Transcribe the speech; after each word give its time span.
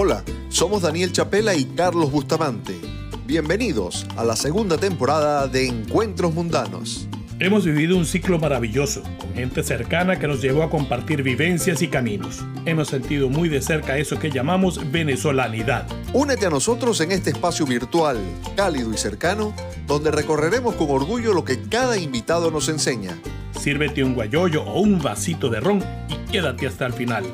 Hola, 0.00 0.22
somos 0.48 0.82
Daniel 0.82 1.10
Chapela 1.10 1.56
y 1.56 1.64
Carlos 1.64 2.12
Bustamante. 2.12 2.76
Bienvenidos 3.26 4.06
a 4.16 4.22
la 4.22 4.36
segunda 4.36 4.78
temporada 4.78 5.48
de 5.48 5.66
Encuentros 5.66 6.32
Mundanos. 6.32 7.08
Hemos 7.40 7.64
vivido 7.64 7.96
un 7.96 8.06
ciclo 8.06 8.38
maravilloso, 8.38 9.02
con 9.18 9.34
gente 9.34 9.64
cercana 9.64 10.16
que 10.16 10.28
nos 10.28 10.40
llevó 10.40 10.62
a 10.62 10.70
compartir 10.70 11.24
vivencias 11.24 11.82
y 11.82 11.88
caminos. 11.88 12.44
Hemos 12.64 12.86
sentido 12.86 13.28
muy 13.28 13.48
de 13.48 13.60
cerca 13.60 13.98
eso 13.98 14.20
que 14.20 14.30
llamamos 14.30 14.88
venezolanidad. 14.92 15.88
Únete 16.12 16.46
a 16.46 16.50
nosotros 16.50 17.00
en 17.00 17.10
este 17.10 17.30
espacio 17.30 17.66
virtual, 17.66 18.18
cálido 18.54 18.92
y 18.94 18.98
cercano, 18.98 19.52
donde 19.88 20.12
recorreremos 20.12 20.76
con 20.76 20.90
orgullo 20.90 21.34
lo 21.34 21.44
que 21.44 21.60
cada 21.60 21.98
invitado 21.98 22.52
nos 22.52 22.68
enseña. 22.68 23.18
Sírvete 23.58 24.04
un 24.04 24.14
guayoyo 24.14 24.62
o 24.62 24.80
un 24.80 25.02
vasito 25.02 25.48
de 25.48 25.58
ron 25.58 25.82
y 26.08 26.30
quédate 26.30 26.68
hasta 26.68 26.86
el 26.86 26.92
final. 26.92 27.24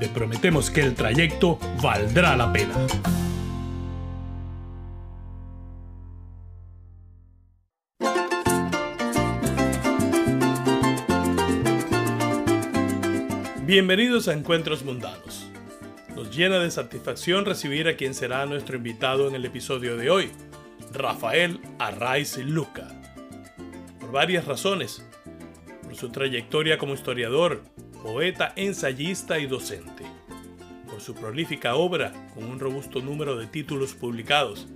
Te 0.00 0.08
prometemos 0.08 0.70
que 0.70 0.80
el 0.80 0.94
trayecto 0.94 1.58
valdrá 1.80 2.36
la 2.36 2.52
pena. 2.52 2.74
Bienvenidos 13.64 14.26
a 14.26 14.32
Encuentros 14.32 14.84
Mundanos. 14.84 15.48
Nos 16.16 16.36
llena 16.36 16.58
de 16.58 16.72
satisfacción 16.72 17.44
recibir 17.44 17.86
a 17.86 17.96
quien 17.96 18.14
será 18.14 18.44
nuestro 18.46 18.76
invitado 18.76 19.28
en 19.28 19.36
el 19.36 19.44
episodio 19.44 19.96
de 19.96 20.10
hoy, 20.10 20.32
Rafael 20.92 21.60
Arraiz 21.78 22.36
Luca. 22.38 22.88
Por 24.00 24.10
varias 24.10 24.44
razones. 24.44 25.06
Por 25.82 25.94
su 25.94 26.10
trayectoria 26.10 26.78
como 26.78 26.94
historiador, 26.94 27.62
poeta, 28.04 28.52
ensayista 28.56 29.38
y 29.38 29.46
docente. 29.46 30.04
Por 30.90 31.00
su 31.00 31.14
prolífica 31.14 31.74
obra, 31.74 32.12
con 32.34 32.44
un 32.44 32.60
robusto 32.60 33.00
número 33.00 33.34
de 33.36 33.46
títulos 33.46 33.94
publicados, 33.94 34.66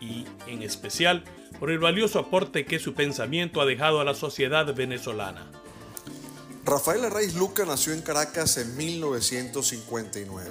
y, 0.00 0.24
en 0.46 0.62
especial, 0.62 1.22
por 1.60 1.70
el 1.70 1.78
valioso 1.78 2.18
aporte 2.18 2.64
que 2.64 2.78
su 2.78 2.94
pensamiento 2.94 3.60
ha 3.60 3.66
dejado 3.66 4.00
a 4.00 4.04
la 4.04 4.14
sociedad 4.14 4.74
venezolana. 4.74 5.50
Rafael 6.64 7.04
Arraiz 7.04 7.34
Luca 7.34 7.66
nació 7.66 7.92
en 7.92 8.00
Caracas 8.00 8.56
en 8.56 8.74
1959. 8.74 10.50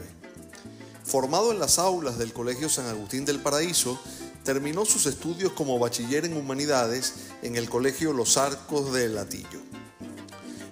Formado 1.03 1.51
en 1.51 1.57
las 1.57 1.79
aulas 1.79 2.19
del 2.19 2.33
Colegio 2.33 2.69
San 2.69 2.85
Agustín 2.85 3.25
del 3.25 3.39
Paraíso, 3.39 3.99
terminó 4.43 4.85
sus 4.85 5.07
estudios 5.07 5.53
como 5.53 5.79
bachiller 5.79 6.25
en 6.25 6.37
humanidades 6.37 7.31
en 7.41 7.55
el 7.55 7.67
Colegio 7.67 8.13
Los 8.13 8.37
Arcos 8.37 8.93
de 8.93 9.09
Latillo. 9.09 9.70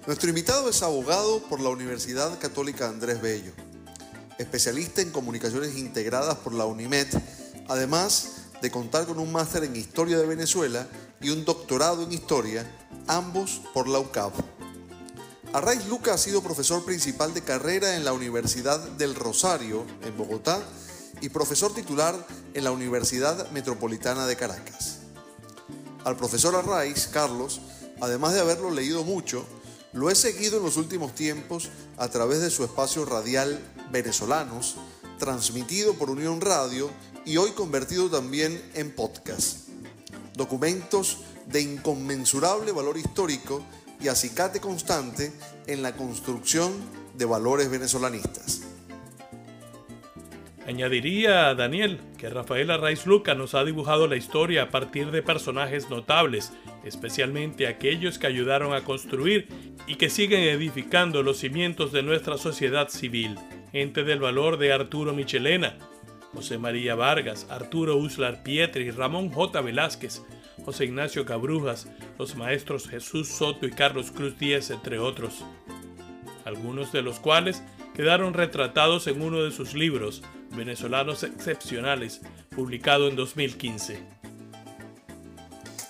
Nuestro 0.07 0.29
invitado 0.29 0.69
es 0.69 0.81
abogado 0.81 1.39
por 1.43 1.59
la 1.59 1.69
Universidad 1.69 2.39
Católica 2.39 2.87
Andrés 2.87 3.21
Bello, 3.21 3.51
especialista 4.37 5.01
en 5.01 5.11
comunicaciones 5.11 5.77
integradas 5.77 6.37
por 6.37 6.53
la 6.53 6.65
UNIMED, 6.65 7.07
además 7.67 8.29
de 8.61 8.71
contar 8.71 9.05
con 9.05 9.19
un 9.19 9.31
máster 9.31 9.63
en 9.65 9.75
Historia 9.75 10.17
de 10.17 10.25
Venezuela 10.25 10.87
y 11.21 11.29
un 11.29 11.43
doctorado 11.45 12.03
en 12.03 12.13
Historia, 12.13 12.65
ambos 13.07 13.61
por 13.73 13.87
la 13.87 13.99
UCAP. 13.99 14.33
Arraiz 15.53 15.85
Luca 15.87 16.13
ha 16.13 16.17
sido 16.17 16.41
profesor 16.41 16.83
principal 16.85 17.33
de 17.33 17.41
carrera 17.41 17.95
en 17.95 18.05
la 18.05 18.13
Universidad 18.13 18.79
del 18.79 19.15
Rosario, 19.15 19.85
en 20.03 20.17
Bogotá, 20.17 20.61
y 21.21 21.29
profesor 21.29 21.73
titular 21.73 22.15
en 22.53 22.63
la 22.63 22.71
Universidad 22.71 23.51
Metropolitana 23.51 24.25
de 24.25 24.37
Caracas. 24.37 24.99
Al 26.05 26.15
profesor 26.15 26.55
Arraiz, 26.55 27.07
Carlos, 27.07 27.59
además 27.99 28.33
de 28.33 28.39
haberlo 28.39 28.71
leído 28.71 29.03
mucho, 29.03 29.45
lo 29.93 30.09
he 30.09 30.15
seguido 30.15 30.57
en 30.57 30.63
los 30.63 30.77
últimos 30.77 31.15
tiempos 31.15 31.69
a 31.97 32.09
través 32.09 32.41
de 32.41 32.49
su 32.49 32.63
espacio 32.63 33.05
radial 33.05 33.59
Venezolanos, 33.91 34.75
transmitido 35.17 35.95
por 35.95 36.09
Unión 36.09 36.41
Radio 36.41 36.89
y 37.25 37.37
hoy 37.37 37.51
convertido 37.51 38.09
también 38.09 38.61
en 38.75 38.91
podcast. 38.91 39.67
Documentos 40.35 41.17
de 41.47 41.61
inconmensurable 41.61 42.71
valor 42.71 42.97
histórico 42.97 43.63
y 43.99 44.07
acicate 44.07 44.59
constante 44.59 45.33
en 45.67 45.81
la 45.81 45.95
construcción 45.95 46.71
de 47.17 47.25
valores 47.25 47.69
venezolanistas. 47.69 48.61
Añadiría 50.67 51.55
Daniel 51.55 51.99
que 52.17 52.29
Rafael 52.29 52.69
Arraiz 52.69 53.07
Luca 53.07 53.33
nos 53.33 53.55
ha 53.55 53.63
dibujado 53.63 54.07
la 54.07 54.15
historia 54.15 54.63
a 54.63 54.69
partir 54.69 55.09
de 55.09 55.23
personajes 55.23 55.89
notables, 55.89 56.51
especialmente 56.83 57.67
aquellos 57.67 58.17
que 58.17 58.27
ayudaron 58.27 58.73
a 58.73 58.83
construir 58.83 59.47
y 59.87 59.95
que 59.95 60.09
siguen 60.09 60.41
edificando 60.41 61.23
los 61.23 61.37
cimientos 61.37 61.91
de 61.91 62.03
nuestra 62.03 62.37
sociedad 62.37 62.89
civil. 62.89 63.35
Gente 63.71 64.03
del 64.03 64.19
valor 64.19 64.57
de 64.57 64.73
Arturo 64.73 65.13
Michelena, 65.13 65.77
José 66.33 66.57
María 66.57 66.95
Vargas, 66.95 67.47
Arturo 67.49 67.97
Uslar 67.97 68.43
Pietri, 68.43 68.91
Ramón 68.91 69.29
J. 69.29 69.61
Velázquez, 69.61 70.21
José 70.63 70.85
Ignacio 70.85 71.25
Cabrujas, 71.25 71.87
los 72.17 72.35
maestros 72.35 72.87
Jesús 72.87 73.27
Soto 73.27 73.65
y 73.65 73.71
Carlos 73.71 74.11
Cruz 74.11 74.37
Díez, 74.37 74.69
entre 74.69 74.99
otros. 74.99 75.43
Algunos 76.45 76.91
de 76.91 77.01
los 77.01 77.19
cuales 77.19 77.63
quedaron 77.95 78.33
retratados 78.33 79.07
en 79.07 79.21
uno 79.21 79.43
de 79.43 79.51
sus 79.51 79.73
libros, 79.73 80.21
Venezolanos 80.55 81.23
Excepcionales, 81.23 82.21
publicado 82.49 83.07
en 83.07 83.15
2015. 83.15 84.18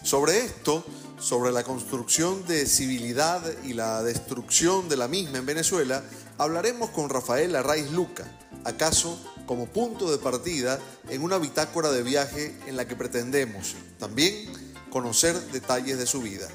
Sobre 0.10 0.40
esto, 0.40 0.84
sobre 1.20 1.52
la 1.52 1.64
construcción 1.64 2.44
de 2.48 2.66
civilidad 2.66 3.44
y 3.64 3.74
la 3.74 4.02
destrucción 4.02 4.90
de 4.90 4.98
la 4.98 5.08
misma 5.08 5.38
en 5.38 5.46
Venezuela, 5.46 6.04
hablaremos 6.40 6.90
con 6.90 7.10
Rafael 7.10 7.56
Arraiz 7.56 7.92
Luca, 7.92 8.26
acaso 8.64 9.20
como 9.46 9.68
punto 9.68 10.10
de 10.10 10.18
partida 10.18 10.80
en 11.10 11.22
una 11.22 11.38
bitácora 11.38 11.92
de 11.92 12.02
viaje 12.02 12.58
en 12.66 12.76
la 12.76 12.88
que 12.88 12.96
pretendemos 12.96 13.76
también 14.00 14.52
conocer 14.90 15.40
detalles 15.52 16.00
de 16.00 16.08
su 16.08 16.24
vida. 16.24 16.48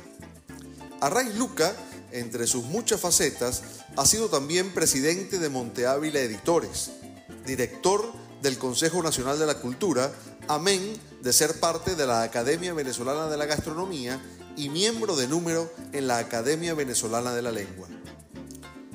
Arraiz 1.00 1.37
Luca, 1.37 1.76
entre 2.10 2.48
sus 2.48 2.64
muchas 2.64 3.00
facetas, 3.00 3.62
ha 3.94 4.04
sido 4.04 4.28
también 4.28 4.75
presidente 4.75 5.38
de 5.38 5.48
Monte 5.48 5.87
Ávila 5.87 6.19
Editores, 6.19 6.91
director 7.47 8.04
del 8.43 8.59
Consejo 8.59 9.00
Nacional 9.00 9.38
de 9.38 9.47
la 9.47 9.60
Cultura, 9.60 10.12
amén 10.48 10.98
de 11.24 11.32
ser 11.32 11.58
parte 11.58 11.96
de 11.96 12.06
la 12.06 12.22
Academia 12.22 12.74
Venezolana 12.74 13.28
de 13.28 13.38
la 13.38 13.46
Gastronomía 13.46 14.20
y 14.56 14.68
miembro 14.68 15.16
de 15.16 15.26
número 15.26 15.72
en 15.92 16.06
la 16.06 16.18
Academia 16.18 16.74
Venezolana 16.74 17.34
de 17.34 17.40
la 17.40 17.50
Lengua. 17.50 17.88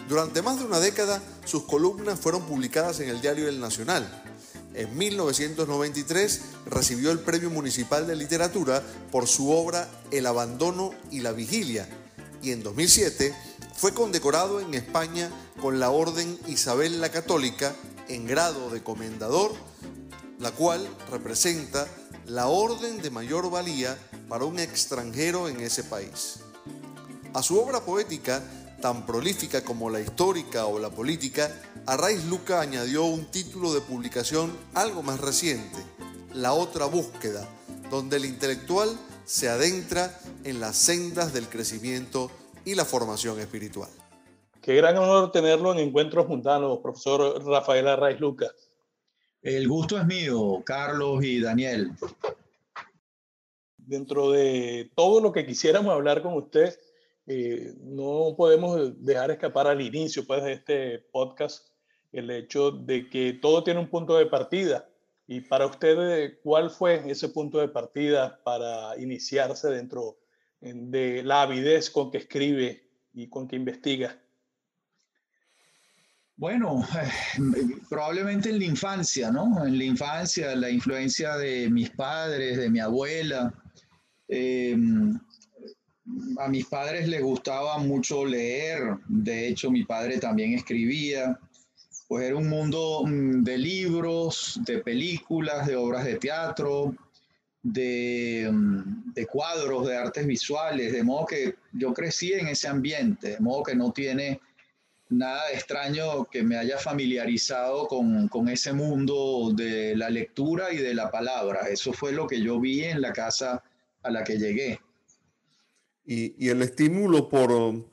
Durante 0.07 0.43
más 0.43 0.59
de 0.59 0.65
una 0.65 0.79
década, 0.79 1.23
sus 1.43 1.63
columnas 1.63 2.19
fueron 2.19 2.43
publicadas 2.43 2.99
en 2.99 3.09
el 3.09 3.19
diario 3.19 3.49
El 3.49 3.59
Nacional. 3.59 4.23
En 4.75 4.95
1993 4.95 6.41
recibió 6.67 7.09
el 7.09 7.19
Premio 7.19 7.49
Municipal 7.49 8.05
de 8.05 8.15
Literatura 8.15 8.83
por 9.11 9.27
su 9.27 9.51
obra 9.51 9.89
El 10.11 10.27
Abandono 10.27 10.91
y 11.09 11.21
la 11.21 11.31
Vigilia 11.31 11.89
y 12.41 12.51
en 12.51 12.63
2007 12.63 13.35
fue 13.75 13.93
condecorado 13.93 14.59
en 14.59 14.73
España 14.75 15.29
con 15.59 15.79
la 15.79 15.89
Orden 15.89 16.37
Isabel 16.47 17.01
la 17.01 17.09
Católica 17.09 17.75
en 18.07 18.25
grado 18.25 18.69
de 18.69 18.83
comendador, 18.83 19.51
la 20.39 20.51
cual 20.51 20.87
representa 21.11 21.87
la 22.29 22.47
orden 22.47 23.01
de 23.01 23.09
mayor 23.09 23.49
valía 23.49 23.97
para 24.27 24.45
un 24.45 24.59
extranjero 24.59 25.49
en 25.49 25.61
ese 25.61 25.83
país. 25.83 26.41
A 27.33 27.41
su 27.41 27.59
obra 27.59 27.81
poética, 27.81 28.43
tan 28.81 29.07
prolífica 29.07 29.63
como 29.63 29.89
la 29.89 29.99
histórica 29.99 30.67
o 30.67 30.77
la 30.77 30.91
política, 30.91 31.51
Arraiz 31.87 32.23
Luca 32.25 32.61
añadió 32.61 33.05
un 33.05 33.25
título 33.31 33.73
de 33.73 33.81
publicación 33.81 34.55
algo 34.75 35.01
más 35.01 35.19
reciente, 35.19 35.77
La 36.33 36.53
otra 36.53 36.85
búsqueda, 36.85 37.47
donde 37.89 38.17
el 38.17 38.25
intelectual 38.25 38.89
se 39.25 39.49
adentra 39.49 40.19
en 40.43 40.59
las 40.59 40.75
sendas 40.75 41.33
del 41.33 41.49
crecimiento 41.49 42.29
y 42.63 42.75
la 42.75 42.85
formación 42.85 43.39
espiritual. 43.39 43.89
Qué 44.61 44.75
gran 44.75 44.95
honor 44.97 45.31
tenerlo 45.31 45.71
en 45.71 45.79
Encuentros 45.79 46.27
Mundanos, 46.27 46.77
profesor 46.83 47.43
Rafael 47.43 47.87
Arraiz 47.87 48.19
Luca. 48.19 48.51
El 49.41 49.69
gusto 49.69 49.97
es 49.97 50.05
mío, 50.05 50.61
Carlos 50.65 51.23
y 51.23 51.39
Daniel. 51.39 51.91
Dentro 53.77 54.31
de 54.31 54.91
todo 54.95 55.21
lo 55.21 55.31
que 55.31 55.45
quisiéramos 55.45 55.93
hablar 55.93 56.21
con 56.21 56.33
usted, 56.33 56.77
eh, 57.25 57.73
no 57.79 58.33
podemos 58.35 59.01
dejar 59.03 59.31
escapar 59.31 59.67
al 59.67 59.79
inicio 59.79 60.27
pues, 60.27 60.43
de 60.43 60.53
este 60.53 60.99
podcast 60.99 61.69
el 62.11 62.29
hecho 62.31 62.71
de 62.71 63.09
que 63.09 63.31
todo 63.33 63.63
tiene 63.63 63.79
un 63.79 63.89
punto 63.89 64.17
de 64.17 64.25
partida. 64.25 64.89
Y 65.25 65.41
para 65.41 65.67
usted, 65.67 66.39
¿cuál 66.43 66.69
fue 66.69 67.09
ese 67.09 67.29
punto 67.29 67.59
de 67.59 67.69
partida 67.69 68.41
para 68.43 68.99
iniciarse 68.99 69.69
dentro 69.69 70.17
de 70.59 71.23
la 71.23 71.43
avidez 71.43 71.89
con 71.89 72.11
que 72.11 72.17
escribe 72.17 72.83
y 73.13 73.29
con 73.29 73.47
que 73.47 73.55
investiga? 73.55 74.19
Bueno, 76.39 76.87
probablemente 77.89 78.49
en 78.49 78.59
la 78.59 78.65
infancia, 78.65 79.29
¿no? 79.29 79.65
En 79.65 79.77
la 79.77 79.83
infancia, 79.83 80.55
la 80.55 80.69
influencia 80.69 81.35
de 81.35 81.69
mis 81.69 81.89
padres, 81.89 82.57
de 82.57 82.69
mi 82.69 82.79
abuela. 82.79 83.53
Em, 84.29 85.19
a 86.37 86.47
mis 86.47 86.65
padres 86.65 87.09
les 87.09 87.21
gustaba 87.21 87.77
mucho 87.79 88.23
leer, 88.23 88.97
de 89.09 89.49
hecho 89.49 89.69
mi 89.69 89.83
padre 89.83 90.17
también 90.17 90.53
escribía. 90.53 91.37
pues 92.07 92.25
era 92.25 92.37
un 92.37 92.47
mundo 92.47 93.03
mm, 93.05 93.43
de 93.43 93.57
libros, 93.57 94.61
de 94.65 94.77
películas, 94.79 95.67
de 95.67 95.75
obras 95.75 96.05
de 96.05 96.15
teatro, 96.15 96.95
de, 97.61 98.49
mm, 98.49 99.13
de, 99.13 99.25
cuadros, 99.25 99.87
de 99.87 99.97
artes 99.97 100.25
visuales, 100.25 100.93
de 100.93 101.03
modo 101.03 101.25
que 101.25 101.55
yo 101.73 101.93
crecí 101.93 102.31
en 102.31 102.47
ese 102.47 102.69
ambiente, 102.69 103.31
de 103.31 103.39
modo 103.41 103.63
que 103.63 103.75
no 103.75 103.91
tiene 103.91 104.39
nada 105.09 105.51
extraño 105.51 106.25
que 106.25 106.43
me 106.43 106.57
haya 106.57 106.77
familiarizado 106.77 107.87
con, 107.87 108.27
con, 108.27 108.47
ese 108.47 108.73
mundo 108.73 109.51
de 109.55 109.95
la 109.95 110.09
lectura 110.09 110.71
y 110.71 110.77
de 110.77 110.93
la 110.93 111.11
palabra. 111.11 111.67
Eso 111.69 111.93
fue 111.93 112.11
lo 112.11 112.27
que 112.27 112.41
yo 112.41 112.59
vi 112.59 112.83
en 112.83 113.01
la 113.01 113.11
casa 113.11 113.63
a 114.03 114.11
la 114.11 114.23
que 114.23 114.37
llegué. 114.37 114.79
Y, 116.05 116.43
y 116.43 116.49
el 116.49 116.61
estímulo 116.61 117.29
por, 117.29 117.51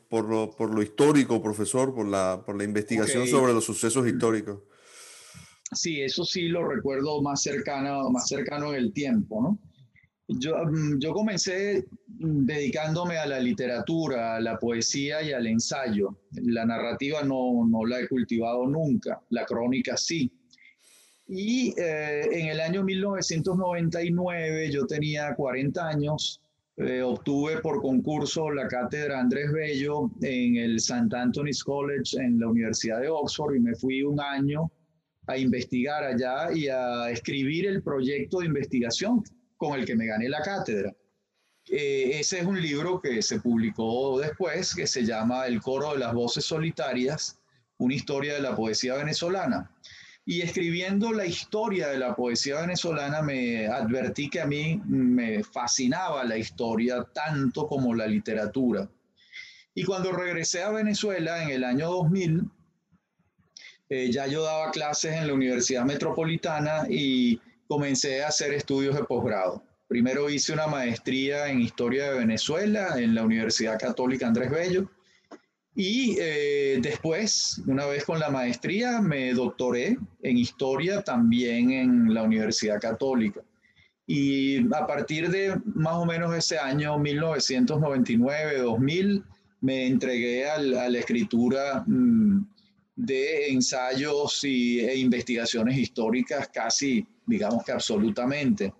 por, 0.08 0.24
lo, 0.26 0.50
por, 0.50 0.74
lo, 0.74 0.82
histórico, 0.82 1.42
profesor, 1.42 1.94
por 1.94 2.06
la, 2.06 2.42
por 2.44 2.56
la 2.56 2.64
investigación 2.64 3.26
sobre 3.26 3.52
los 3.52 3.64
sucesos 3.64 4.06
históricos. 4.06 4.60
Sí, 5.72 6.00
eso 6.00 6.24
sí 6.24 6.48
lo 6.48 6.66
recuerdo 6.66 7.20
más 7.22 7.42
cercano, 7.42 8.08
más 8.10 8.28
cercano 8.28 8.72
en 8.72 8.76
el 8.76 8.92
tiempo, 8.92 9.42
¿no? 9.42 9.58
Yo, 10.28 10.56
mm, 10.56 10.98
yo 10.98 11.12
comencé 11.12 11.86
dedicándome 12.08 13.16
a 13.16 13.26
la 13.26 13.38
literatura, 13.38 14.36
a 14.36 14.40
la 14.40 14.58
poesía 14.58 15.22
y 15.22 15.32
al 15.32 15.46
ensayo. 15.46 16.18
La 16.32 16.64
narrativa 16.64 17.22
no, 17.22 17.66
no 17.68 17.84
la 17.84 18.00
he 18.00 18.08
cultivado 18.08 18.66
nunca, 18.66 19.20
la 19.30 19.44
crónica 19.44 19.96
sí. 19.96 20.30
Y 21.28 21.74
eh, 21.78 22.28
en 22.30 22.46
el 22.48 22.60
año 22.60 22.82
1999, 22.84 24.70
yo 24.70 24.86
tenía 24.86 25.34
40 25.34 25.88
años, 25.88 26.40
eh, 26.76 27.02
obtuve 27.02 27.58
por 27.60 27.80
concurso 27.80 28.50
la 28.50 28.68
cátedra 28.68 29.20
Andrés 29.20 29.50
Bello 29.52 30.10
en 30.22 30.56
el 30.56 30.76
St. 30.76 31.14
Anthony's 31.16 31.64
College 31.64 32.16
en 32.20 32.38
la 32.38 32.48
Universidad 32.48 33.00
de 33.00 33.08
Oxford 33.08 33.56
y 33.56 33.60
me 33.60 33.74
fui 33.74 34.02
un 34.02 34.20
año 34.20 34.70
a 35.26 35.36
investigar 35.36 36.04
allá 36.04 36.52
y 36.52 36.68
a 36.68 37.10
escribir 37.10 37.66
el 37.66 37.82
proyecto 37.82 38.40
de 38.40 38.46
investigación 38.46 39.24
con 39.56 39.78
el 39.78 39.86
que 39.86 39.96
me 39.96 40.06
gané 40.06 40.28
la 40.28 40.42
cátedra. 40.42 40.94
Eh, 41.68 42.20
ese 42.20 42.40
es 42.40 42.46
un 42.46 42.60
libro 42.60 43.00
que 43.00 43.20
se 43.22 43.40
publicó 43.40 44.20
después, 44.20 44.74
que 44.74 44.86
se 44.86 45.04
llama 45.04 45.46
El 45.46 45.60
coro 45.60 45.92
de 45.92 45.98
las 45.98 46.14
voces 46.14 46.44
solitarias, 46.44 47.38
una 47.78 47.94
historia 47.94 48.34
de 48.34 48.40
la 48.40 48.54
poesía 48.54 48.94
venezolana. 48.94 49.70
Y 50.24 50.42
escribiendo 50.42 51.12
la 51.12 51.24
historia 51.24 51.88
de 51.88 51.98
la 51.98 52.14
poesía 52.16 52.60
venezolana 52.60 53.22
me 53.22 53.66
advertí 53.68 54.28
que 54.28 54.40
a 54.40 54.46
mí 54.46 54.80
me 54.86 55.42
fascinaba 55.44 56.24
la 56.24 56.36
historia 56.36 57.06
tanto 57.12 57.66
como 57.66 57.94
la 57.94 58.06
literatura. 58.06 58.88
Y 59.74 59.84
cuando 59.84 60.10
regresé 60.10 60.62
a 60.62 60.70
Venezuela 60.70 61.42
en 61.42 61.50
el 61.50 61.64
año 61.64 61.88
2000, 61.90 62.50
eh, 63.88 64.10
ya 64.10 64.26
yo 64.26 64.42
daba 64.42 64.70
clases 64.72 65.14
en 65.14 65.28
la 65.28 65.34
Universidad 65.34 65.84
Metropolitana 65.84 66.86
y 66.88 67.40
comencé 67.68 68.22
a 68.22 68.28
hacer 68.28 68.52
estudios 68.52 68.94
de 68.94 69.04
posgrado. 69.04 69.62
Primero 69.88 70.28
hice 70.28 70.52
una 70.52 70.66
maestría 70.66 71.48
en 71.48 71.60
Historia 71.60 72.10
de 72.10 72.18
Venezuela 72.18 72.94
en 72.96 73.14
la 73.14 73.24
Universidad 73.24 73.78
Católica 73.78 74.26
Andrés 74.26 74.50
Bello 74.50 74.90
y 75.76 76.16
eh, 76.18 76.78
después, 76.80 77.62
una 77.66 77.84
vez 77.84 78.04
con 78.04 78.18
la 78.18 78.30
maestría, 78.30 79.02
me 79.02 79.34
doctoré 79.34 79.98
en 80.22 80.38
Historia 80.38 81.02
también 81.02 81.70
en 81.70 82.14
la 82.14 82.22
Universidad 82.22 82.80
Católica. 82.80 83.42
Y 84.06 84.66
a 84.74 84.86
partir 84.86 85.28
de 85.30 85.60
más 85.74 85.96
o 85.96 86.06
menos 86.06 86.34
ese 86.34 86.58
año, 86.58 86.98
1999-2000, 86.98 89.22
me 89.60 89.86
entregué 89.86 90.48
a 90.48 90.56
la 90.58 90.98
escritura 90.98 91.84
mm, 91.86 92.46
de 92.96 93.50
ensayos 93.50 94.42
y, 94.44 94.80
e 94.80 94.96
investigaciones 94.96 95.76
históricas 95.78 96.48
casi 96.48 97.06
digamos 97.26 97.64
que 97.64 97.72
absolutamente. 97.72 98.72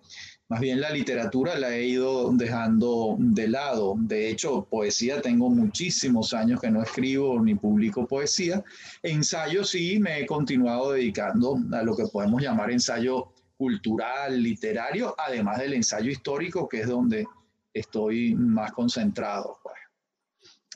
Más 0.49 0.61
bien 0.61 0.79
la 0.79 0.91
literatura 0.91 1.59
la 1.59 1.75
he 1.75 1.85
ido 1.85 2.31
dejando 2.31 3.17
de 3.19 3.49
lado. 3.49 3.95
De 3.97 4.29
hecho, 4.29 4.63
poesía 4.63 5.21
tengo 5.21 5.49
muchísimos 5.49 6.33
años 6.33 6.61
que 6.61 6.71
no 6.71 6.81
escribo 6.81 7.41
ni 7.41 7.55
publico 7.55 8.07
poesía. 8.07 8.63
Ensayo 9.03 9.65
sí 9.65 9.99
me 9.99 10.21
he 10.21 10.25
continuado 10.25 10.93
dedicando 10.93 11.59
a 11.73 11.83
lo 11.83 11.97
que 11.97 12.05
podemos 12.07 12.41
llamar 12.41 12.71
ensayo 12.71 13.33
cultural, 13.57 14.41
literario, 14.41 15.13
además 15.17 15.57
del 15.57 15.73
ensayo 15.73 16.09
histórico, 16.09 16.69
que 16.69 16.81
es 16.81 16.87
donde 16.87 17.25
estoy 17.73 18.33
más 18.35 18.71
concentrado. 18.71 19.59
Pues. 19.61 19.75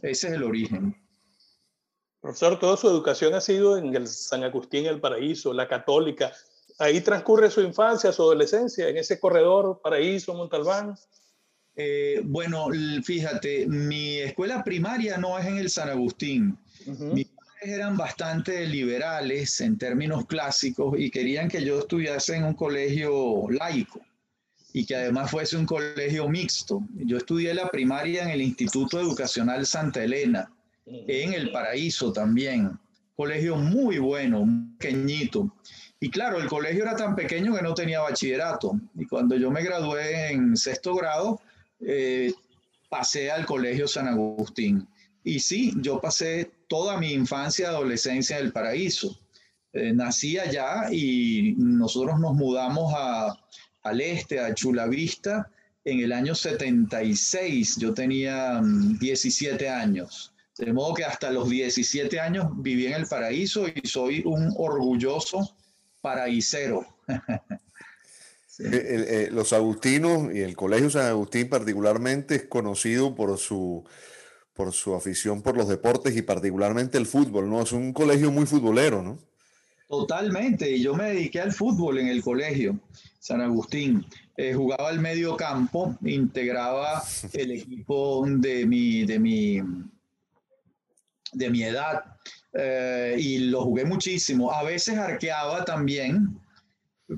Ese 0.01 0.27
es 0.27 0.33
el 0.33 0.44
origen. 0.44 1.00
Profesor, 2.21 2.59
toda 2.59 2.77
su 2.77 2.88
educación 2.88 3.33
ha 3.33 3.41
sido 3.41 3.77
en 3.77 3.95
el 3.95 4.07
San 4.07 4.44
Agustín, 4.44 4.85
el 4.85 5.00
Paraíso, 5.00 5.53
la 5.53 5.68
católica. 5.68 6.31
Ahí 6.77 7.01
transcurre 7.01 7.50
su 7.50 7.62
infancia, 7.62 8.12
su 8.12 8.21
adolescencia, 8.21 8.88
en 8.88 8.97
ese 8.97 9.19
corredor 9.19 9.81
Paraíso, 9.83 10.35
Montalbán. 10.35 10.95
Eh, 11.75 12.21
bueno, 12.23 12.68
fíjate, 13.03 13.65
mi 13.65 14.19
escuela 14.19 14.63
primaria 14.63 15.18
no 15.18 15.39
es 15.39 15.47
en 15.47 15.57
el 15.57 15.69
San 15.71 15.89
Agustín. 15.89 16.57
Mis 16.85 17.27
padres 17.27 17.75
eran 17.75 17.97
bastante 17.97 18.68
liberales 18.68 19.59
en 19.62 19.79
términos 19.79 20.25
clásicos 20.27 21.00
y 21.00 21.09
querían 21.09 21.50
que 21.50 21.63
yo 21.63 21.79
estudiase 21.79 22.35
en 22.35 22.44
un 22.44 22.53
colegio 22.53 23.47
laico 23.50 24.00
y 24.73 24.85
que 24.85 24.95
además 24.95 25.31
fuese 25.31 25.57
un 25.57 25.65
colegio 25.65 26.29
mixto. 26.29 26.83
Yo 26.94 27.18
estudié 27.18 27.53
la 27.56 27.69
primaria 27.69 28.23
en 28.23 28.29
el 28.29 28.41
Instituto 28.41 29.00
Educacional 29.00 29.65
Santa 29.65 30.03
Elena, 30.03 30.51
en 30.86 31.33
el 31.33 31.51
Paraíso 31.51 32.12
también. 32.12 32.78
Colegio 33.16 33.56
muy 33.56 33.98
bueno, 33.98 34.45
pequeñito. 34.78 35.56
Y 36.00 36.10
claro, 36.10 36.39
el 36.39 36.48
colegio 36.48 36.83
era 36.83 36.95
tan 36.95 37.16
pequeño 37.16 37.56
que 37.56 37.62
no 37.62 37.74
tenía 37.74 38.01
bachillerato. 38.01 38.80
Y 38.95 39.06
cuando 39.06 39.36
yo 39.36 39.51
me 39.51 39.63
gradué 39.63 40.31
en 40.31 40.57
sexto 40.57 40.95
grado, 40.95 41.39
eh, 41.80 42.33
pasé 42.89 43.31
al 43.31 43.45
colegio 43.45 43.88
San 43.88 44.07
Agustín. 44.07 44.88
Y 45.24 45.39
sí, 45.39 45.74
yo 45.78 46.01
pasé 46.01 46.51
toda 46.68 46.98
mi 46.98 47.12
infancia 47.12 47.63
y 47.63 47.66
adolescencia 47.68 48.39
en 48.39 48.45
el 48.45 48.51
paraíso. 48.51 49.19
Eh, 49.74 49.94
nací 49.94 50.38
allá 50.38 50.92
y 50.92 51.54
nosotros 51.57 52.19
nos 52.19 52.33
mudamos 52.33 52.94
a, 52.98 53.38
al 53.83 54.01
este, 54.01 54.39
a 54.39 54.54
Chula 54.54 54.88
Vista, 54.88 55.50
en 55.86 56.00
el 56.00 56.12
año 56.12 56.36
76. 56.36 57.78
Yo 57.78 57.94
tenía 57.94 58.60
17 58.63 59.69
mm, 59.69 59.74
años. 59.74 60.31
De 60.57 60.74
modo 60.74 60.94
que 60.94 61.06
hasta 61.06 61.31
los 61.31 61.50
17 61.50 62.19
años 62.19 62.48
viví 62.57 62.88
en 62.88 62.94
el 62.94 63.07
paraíso 63.07 63.65
y 63.68 63.87
soy 63.87 64.21
un 64.25 64.54
orgulloso 64.57 65.56
paraísero. 66.02 66.85
Eh, 68.64 69.30
los 69.31 69.54
agustinos 69.54 70.31
y 70.35 70.42
el 70.42 70.56
Colegio 70.56 70.92
San 70.92 71.07
Agustín 71.07 71.49
particularmente 71.49 72.35
es 72.35 72.44
conocido 72.44 73.16
por 73.16 73.35
su, 73.40 73.83
por 74.54 74.73
su 74.73 74.94
afición 74.94 75.42
por 75.42 75.57
los 75.57 75.68
deportes 75.68 76.16
y 76.16 76.21
particularmente 76.21 76.99
el 76.99 77.07
fútbol, 77.07 77.49
¿no? 77.49 77.61
Es 77.61 77.71
un 77.71 77.94
colegio 77.94 78.30
muy 78.30 78.45
futbolero, 78.45 79.02
¿no? 79.02 79.18
Totalmente, 79.87 80.69
y 80.69 80.81
yo 80.81 80.94
me 80.94 81.06
dediqué 81.06 81.42
al 81.42 81.52
fútbol 81.52 81.97
en 81.97 82.07
el 82.07 82.21
colegio 82.21 82.80
San 83.19 83.42
Agustín. 83.42 84.06
Eh, 84.37 84.54
jugaba 84.54 84.90
al 84.90 84.99
medio 84.99 85.35
campo, 85.35 85.97
integraba 86.06 87.04
el 87.33 87.52
equipo 87.52 88.25
de 88.28 88.66
mi, 88.66 89.06
de 89.06 89.19
mi, 89.19 89.61
de 91.33 91.50
mi 91.50 91.64
edad 91.64 92.04
eh, 92.54 93.16
y 93.18 93.40
lo 93.40 93.64
jugué 93.64 93.85
muchísimo. 93.85 94.52
A 94.52 94.64
veces 94.64 94.97
arqueaba 94.97 95.64
también 95.64 96.40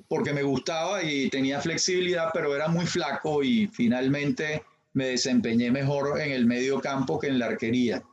porque 0.08 0.34
me 0.34 0.44
gustaba 0.44 1.04
y 1.04 1.30
tenía 1.30 1.62
flexibilidad, 1.62 2.30
pero 2.34 2.56
era 2.56 2.68
muy 2.68 2.86
flaco 2.86 3.44
y 3.44 3.68
finalmente 3.68 4.64
me 4.94 5.08
desempeñé 5.08 5.72
mejor 5.72 6.20
en 6.20 6.32
el 6.32 6.46
medio 6.46 6.80
campo 6.80 7.20
que 7.20 7.28
en 7.28 7.40
la 7.40 7.48
arquería. 7.48 8.04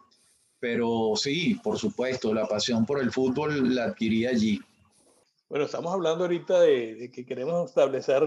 Pero 0.58 1.12
sí, 1.16 1.58
por 1.62 1.78
supuesto, 1.78 2.34
la 2.34 2.46
pasión 2.46 2.84
por 2.84 3.00
el 3.00 3.10
fútbol 3.10 3.74
la 3.74 3.84
adquirí 3.84 4.26
allí. 4.26 4.60
Bueno, 5.48 5.64
estamos 5.64 5.92
hablando 5.92 6.24
ahorita 6.24 6.60
de, 6.60 7.10
que 7.12 7.24
queremos 7.24 7.70
establecer 7.70 8.22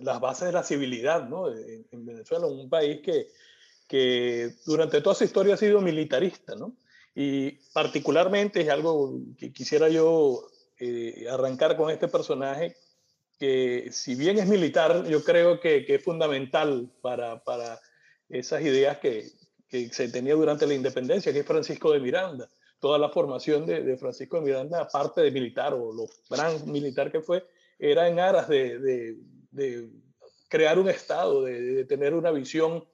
las 0.00 0.20
bases 0.20 0.48
de 0.48 0.52
la 0.52 0.62
civilidad 0.62 1.28
¿no? 1.28 1.48
en 1.52 2.06
Venezuela, 2.06 2.46
un 2.46 2.68
país 2.68 3.00
que, 3.02 3.28
que 3.88 4.54
durante 4.64 5.00
toda 5.00 5.14
su 5.14 5.24
historia 5.24 5.54
ha 5.54 5.58
sido 5.58 5.80
militarista, 5.80 6.54
¿no? 6.54 6.76
Y 7.14 7.52
particularmente 7.72 8.62
es 8.62 8.68
algo 8.68 9.18
que 9.38 9.52
quisiera 9.52 9.88
yo 9.88 10.48
eh, 10.78 11.26
arrancar 11.30 11.76
con 11.76 11.90
este 11.90 12.08
personaje, 12.08 12.76
que 13.38 13.88
si 13.92 14.14
bien 14.14 14.38
es 14.38 14.46
militar, 14.46 15.04
yo 15.06 15.22
creo 15.22 15.60
que, 15.60 15.84
que 15.84 15.96
es 15.96 16.02
fundamental 16.02 16.90
para, 17.00 17.42
para, 17.44 17.80
esas 18.28 18.62
ideas 18.62 18.96
que, 18.98 19.30
que, 19.68 19.90
se 19.90 20.08
tenía 20.08 20.34
durante 20.34 20.66
la 20.66 20.74
independencia, 20.74 21.32
que 21.32 21.40
es 21.40 21.46
Francisco 21.46 21.92
de 21.92 22.00
Miranda. 22.00 22.48
Toda 22.80 22.98
la 22.98 23.10
formación 23.10 23.66
de, 23.66 23.82
de 23.82 23.98
Francisco 23.98 24.38
de 24.38 24.46
Miranda, 24.46 24.80
aparte 24.80 25.20
de 25.20 25.30
militar 25.30 25.74
o 25.74 25.92
lo 25.92 26.06
gran 26.30 26.70
militar 26.70 27.12
que 27.12 27.20
fue, 27.20 27.44
era 27.78 28.08
en 28.08 28.18
aras 28.18 28.48
de, 28.48 28.78
de, 28.78 29.16
de 29.50 29.90
crear 30.48 30.78
un 30.78 30.88
Estado, 30.88 31.44
de, 31.44 31.84
tener 31.86 32.14
una 32.14 32.30
visión 32.30 32.84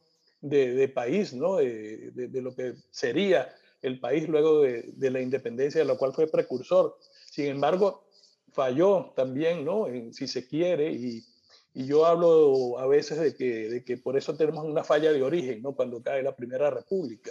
de, 0.41 0.89
país, 0.89 1.35
¿no? 1.35 1.57
de, 1.57 2.31
lo 2.35 2.55
que 2.55 2.75
sería 2.91 3.49
el 3.83 4.01
país 4.01 4.29
luego 4.29 4.63
de, 4.63 5.11
la 5.11 5.21
independencia, 5.21 5.81
de 5.81 5.87
la 5.87 5.97
cual 5.97 6.13
fue 6.13 6.31
precursor. 6.31 6.97
Sin 7.31 7.47
embargo, 7.47 8.05
falló 8.53 9.13
también, 9.15 9.65
¿no? 9.65 9.87
si 10.13 10.27
se 10.27 10.47
quiere, 10.47 10.93
y, 10.93 11.25
yo 11.75 12.07
hablo 12.07 12.77
a 12.81 12.89
veces 12.89 13.21
de 13.21 13.37
que, 13.37 13.69
de 13.69 13.85
que 13.85 13.99
por 13.99 14.17
eso 14.17 14.35
tenemos 14.35 14.65
una 14.65 14.83
falla 14.83 15.13
de 15.13 15.23
origen, 15.23 15.63
¿no? 15.63 15.77
Cuando 15.77 16.03
cae 16.03 16.25
la 16.25 16.35
Primera 16.35 16.71
República. 16.71 17.31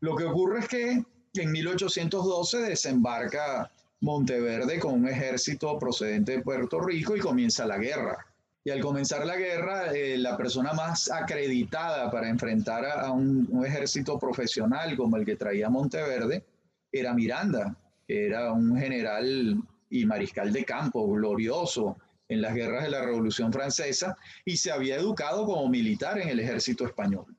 Lo 0.00 0.14
que 0.16 0.24
ocurre 0.24 0.60
es 0.60 0.68
que 0.68 1.02
en 1.34 1.52
1812 1.52 2.58
desembarca 2.58 3.70
Monteverde 4.02 4.80
con 4.80 4.94
un 4.94 5.08
ejército 5.08 5.78
procedente 5.78 6.32
de 6.32 6.42
Puerto 6.42 6.80
Rico 6.80 7.16
y 7.16 7.20
comienza 7.20 7.64
la 7.66 7.78
guerra. 7.78 8.26
Y 8.64 8.70
al 8.70 8.80
comenzar 8.80 9.26
la 9.26 9.36
guerra, 9.36 9.92
eh, 9.92 10.16
la 10.16 10.36
persona 10.36 10.72
más 10.72 11.10
acreditada 11.10 12.10
para 12.10 12.28
enfrentar 12.28 12.84
a, 12.84 13.10
un, 13.10 13.64
ejército 13.66 14.18
profesional 14.18 14.96
como 14.96 15.16
el 15.16 15.24
que 15.24 15.36
traía 15.36 15.68
Monteverde 15.68 16.44
era 16.92 17.12
Miranda, 17.12 17.76
que 18.06 18.26
era 18.26 18.52
un 18.52 18.76
general 18.76 19.60
y 19.90 20.06
mariscal 20.06 20.52
de 20.52 20.64
campo 20.64 21.10
glorioso 21.10 21.96
en 22.28 22.40
las 22.40 22.54
guerras 22.54 22.84
de 22.84 22.90
la 22.90 23.02
Revolución 23.02 23.52
Francesa 23.52 24.16
y 24.44 24.56
se 24.56 24.70
había 24.70 24.96
educado 24.96 25.44
como 25.44 25.68
militar 25.68 26.18
en 26.18 26.28
el 26.28 26.38
ejército 26.38 26.86
español. 26.86 27.36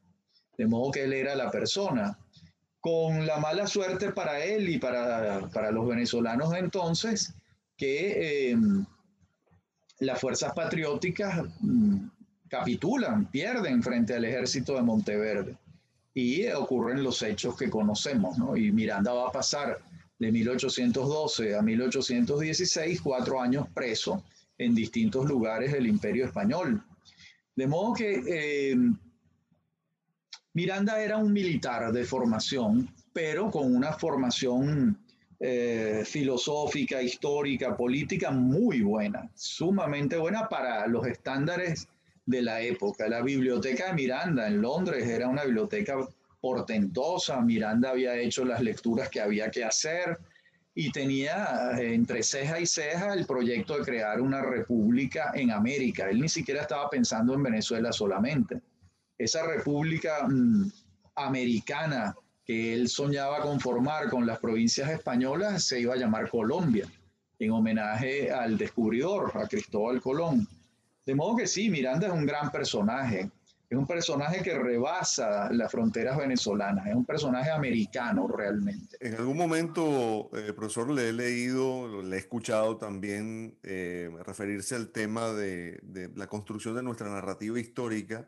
De 0.58 0.68
modo 0.68 0.92
que 0.92 1.04
él 1.04 1.14
era 1.14 1.36
la 1.36 1.50
persona 1.50 2.18
con 2.82 3.26
la 3.26 3.38
mala 3.38 3.66
suerte 3.66 4.12
para 4.12 4.44
él 4.44 4.68
y 4.68 4.78
para, 4.78 5.50
para 5.54 5.72
los 5.72 5.88
venezolanos 5.88 6.52
de 6.52 6.60
entonces, 6.60 7.34
que 7.78 8.52
eh, 8.52 8.58
las 10.00 10.20
fuerzas 10.20 10.54
patrióticas 10.54 11.46
mm, 11.60 12.08
capitulan, 12.48 13.30
pierden 13.32 13.82
frente 13.82 14.14
al 14.16 14.26
ejército 14.26 14.76
de 14.76 14.82
Monteverde 14.82 15.58
y 16.14 16.46
ocurren 16.48 17.04
los 17.04 17.22
hechos 17.24 17.58
que 17.58 17.70
conocemos, 17.70 18.38
¿no? 18.38 18.56
Y 18.56 18.72
Miranda 18.72 19.14
va 19.14 19.30
a 19.30 19.32
pasar 19.32 19.80
de 20.20 20.32
1812 20.32 21.56
a 21.56 21.62
1816 21.62 23.02
cuatro 23.02 23.42
años 23.42 23.68
preso 23.74 24.24
en 24.58 24.76
distintos 24.76 25.26
lugares 25.26 25.72
del 25.72 25.88
imperio 25.88 26.26
español. 26.26 26.84
De 27.56 27.68
modo 27.68 27.94
que 27.94 28.24
eh, 28.28 28.78
Miranda 30.54 31.02
era 31.02 31.18
un 31.18 31.34
militar 31.34 31.92
de 31.92 32.06
formación, 32.06 32.90
pero 33.12 33.50
con 33.50 33.76
una 33.76 33.94
formación 33.94 35.03
eh, 35.40 36.04
filosófica, 36.06 37.02
histórica, 37.02 37.76
política 37.76 38.32
muy 38.32 38.82
buena, 38.82 39.30
sumamente 39.36 40.18
buena 40.18 40.48
para 40.48 40.88
los 40.88 41.06
estándares 41.06 41.88
de 42.26 42.42
la 42.42 42.62
época. 42.62 43.08
La 43.08 43.22
biblioteca 43.22 43.88
de 43.88 43.94
Miranda 43.94 44.48
en 44.48 44.62
Londres 44.62 45.08
era 45.08 45.28
una 45.28 45.44
biblioteca 45.44 45.98
portentosa, 46.40 47.42
Miranda 47.42 47.92
había 47.92 48.16
hecho 48.16 48.44
las 48.44 48.62
lecturas 48.62 49.10
que 49.10 49.22
había 49.22 49.50
que 49.50 49.64
hacer 49.64 50.18
y 50.76 50.92
tenía 50.92 51.72
eh, 51.78 51.94
entre 51.94 52.24
ceja 52.24 52.60
y 52.60 52.66
ceja 52.66 53.14
el 53.14 53.26
proyecto 53.26 53.78
de 53.78 53.86
crear 53.86 54.20
una 54.20 54.42
república 54.42 55.32
en 55.36 55.52
América. 55.52 56.10
Él 56.10 56.20
ni 56.20 56.30
siquiera 56.30 56.62
estaba 56.62 56.90
pensando 56.90 57.34
en 57.34 57.44
Venezuela 57.44 57.92
solamente 57.92 58.62
esa 59.18 59.46
república 59.46 60.28
mm, 60.28 60.72
americana 61.16 62.16
que 62.46 62.74
él 62.74 62.90
soñaba 62.90 63.42
conformar 63.42 64.10
con 64.10 64.26
las 64.26 64.40
provincias 64.40 64.90
españolas 64.90 65.64
se 65.64 65.80
iba 65.80 65.94
a 65.94 65.98
llamar 65.98 66.30
Colombia, 66.30 66.88
en 67.40 67.52
homenaje 67.52 68.32
al 68.32 68.58
descubridor, 68.58 69.32
a 69.36 69.48
Cristóbal 69.48 70.02
Colón. 70.02 70.48
De 71.06 71.16
modo 71.16 71.38
que 71.38 71.48
sí, 71.48 71.70
Miranda 71.70 72.08
es 72.08 72.14
un 72.14 72.26
gran 72.26 72.52
personaje, 72.52 73.30
es 73.70 73.78
un 73.78 73.88
personaje 73.88 74.44
que 74.44 74.58
rebasa 74.58 75.52
las 75.52 75.72
fronteras 75.72 76.18
venezolanas, 76.18 76.88
es 76.88 76.96
un 76.96 77.06
personaje 77.06 77.50
americano 77.50 78.28
realmente. 78.28 78.98
En 79.00 79.16
algún 79.16 79.38
momento, 79.38 80.30
eh, 80.34 80.54
profesor, 80.54 80.90
le 80.92 81.10
he 81.10 81.14
leído, 81.14 82.02
le 82.02 82.16
he 82.16 82.20
escuchado 82.20 82.78
también 82.78 83.58
eh, 83.64 84.10
referirse 84.26 84.76
al 84.76 84.90
tema 84.90 85.30
de, 85.30 85.80
de 85.82 86.10
la 86.16 86.28
construcción 86.28 86.76
de 86.76 86.84
nuestra 86.84 87.10
narrativa 87.10 87.60
histórica 87.60 88.28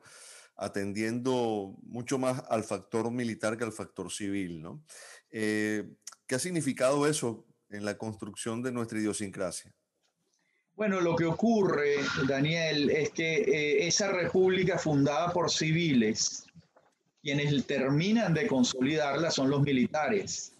atendiendo 0.57 1.75
mucho 1.83 2.17
más 2.17 2.43
al 2.49 2.63
factor 2.63 3.11
militar 3.11 3.57
que 3.57 3.63
al 3.63 3.73
factor 3.73 4.11
civil, 4.11 4.61
¿no? 4.61 4.83
Eh, 5.29 5.83
¿Qué 6.27 6.35
ha 6.35 6.39
significado 6.39 7.07
eso 7.07 7.45
en 7.69 7.83
la 7.85 7.97
construcción 7.97 8.63
de 8.63 8.71
nuestra 8.71 8.99
idiosincrasia? 8.99 9.73
Bueno, 10.75 10.99
lo 11.01 11.15
que 11.15 11.25
ocurre, 11.25 11.97
Daniel, 12.27 12.89
es 12.89 13.11
que 13.11 13.35
eh, 13.35 13.87
esa 13.87 14.11
república 14.11 14.77
fundada 14.77 15.31
por 15.31 15.49
civiles, 15.49 16.45
quienes 17.21 17.65
terminan 17.65 18.33
de 18.33 18.47
consolidarla 18.47 19.31
son 19.31 19.49
los 19.49 19.61
militares. 19.61 20.53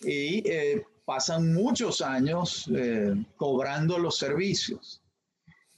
Y 0.00 0.48
eh, 0.48 0.82
pasan 1.04 1.52
muchos 1.52 2.00
años 2.00 2.68
cobrando 3.36 3.98
los 3.98 4.16
servicios. 4.16 5.01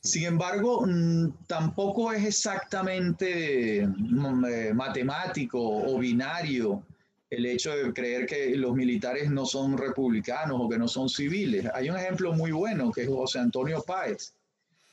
Sin 0.04 0.25
embargo, 0.25 0.84
mm, 0.87 1.46
tampoco 1.46 2.12
es 2.12 2.26
exactamente 2.26 3.87
mm, 3.87 4.44
eh, 4.44 4.75
matemático 4.75 5.58
o 5.58 5.99
binario 5.99 6.82
el 7.30 7.46
hecho 7.46 7.75
de 7.75 7.90
creer 7.94 8.26
que 8.26 8.54
los 8.54 8.75
militares 8.75 9.30
no 9.30 9.46
son 9.46 9.78
republicanos 9.78 10.61
o 10.61 10.68
que 10.68 10.78
no 10.78 10.88
son 10.88 11.08
civiles. 11.08 11.66
Hay 11.75 11.88
un 11.88 11.96
ejemplo 11.96 12.34
muy 12.34 12.52
bueno 12.52 12.92
que 12.92 13.04
es 13.04 13.08
José 13.08 13.38
Antonio 13.38 13.82
Páez. 13.82 14.34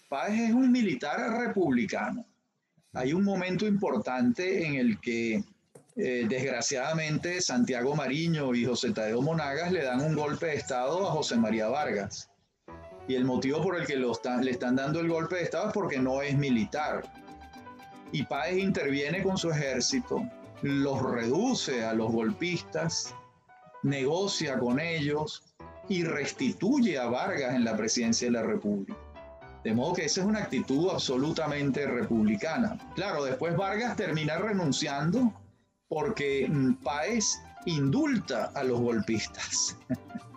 Páez 0.07 0.49
es 0.49 0.53
un 0.53 0.71
militar 0.71 1.39
republicano. 1.41 2.25
Hay 2.93 3.11
un 3.11 3.25
momento 3.25 3.67
importante 3.67 4.65
en 4.65 4.75
el 4.75 4.99
que 5.01 5.43
eh, 5.97 6.25
desgraciadamente 6.29 7.41
Santiago 7.41 7.95
Mariño 7.95 8.55
y 8.55 8.63
José 8.63 8.91
Tadeo 8.91 9.21
Monagas 9.21 9.73
le 9.73 9.83
dan 9.83 9.99
un 9.99 10.15
golpe 10.15 10.47
de 10.47 10.55
Estado 10.55 11.05
a 11.05 11.11
José 11.11 11.35
María 11.35 11.67
Vargas 11.67 12.30
y 13.07 13.15
el 13.15 13.25
motivo 13.25 13.61
por 13.61 13.79
el 13.79 13.85
que 13.85 13.95
le 13.95 14.51
están 14.51 14.75
dando 14.75 14.99
el 14.99 15.09
golpe 15.09 15.35
de 15.35 15.43
Estado 15.43 15.67
es 15.67 15.73
porque 15.73 15.99
no 15.99 16.21
es 16.21 16.37
militar. 16.37 17.03
Y 18.11 18.23
Páez 18.23 18.57
interviene 18.57 19.23
con 19.23 19.37
su 19.37 19.49
ejército, 19.49 20.21
los 20.61 21.01
reduce 21.01 21.83
a 21.83 21.93
los 21.93 22.11
golpistas, 22.11 23.15
negocia 23.83 24.59
con 24.59 24.79
ellos 24.79 25.43
y 25.89 26.03
restituye 26.03 26.99
a 26.99 27.07
Vargas 27.07 27.55
en 27.55 27.63
la 27.63 27.75
presidencia 27.75 28.27
de 28.27 28.33
la 28.33 28.43
República. 28.43 28.95
De 29.63 29.73
modo 29.73 29.93
que 29.93 30.05
esa 30.05 30.21
es 30.21 30.27
una 30.27 30.39
actitud 30.39 30.89
absolutamente 30.89 31.85
republicana. 31.85 32.77
Claro, 32.95 33.23
después 33.23 33.55
Vargas 33.55 33.95
termina 33.95 34.37
renunciando 34.37 35.33
porque 35.87 36.47
mm, 36.49 36.75
Páez 36.83 37.39
indulta 37.65 38.51
a 38.55 38.63
los 38.63 38.79
golpistas. 38.79 39.77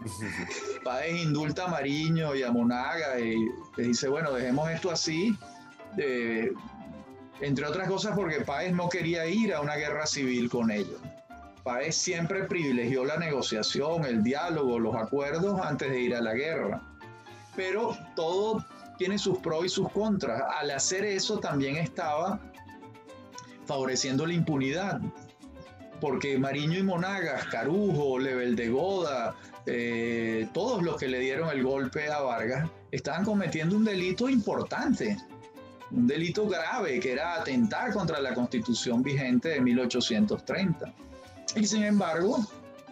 Páez 0.85 1.23
indulta 1.23 1.64
a 1.64 1.69
Mariño 1.69 2.35
y 2.35 2.43
a 2.43 2.52
Monaga 2.52 3.19
y 3.19 3.37
le 3.76 3.85
dice, 3.85 4.09
bueno, 4.09 4.33
dejemos 4.33 4.71
esto 4.71 4.90
así, 4.90 5.37
entre 7.40 7.66
otras 7.66 7.88
cosas 7.88 8.14
porque 8.14 8.40
Páez 8.40 8.75
no 8.75 8.88
quería 8.88 9.26
ir 9.26 9.54
a 9.54 9.61
una 9.61 9.76
guerra 9.76 10.07
civil 10.07 10.50
con 10.50 10.71
ellos. 10.71 11.00
Páez 11.62 11.97
siempre 11.97 12.45
privilegió 12.45 13.04
la 13.04 13.16
negociación, 13.16 14.04
el 14.04 14.23
diálogo, 14.23 14.78
los 14.78 14.95
acuerdos 14.95 15.59
antes 15.61 15.90
de 15.90 16.00
ir 16.00 16.14
a 16.14 16.21
la 16.21 16.35
guerra. 16.35 16.83
Pero 17.57 17.97
todo 18.14 18.64
tiene 18.99 19.19
sus 19.19 19.38
pros 19.38 19.64
y 19.64 19.69
sus 19.71 19.90
contras. 19.93 20.43
Al 20.59 20.71
hacer 20.71 21.04
eso 21.07 21.38
también 21.38 21.76
estaba 21.76 22.38
favoreciendo 23.64 24.26
la 24.26 24.35
impunidad 24.35 25.00
porque 26.01 26.39
Mariño 26.39 26.79
y 26.79 26.83
Monagas, 26.83 27.45
Carujo, 27.47 28.19
Level 28.19 28.57
de 28.57 28.69
Goda, 28.69 29.35
eh, 29.67 30.49
todos 30.53 30.83
los 30.83 30.97
que 30.97 31.09
le 31.09 31.21
dieron 31.21 31.49
el 31.51 31.63
golpe 31.63 32.11
a 32.11 32.21
Vargas, 32.21 32.69
estaban 32.91 33.25
cometiendo 33.25 33.77
un 33.77 33.85
delito 33.85 34.29
importante, 34.29 35.17
un 35.91 36.07
delito 36.07 36.47
grave, 36.47 37.01
que 37.01 37.13
era 37.13 37.35
atentar 37.35 37.93
contra 37.93 38.21
la 38.21 38.35
constitución 38.35 39.03
vigente 39.03 39.51
de 39.51 39.61
1830. 39.61 40.93
Y 41.57 41.67
sin 41.67 41.85
embargo, 41.85 42.45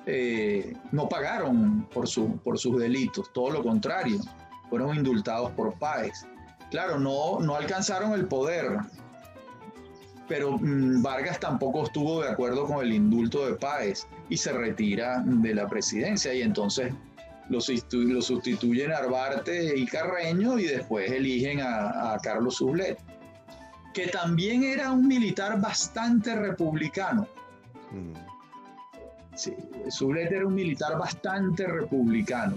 eh, 0.06 0.74
no 0.90 1.08
pagaron 1.08 1.86
por, 1.92 2.08
su, 2.08 2.38
por 2.38 2.58
sus 2.58 2.78
delitos, 2.78 3.32
todo 3.32 3.50
lo 3.50 3.62
contrario, 3.62 4.18
fueron 4.68 4.96
indultados 4.96 5.50
por 5.52 5.78
Páez. 5.78 6.26
Claro, 6.70 6.98
no, 6.98 7.38
no 7.40 7.54
alcanzaron 7.54 8.12
el 8.12 8.26
poder, 8.26 8.78
pero 10.32 10.56
mm, 10.58 11.02
Vargas 11.02 11.38
tampoco 11.38 11.84
estuvo 11.84 12.22
de 12.22 12.30
acuerdo 12.30 12.64
con 12.64 12.82
el 12.82 12.94
indulto 12.94 13.46
de 13.46 13.52
Páez 13.52 14.06
y 14.30 14.38
se 14.38 14.50
retira 14.50 15.22
de 15.26 15.54
la 15.54 15.68
presidencia 15.68 16.32
y 16.32 16.40
entonces 16.40 16.90
lo, 17.50 17.58
lo 17.58 18.22
sustituyen 18.22 18.92
Arbarte 18.92 19.76
y 19.78 19.84
Carreño 19.84 20.58
y 20.58 20.64
después 20.64 21.10
eligen 21.10 21.60
a, 21.60 22.16
Carlos 22.22 22.56
Sublet, 22.56 22.98
que 23.92 24.06
también 24.06 24.64
era 24.64 24.90
un 24.90 25.06
militar 25.06 25.60
bastante 25.60 26.34
republicano. 26.34 27.28
Mm. 27.90 28.14
Sí, 29.36 29.52
Sublet 29.90 30.32
era 30.32 30.46
un 30.46 30.54
militar 30.54 30.96
bastante 30.96 31.66
republicano. 31.66 32.56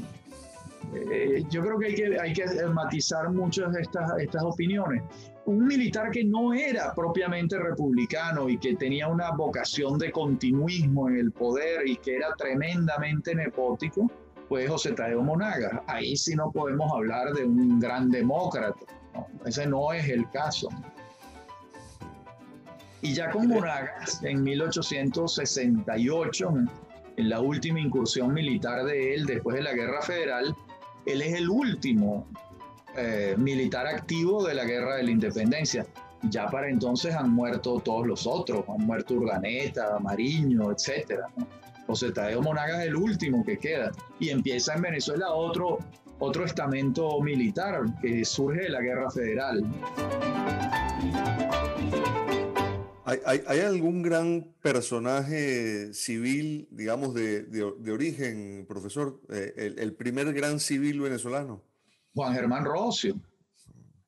Eh, 0.93 1.43
yo 1.49 1.61
creo 1.61 1.79
que 1.79 1.87
hay 1.87 1.95
que, 1.95 2.19
hay 2.19 2.33
que 2.33 2.45
matizar 2.73 3.31
muchas 3.31 3.73
de 3.73 3.81
estas, 3.81 4.19
estas 4.19 4.43
opiniones. 4.43 5.03
Un 5.45 5.67
militar 5.67 6.11
que 6.11 6.23
no 6.23 6.53
era 6.53 6.93
propiamente 6.93 7.57
republicano 7.59 8.49
y 8.49 8.57
que 8.57 8.75
tenía 8.75 9.07
una 9.07 9.31
vocación 9.31 9.97
de 9.99 10.11
continuismo 10.11 11.09
en 11.09 11.17
el 11.17 11.31
poder 11.31 11.87
y 11.87 11.97
que 11.97 12.17
era 12.17 12.33
tremendamente 12.35 13.35
nepótico, 13.35 14.09
fue 14.47 14.67
José 14.67 14.93
Tadeo 14.93 15.21
Monagas. 15.21 15.81
Ahí 15.87 16.15
sí 16.15 16.35
no 16.35 16.51
podemos 16.51 16.91
hablar 16.91 17.33
de 17.33 17.45
un 17.45 17.79
gran 17.79 18.09
demócrata. 18.09 18.79
ese 19.45 19.67
no 19.67 19.93
es 19.93 20.07
el 20.09 20.29
caso. 20.29 20.69
Y 23.01 23.13
ya 23.13 23.29
con 23.29 23.47
Monagas, 23.47 24.23
en 24.23 24.41
1868, 24.41 26.53
en 27.17 27.29
la 27.29 27.39
última 27.39 27.79
incursión 27.79 28.33
militar 28.33 28.83
de 28.83 29.13
él 29.13 29.25
después 29.25 29.57
de 29.57 29.63
la 29.63 29.73
Guerra 29.73 30.01
Federal, 30.01 30.55
él 31.05 31.21
es 31.21 31.33
el 31.35 31.49
último 31.49 32.27
eh, 32.97 33.35
militar 33.37 33.87
activo 33.87 34.45
de 34.45 34.55
la 34.55 34.65
Guerra 34.65 34.95
de 34.95 35.03
la 35.03 35.11
Independencia. 35.11 35.85
Ya 36.29 36.47
para 36.47 36.69
entonces 36.69 37.13
han 37.13 37.29
muerto 37.31 37.79
todos 37.79 38.07
los 38.07 38.25
otros, 38.25 38.65
han 38.67 38.85
muerto 38.85 39.15
Urdaneta, 39.15 39.99
Mariño, 39.99 40.71
etc. 40.71 41.19
José 41.85 42.11
Tadeo 42.11 42.41
Monagas 42.41 42.81
es 42.81 42.87
el 42.87 42.95
último 42.95 43.43
que 43.45 43.57
queda. 43.57 43.91
Y 44.19 44.29
empieza 44.29 44.73
en 44.73 44.81
Venezuela 44.81 45.31
otro, 45.31 45.79
otro 46.19 46.45
estamento 46.45 47.19
militar 47.21 47.83
que 48.01 48.25
surge 48.25 48.61
de 48.61 48.69
la 48.69 48.81
Guerra 48.81 49.11
Federal. 49.11 49.63
¿Hay, 53.05 53.59
algún 53.59 54.01
gran 54.01 54.51
personaje 54.63 55.93
civil, 55.93 56.67
digamos, 56.71 57.13
de, 57.13 57.91
origen, 57.91 58.65
profesor? 58.67 59.21
Eh, 59.29 59.75
el, 59.77 59.93
primer 59.93 60.33
gran 60.33 60.59
civil 60.59 61.01
venezolano. 61.01 61.61
Juan 62.15 62.33
Germán 62.33 62.65
Rocio. 62.65 63.15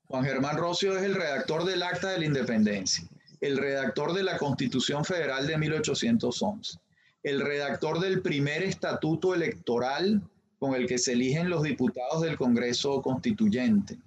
Juan 0.07 0.23
Germán 0.23 0.57
Rocio 0.57 0.97
es 0.97 1.03
el 1.03 1.13
redactor 1.13 1.65
del 1.65 1.83
Acta 1.83 2.09
de 2.09 2.19
la 2.19 2.25
Independencia, 2.25 3.07
el 3.39 3.57
redactor 3.57 4.13
de 4.13 4.23
la 4.23 4.37
Constitución 4.37 5.05
Federal 5.05 5.45
de 5.45 5.57
1811, 5.57 6.79
el 7.21 7.41
redactor 7.41 7.99
del 7.99 8.23
primer 8.23 8.63
estatuto 8.63 9.35
electoral 9.35 10.23
con 10.57 10.73
el 10.73 10.87
que 10.87 10.97
se 10.97 11.11
eligen 11.13 11.51
los 11.51 11.61
diputados 11.61 12.23
del 12.23 12.35
Congreso 12.35 13.01
Constituyente 13.03 13.99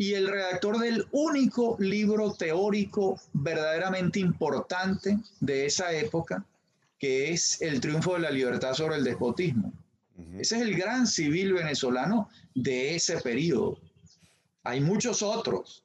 y 0.00 0.14
el 0.14 0.28
redactor 0.28 0.78
del 0.78 1.06
único 1.10 1.76
libro 1.80 2.32
teórico 2.32 3.20
verdaderamente 3.32 4.20
importante 4.20 5.18
de 5.40 5.66
esa 5.66 5.92
época, 5.92 6.46
que 7.00 7.32
es 7.32 7.60
El 7.60 7.80
triunfo 7.80 8.14
de 8.14 8.20
la 8.20 8.30
libertad 8.30 8.74
sobre 8.74 8.96
el 8.96 9.04
despotismo. 9.04 9.72
Ese 10.38 10.56
es 10.56 10.62
el 10.62 10.76
gran 10.76 11.06
civil 11.06 11.52
venezolano 11.52 12.28
de 12.54 12.94
ese 12.94 13.20
periodo. 13.20 13.78
Hay 14.62 14.80
muchos 14.80 15.20
otros, 15.22 15.84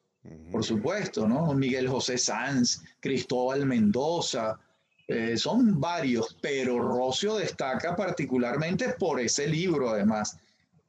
por 0.52 0.64
supuesto, 0.64 1.28
¿no? 1.28 1.52
Miguel 1.54 1.88
José 1.88 2.20
Sanz, 2.20 2.84
Cristóbal 3.00 3.66
Mendoza, 3.66 4.60
eh, 5.08 5.38
son 5.38 5.80
varios, 5.80 6.38
pero 6.40 6.80
Rocio 6.80 7.36
destaca 7.36 7.96
particularmente 7.96 8.94
por 8.98 9.20
ese 9.20 9.48
libro, 9.48 9.90
además, 9.90 10.38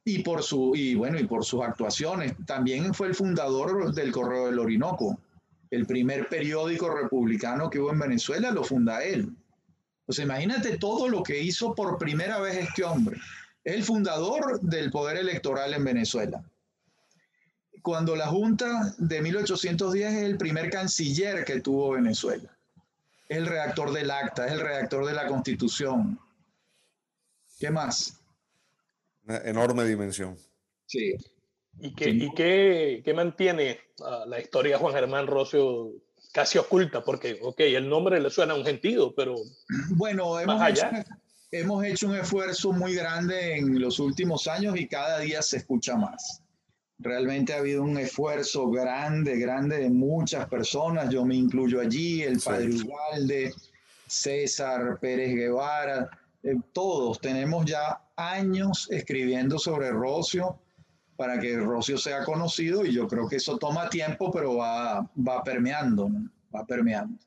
y 0.07 0.19
por, 0.19 0.43
su, 0.43 0.73
y, 0.75 0.93
bueno, 0.93 1.19
y 1.19 1.25
por 1.25 1.43
sus 1.43 1.63
actuaciones. 1.63 2.35
También 2.45 2.93
fue 2.93 3.07
el 3.07 3.15
fundador 3.15 3.91
del 3.93 4.11
Correo 4.11 4.45
del 4.45 4.59
Orinoco. 4.59 5.19
El 5.71 5.87
primer 5.87 6.29
periódico 6.29 6.93
republicano 6.93 7.71
que 7.71 7.79
hubo 7.79 7.91
en 7.91 7.99
Venezuela 7.99 8.51
lo 8.51 8.63
funda 8.63 9.03
él. 9.03 9.35
Pues 10.05 10.19
imagínate 10.19 10.77
todo 10.77 11.09
lo 11.09 11.23
que 11.23 11.41
hizo 11.41 11.73
por 11.73 11.97
primera 11.97 12.39
vez 12.39 12.55
este 12.55 12.83
hombre. 12.83 13.19
El 13.63 13.83
fundador 13.83 14.61
del 14.61 14.91
poder 14.91 15.17
electoral 15.17 15.73
en 15.73 15.83
Venezuela. 15.83 16.43
Cuando 17.81 18.15
la 18.15 18.27
Junta 18.27 18.93
de 18.99 19.21
1810 19.21 20.13
es 20.13 20.23
el 20.23 20.37
primer 20.37 20.69
canciller 20.69 21.43
que 21.43 21.61
tuvo 21.61 21.91
Venezuela. 21.91 22.55
Es 23.27 23.39
el 23.39 23.47
redactor 23.47 23.91
del 23.91 24.11
acta, 24.11 24.45
es 24.45 24.53
el 24.53 24.59
redactor 24.59 25.07
de 25.07 25.13
la 25.13 25.25
constitución. 25.25 26.19
¿Qué 27.59 27.71
más? 27.71 28.19
Una 29.25 29.37
enorme 29.39 29.85
dimensión. 29.85 30.37
Sí. 30.85 31.15
¿Y 31.79 31.93
qué, 31.93 33.03
y 33.05 33.13
mantiene 33.13 33.79
la 34.27 34.39
historia 34.39 34.73
de 34.73 34.79
Juan 34.79 34.93
Germán 34.93 35.27
Rocio 35.27 35.91
casi 36.31 36.57
oculta? 36.57 37.03
Porque, 37.03 37.39
ok, 37.41 37.59
el 37.61 37.89
nombre 37.89 38.21
le 38.21 38.29
suena 38.29 38.53
a 38.53 38.57
un 38.57 38.65
gentío, 38.65 39.13
pero. 39.13 39.35
Bueno, 39.95 40.39
hemos, 40.39 40.69
Hecho, 40.69 40.87
hemos 41.51 41.83
hecho 41.85 42.07
un 42.07 42.15
esfuerzo 42.15 42.71
muy 42.71 42.95
grande 42.95 43.57
en 43.57 43.79
los 43.79 43.99
últimos 43.99 44.47
años 44.47 44.77
y 44.77 44.87
cada 44.87 45.19
día 45.19 45.41
se 45.41 45.57
escucha 45.57 45.95
más. 45.95 46.41
Realmente 46.97 47.53
ha 47.53 47.57
habido 47.57 47.83
un 47.83 47.97
esfuerzo 47.97 48.69
grande, 48.69 49.37
grande 49.37 49.79
de 49.79 49.89
muchas 49.89 50.47
personas. 50.47 51.09
Yo 51.09 51.25
me 51.25 51.35
incluyo 51.35 51.81
allí, 51.81 52.23
el 52.23 52.39
padre 52.39 52.69
Ugalde, 52.69 53.53
César 54.07 54.97
Pérez 55.01 55.35
Guevara, 55.35 56.09
eh, 56.45 56.55
todos 56.71 57.19
tenemos 57.19 57.65
ya 57.65 58.01
años 58.15 58.87
escribiendo 58.89 59.59
sobre 59.59 59.91
Rocio 59.91 60.57
para 61.17 61.39
que 61.39 61.57
Rocio 61.57 61.97
sea 61.97 62.23
conocido 62.23 62.85
y 62.85 62.93
yo 62.93 63.07
creo 63.07 63.27
que 63.27 63.37
eso 63.37 63.57
toma 63.57 63.89
tiempo, 63.89 64.31
pero 64.31 64.55
va, 64.55 65.01
va 65.15 65.43
permeando, 65.43 66.09
va 66.53 66.65
permeando. 66.65 67.17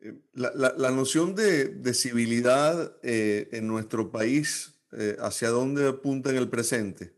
Eh, 0.00 0.14
la, 0.34 0.90
noción 0.90 1.34
de, 1.34 1.94
civilidad 1.94 2.96
eh, 3.02 3.48
en 3.52 3.66
nuestro 3.66 4.10
país, 4.10 4.74
eh, 4.92 5.16
¿hacia 5.20 5.48
dónde 5.48 5.88
apunta 5.88 6.30
en 6.30 6.36
el 6.36 6.48
presente? 6.48 7.12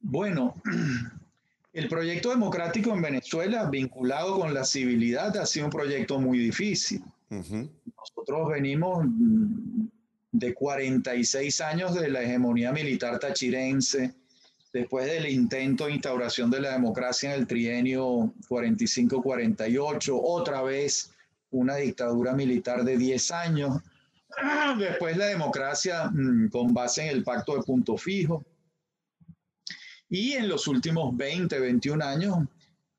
Bueno, 0.00 0.60
el 1.72 1.88
proyecto 1.88 2.30
democrático 2.30 2.92
en 2.92 3.02
Venezuela 3.02 3.68
vinculado 3.68 4.40
con 4.40 4.52
la 4.54 4.64
civilidad 4.64 5.36
ha 5.36 5.46
sido 5.46 5.66
un 5.66 5.72
proyecto 5.72 6.18
muy 6.18 6.38
difícil. 6.38 7.02
Nosotros 7.30 8.48
venimos 8.48 9.04
de 10.32 10.54
46 10.54 11.60
años 11.60 11.94
de 11.94 12.08
la 12.08 12.22
hegemonía 12.22 12.72
militar 12.72 13.18
tachirense, 13.18 14.14
después 14.72 15.06
del 15.06 15.28
intento 15.28 15.86
de 15.86 15.92
instauración 15.92 16.50
de 16.50 16.60
la 16.60 16.72
democracia 16.72 17.34
en 17.34 17.40
el 17.40 17.46
trienio 17.46 18.32
45-48, 18.48 20.18
otra 20.22 20.62
vez 20.62 21.10
una 21.50 21.76
dictadura 21.76 22.34
militar 22.34 22.84
de 22.84 22.96
10 22.96 23.30
años, 23.30 23.80
después 24.78 25.16
la 25.16 25.26
democracia 25.26 26.10
mm, 26.10 26.48
con 26.50 26.74
base 26.74 27.02
en 27.04 27.16
el 27.16 27.24
pacto 27.24 27.56
de 27.56 27.62
punto 27.62 27.96
fijo, 27.96 28.44
y 30.10 30.32
en 30.32 30.48
los 30.48 30.66
últimos 30.66 31.16
20, 31.16 31.58
21 31.58 32.04
años 32.04 32.38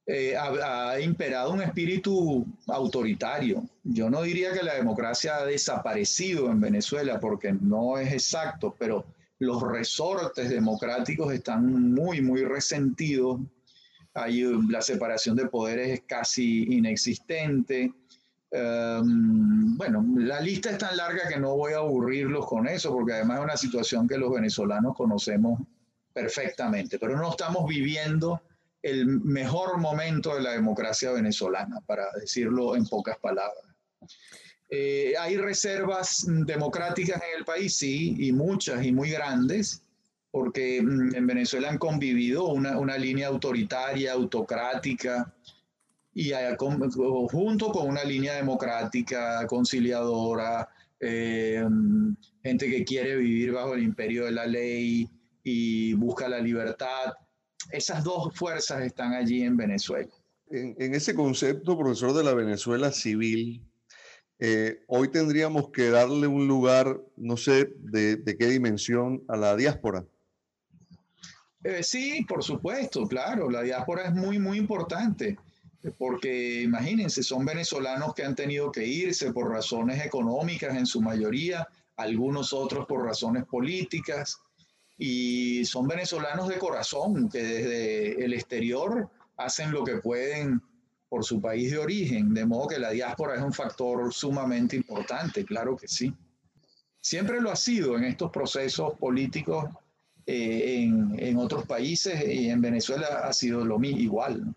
eh, 0.06 0.36
ha, 0.36 1.00
imperado 1.00 1.52
un 1.52 1.62
espíritu 1.62 2.46
autoritario. 2.68 3.64
Yo 3.92 4.08
no 4.08 4.22
diría 4.22 4.54
que 4.54 4.62
la 4.62 4.76
democracia 4.76 5.38
ha 5.38 5.46
desaparecido 5.46 6.52
en 6.52 6.62
Venezuela 6.62 7.20
porque 7.20 7.52
no 7.54 7.98
es 7.98 8.14
exacto, 8.14 8.76
pero 8.78 9.04
los 9.40 9.64
resortes 9.64 10.48
democráticos 10.48 11.34
están 11.34 11.94
muy, 11.96 12.22
muy 12.22 12.44
resentidos. 12.44 13.40
Hay, 14.14 14.44
la 14.70 14.84
separación 14.84 15.36
de 15.36 15.48
poderes 15.48 15.90
es 15.90 16.02
casi 16.06 16.66
inexistente. 16.66 17.92
Em, 18.52 19.76
bueno, 19.76 20.06
la 20.18 20.40
lista 20.40 20.70
es 20.70 20.78
tan 20.78 20.96
larga 20.96 21.28
que 21.28 21.40
no 21.40 21.56
voy 21.56 21.74
a 21.74 21.78
aburrirlos 21.78 22.46
con 22.46 22.68
eso, 22.68 22.92
porque 22.92 23.14
además 23.14 23.40
es 23.40 23.44
una 23.44 23.58
situación 23.58 24.08
que 24.08 24.20
los 24.20 24.32
venezolanos 24.32 24.96
conocemos 24.96 25.62
perfectamente, 26.14 27.00
pero 27.00 27.18
no 27.18 27.32
estamos 27.32 27.68
viviendo 27.68 28.40
el 28.84 29.08
mejor 29.08 29.80
momento 29.80 30.36
de 30.36 30.42
la 30.42 30.52
democracia 30.52 31.12
venezolana, 31.12 31.82
para 31.88 32.06
decirlo 32.20 32.76
en 32.76 32.86
pocas 32.86 33.18
palabras. 33.18 33.69
Eh, 34.70 35.14
hay 35.20 35.38
reservas 35.38 36.26
democráticas 36.28 37.22
en 37.22 37.40
el 37.40 37.46
país, 37.46 37.76
sí, 37.76 38.16
y 38.20 38.32
muchas 38.32 38.86
y 38.86 38.92
muy 38.92 39.10
grandes, 39.10 39.82
porque 40.32 40.82
mm, 40.82 41.16
en 41.16 41.28
Venezuela 41.28 41.70
han 41.70 41.78
convivido 41.78 42.48
una, 42.48 42.78
una 42.78 42.98
línea 42.98 43.28
autoritaria, 43.28 44.14
autocrática, 44.14 45.34
y 46.14 46.32
junto 47.32 47.72
con 47.72 47.88
una 47.88 48.04
línea 48.04 48.36
democrática, 48.36 49.46
conciliadora, 49.48 50.68
eh, 51.00 51.64
gente 52.44 52.70
que 52.70 52.84
quiere 52.84 53.16
vivir 53.18 53.54
bajo 53.54 53.74
el 53.74 53.84
imperio 53.84 54.26
de 54.26 54.32
la 54.32 54.46
ley 54.46 55.10
y 55.44 55.94
busca 55.94 56.28
la 56.28 56.40
libertad. 56.40 57.14
Esas 57.72 58.04
dos 58.04 58.36
fuerzas 58.36 58.84
están 58.84 59.14
allí 59.14 59.44
en 59.44 59.56
Venezuela. 59.56 60.10
En, 60.52 60.94
ese 60.96 61.14
concepto, 61.14 61.78
profesor 61.78 62.14
de 62.14 62.24
la 62.24 62.34
Venezuela 62.34 62.92
civil, 62.92 63.62
eh, 64.40 64.84
hoy 64.88 65.10
tendríamos 65.10 65.70
que 65.70 65.90
darle 65.90 66.26
un 66.26 66.48
lugar, 66.48 67.02
no 67.18 67.36
sé 67.36 67.74
de, 67.80 68.24
qué 68.40 68.48
dimensión, 68.48 69.24
a 69.28 69.36
la 69.36 69.56
diáspora. 69.56 70.06
Eh, 71.64 71.84
sí, 71.84 72.26
por 72.28 72.42
supuesto, 72.42 73.06
claro, 73.06 73.50
la 73.50 73.62
diáspora 73.62 74.06
es 74.06 74.14
muy, 74.14 74.40
muy 74.40 74.58
importante, 74.58 75.38
porque 75.98 76.62
imagínense, 76.62 77.22
son 77.22 77.44
venezolanos 77.46 78.14
que 78.14 78.24
han 78.24 78.36
tenido 78.36 78.72
que 78.72 78.88
irse 78.88 79.34
por 79.34 79.50
razones 79.50 80.06
económicas 80.06 80.74
en 80.76 80.86
su 80.86 81.02
mayoría, 81.02 81.68
algunos 81.98 82.54
otros 82.54 82.86
por 82.86 83.04
razones 83.04 83.44
políticas, 83.44 84.40
y 84.98 85.66
son 85.66 85.86
venezolanos 85.86 86.48
de 86.48 86.58
corazón 86.58 87.28
que 87.30 87.44
desde 87.44 88.24
el 88.24 88.34
exterior 88.34 89.10
hacen 89.36 89.72
lo 89.72 89.84
que 89.84 89.98
pueden 89.98 90.62
por 91.10 91.26
su 91.26 91.42
país 91.42 91.72
de 91.72 91.80
origen, 91.80 92.34
de 92.34 92.46
modo 92.46 92.68
que 92.68 92.80
la 92.80 92.92
diáspora 92.92 93.36
es 93.36 93.42
un 93.42 93.52
factor 93.52 94.14
sumamente 94.14 94.76
importante, 94.76 95.44
claro 95.44 95.76
que 95.76 95.88
sí. 95.88 96.14
Siempre 97.02 97.42
lo 97.42 97.50
ha 97.50 97.56
sido 97.56 97.98
en 97.98 98.04
estos 98.04 98.32
procesos 98.32 98.94
políticos 99.00 99.66
eh, 100.26 100.84
en, 101.18 101.38
otros 101.38 101.66
países 101.66 102.24
y 102.28 102.50
en 102.50 102.62
Venezuela 102.62 103.22
ha 103.24 103.34
sido 103.34 103.66
lo 103.66 103.80
mismo, 103.80 104.00
igual. 104.00 104.56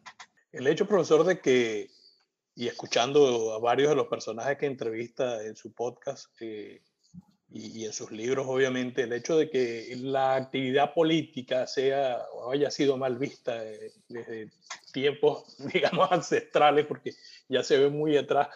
El 0.51 0.67
hecho, 0.67 0.87
profesor, 0.87 1.25
de 1.25 1.41
que, 1.41 1.89
y 2.55 2.67
escuchando 2.67 3.55
a 3.55 3.59
varios 3.59 3.89
de 3.89 3.97
los 3.97 4.09
personajes 4.09 4.59
que 4.59 4.67
entrevista 4.67 5.43
en 5.43 5.57
su 5.57 5.73
podcast 5.73 6.27
eh, 6.41 6.83
y, 7.55 7.85
en 7.85 7.93
sus 7.93 8.11
libros, 8.11 8.47
obviamente, 8.49 9.03
el 9.03 9.13
hecho 9.13 9.37
de 9.37 9.51
que 9.51 9.95
la 10.01 10.37
actividad 10.37 10.95
política 10.95 11.67
sea 11.67 12.23
o 12.33 12.51
haya 12.51 12.71
sido 12.71 12.97
mal 12.97 13.19
vista 13.19 13.63
eh, 13.63 13.93
desde 14.09 14.51
tiempos, 14.93 15.57
digamos, 15.73 16.11
ancestrales, 16.11 16.87
porque 16.87 17.13
ya 17.49 17.63
se 17.63 17.79
ve 17.79 17.91
muy 17.91 18.17
atrás, 18.17 18.49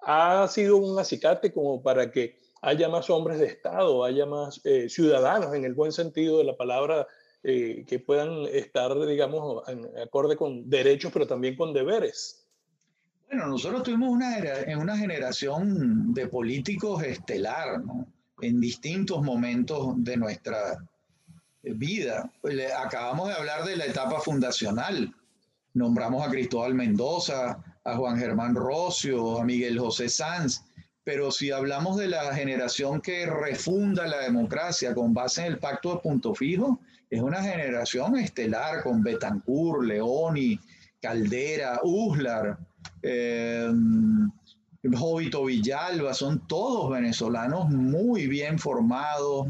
ha 0.00 0.46
sido 0.48 0.76
un 0.76 0.98
acicate 0.98 1.52
como 1.52 1.82
para 1.82 2.10
que 2.10 2.38
haya 2.60 2.88
más 2.88 3.08
hombres 3.08 3.38
de 3.38 3.46
Estado, 3.46 4.04
haya 4.04 4.26
más 4.26 4.60
eh, 4.64 4.88
ciudadanos 4.88 5.54
en 5.54 5.64
el 5.64 5.74
buen 5.74 5.92
sentido 5.92 6.38
de 6.38 6.44
la 6.44 6.56
palabra, 6.56 7.06
eh, 7.42 7.84
que 7.86 7.98
puedan 7.98 8.44
estar, 8.46 8.94
digamos, 9.06 9.66
en 9.68 9.86
acorde 9.98 10.36
con 10.36 10.68
derechos, 10.68 11.12
pero 11.12 11.26
también 11.26 11.56
con 11.56 11.72
deberes. 11.72 12.46
Bueno, 13.26 13.46
nosotros 13.46 13.82
tuvimos 13.82 14.10
una, 14.10 14.36
una 14.78 14.96
generación 14.96 16.12
de 16.12 16.26
políticos 16.26 17.02
estelar, 17.02 17.82
¿no? 17.82 18.06
En 18.40 18.60
distintos 18.60 19.22
momentos 19.22 19.94
de 19.98 20.16
nuestra 20.16 20.84
vida. 21.62 22.30
Acabamos 22.78 23.28
de 23.28 23.34
hablar 23.34 23.64
de 23.64 23.76
la 23.76 23.86
etapa 23.86 24.20
fundacional. 24.20 25.14
Nombramos 25.72 26.26
a 26.26 26.30
Cristóbal 26.30 26.74
Mendoza, 26.74 27.58
a 27.84 27.96
Juan 27.96 28.18
Germán 28.18 28.54
Rocio, 28.54 29.40
a 29.40 29.44
Miguel 29.44 29.78
José 29.78 30.08
Sanz 30.08 30.62
pero 31.04 31.30
si 31.30 31.50
hablamos 31.50 31.98
de 31.98 32.08
la 32.08 32.34
generación 32.34 33.00
que 33.02 33.26
refunda 33.26 34.06
la 34.06 34.20
democracia 34.20 34.94
con 34.94 35.12
base 35.12 35.42
en 35.42 35.52
el 35.52 35.58
pacto 35.58 35.94
de 35.94 36.00
punto 36.00 36.34
fijo, 36.34 36.80
es 37.10 37.20
una 37.20 37.42
generación 37.42 38.16
estelar 38.16 38.82
con 38.82 39.02
Betancourt, 39.02 39.84
Leoni, 39.84 40.58
Caldera, 41.00 41.78
Uslar, 41.82 42.58
eh, 43.02 43.70
Jovito 44.92 45.44
Villalba, 45.44 46.12
son 46.12 46.46
todos 46.46 46.90
venezolanos 46.90 47.70
muy 47.70 48.26
bien 48.26 48.58
formados 48.58 49.48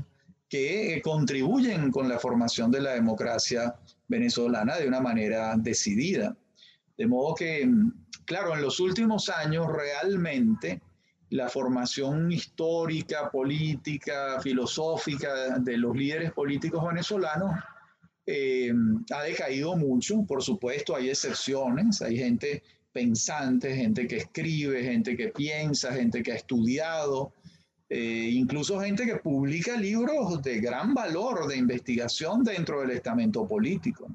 que 0.49 1.01
contribuyen 1.03 1.90
con 1.90 2.09
la 2.09 2.18
formación 2.18 2.70
de 2.70 2.81
la 2.81 2.92
democracia 2.92 3.75
venezolana 4.07 4.77
de 4.77 4.87
una 4.87 5.01
manera 5.01 5.57
decidida. 5.57 6.37
De 6.97 7.07
modo 7.07 7.35
que, 7.35 7.68
claro, 8.25 8.55
en 8.55 8.62
los 8.62 8.79
últimos 8.79 9.29
años 9.29 9.66
realmente 9.73 10.81
la 11.31 11.49
formación 11.49 12.31
histórica, 12.31 13.31
política, 13.31 14.40
filosófica 14.40 15.59
de 15.59 15.77
los 15.77 15.97
líderes 15.97 16.33
políticos 16.33 16.87
venezolanos 16.87 17.53
eh, 18.27 18.73
ha 19.12 19.23
decaído 19.23 19.77
mucho. 19.77 20.25
Por 20.25 20.42
supuesto, 20.42 20.94
hay 20.94 21.11
excepciones, 21.11 22.01
hay 22.03 22.16
gente 22.18 22.62
pensante, 22.94 23.74
gente 23.74 24.07
que 24.07 24.18
escribe, 24.18 24.85
gente 24.85 25.16
que 25.16 25.28
piensa, 25.28 25.92
gente 25.92 26.22
que 26.22 26.33
ha 26.33 26.37
estudiado, 26.37 27.33
eh, 27.90 28.30
incluso 28.33 28.80
gente 28.80 29.04
que 29.04 29.16
publica 29.16 29.76
libros 29.76 30.40
de 30.42 30.61
gran 30.61 30.94
valor 30.94 31.48
de 31.48 31.57
investigación 31.57 32.44
dentro 32.44 32.80
del 32.80 32.92
estamento 32.92 33.46
político. 33.46 34.07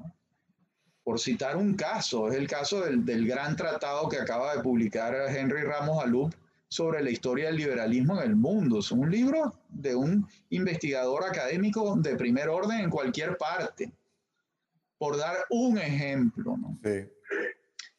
Por 1.04 1.20
citar 1.20 1.56
un 1.56 1.74
caso, 1.74 2.28
es 2.28 2.36
el 2.36 2.48
caso 2.48 2.80
del, 2.80 3.04
del 3.04 3.26
gran 3.26 3.54
tratado 3.54 4.08
que 4.08 4.16
acaba 4.16 4.56
de 4.56 4.62
publicar 4.62 5.14
Henry 5.28 5.62
Ramos 5.62 6.02
Alup 6.02 6.34
sobre 6.68 7.02
la 7.02 7.10
historia 7.10 7.46
del 7.46 7.56
liberalismo 7.56 8.18
en 8.20 8.30
el 8.30 8.36
mundo. 8.36 8.78
Es 8.78 8.90
un 8.92 9.10
libro 9.10 9.52
de 9.68 9.94
un 9.94 10.26
investigador 10.48 11.24
académico 11.24 11.96
de 11.96 12.16
primer 12.16 12.48
orden 12.48 12.80
en 12.80 12.90
cualquier 12.90 13.36
parte, 13.36 13.92
por 14.96 15.18
dar 15.18 15.36
un 15.50 15.76
ejemplo. 15.78 16.56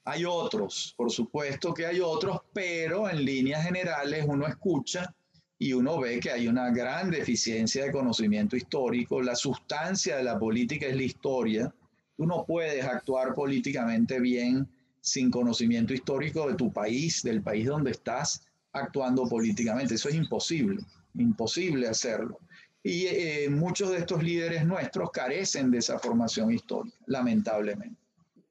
Hay 0.04 0.26
otros, 0.26 0.94
por 0.98 1.12
supuesto 1.12 1.74
que 1.74 1.86
hay 1.86 2.00
otros, 2.00 2.40
pero 2.54 3.10
en 3.10 3.24
líneas 3.24 3.64
generales 3.64 4.26
uno 4.28 4.48
escucha 4.48 5.14
y 5.60 5.74
uno 5.74 6.00
ve 6.00 6.20
que 6.20 6.32
hay 6.32 6.48
una 6.48 6.72
gran 6.72 7.12
deficiencia 7.12 7.86
de 7.86 7.92
conocimiento 7.92 8.56
histórico. 8.56 9.22
La 9.22 9.36
sustancia 9.36 10.18
de 10.18 10.24
la 10.24 10.40
política 10.40 10.88
es 10.88 10.96
la 10.96 11.04
historia. 11.04 11.74
Tú 12.18 12.26
no 12.26 12.46
puedes 12.46 12.84
actuar 12.84 13.36
políticamente 13.36 14.20
bien 14.20 14.68
sin 15.02 15.30
conocimiento 15.30 15.94
histórico 15.94 16.50
de 16.50 16.56
tu 16.56 16.74
país, 16.74 17.22
del 17.22 17.44
país 17.44 17.68
donde 17.68 17.92
estás 17.92 18.44
actuando 18.74 19.28
políticamente. 19.28 19.94
Eso 19.94 20.10
es 20.10 20.16
imposible, 20.16 20.82
imposible 21.14 21.88
hacerlo. 21.88 22.40
Y 22.82 23.06
eh, 23.06 23.48
muchos 23.52 23.92
de 23.92 24.00
estos 24.00 24.24
líderes 24.24 24.66
nuestros 24.66 25.12
carecen 25.12 25.70
de 25.70 25.78
esa 25.78 26.00
formación 26.00 26.52
histórica, 26.52 26.98
lamentablemente. 27.06 28.01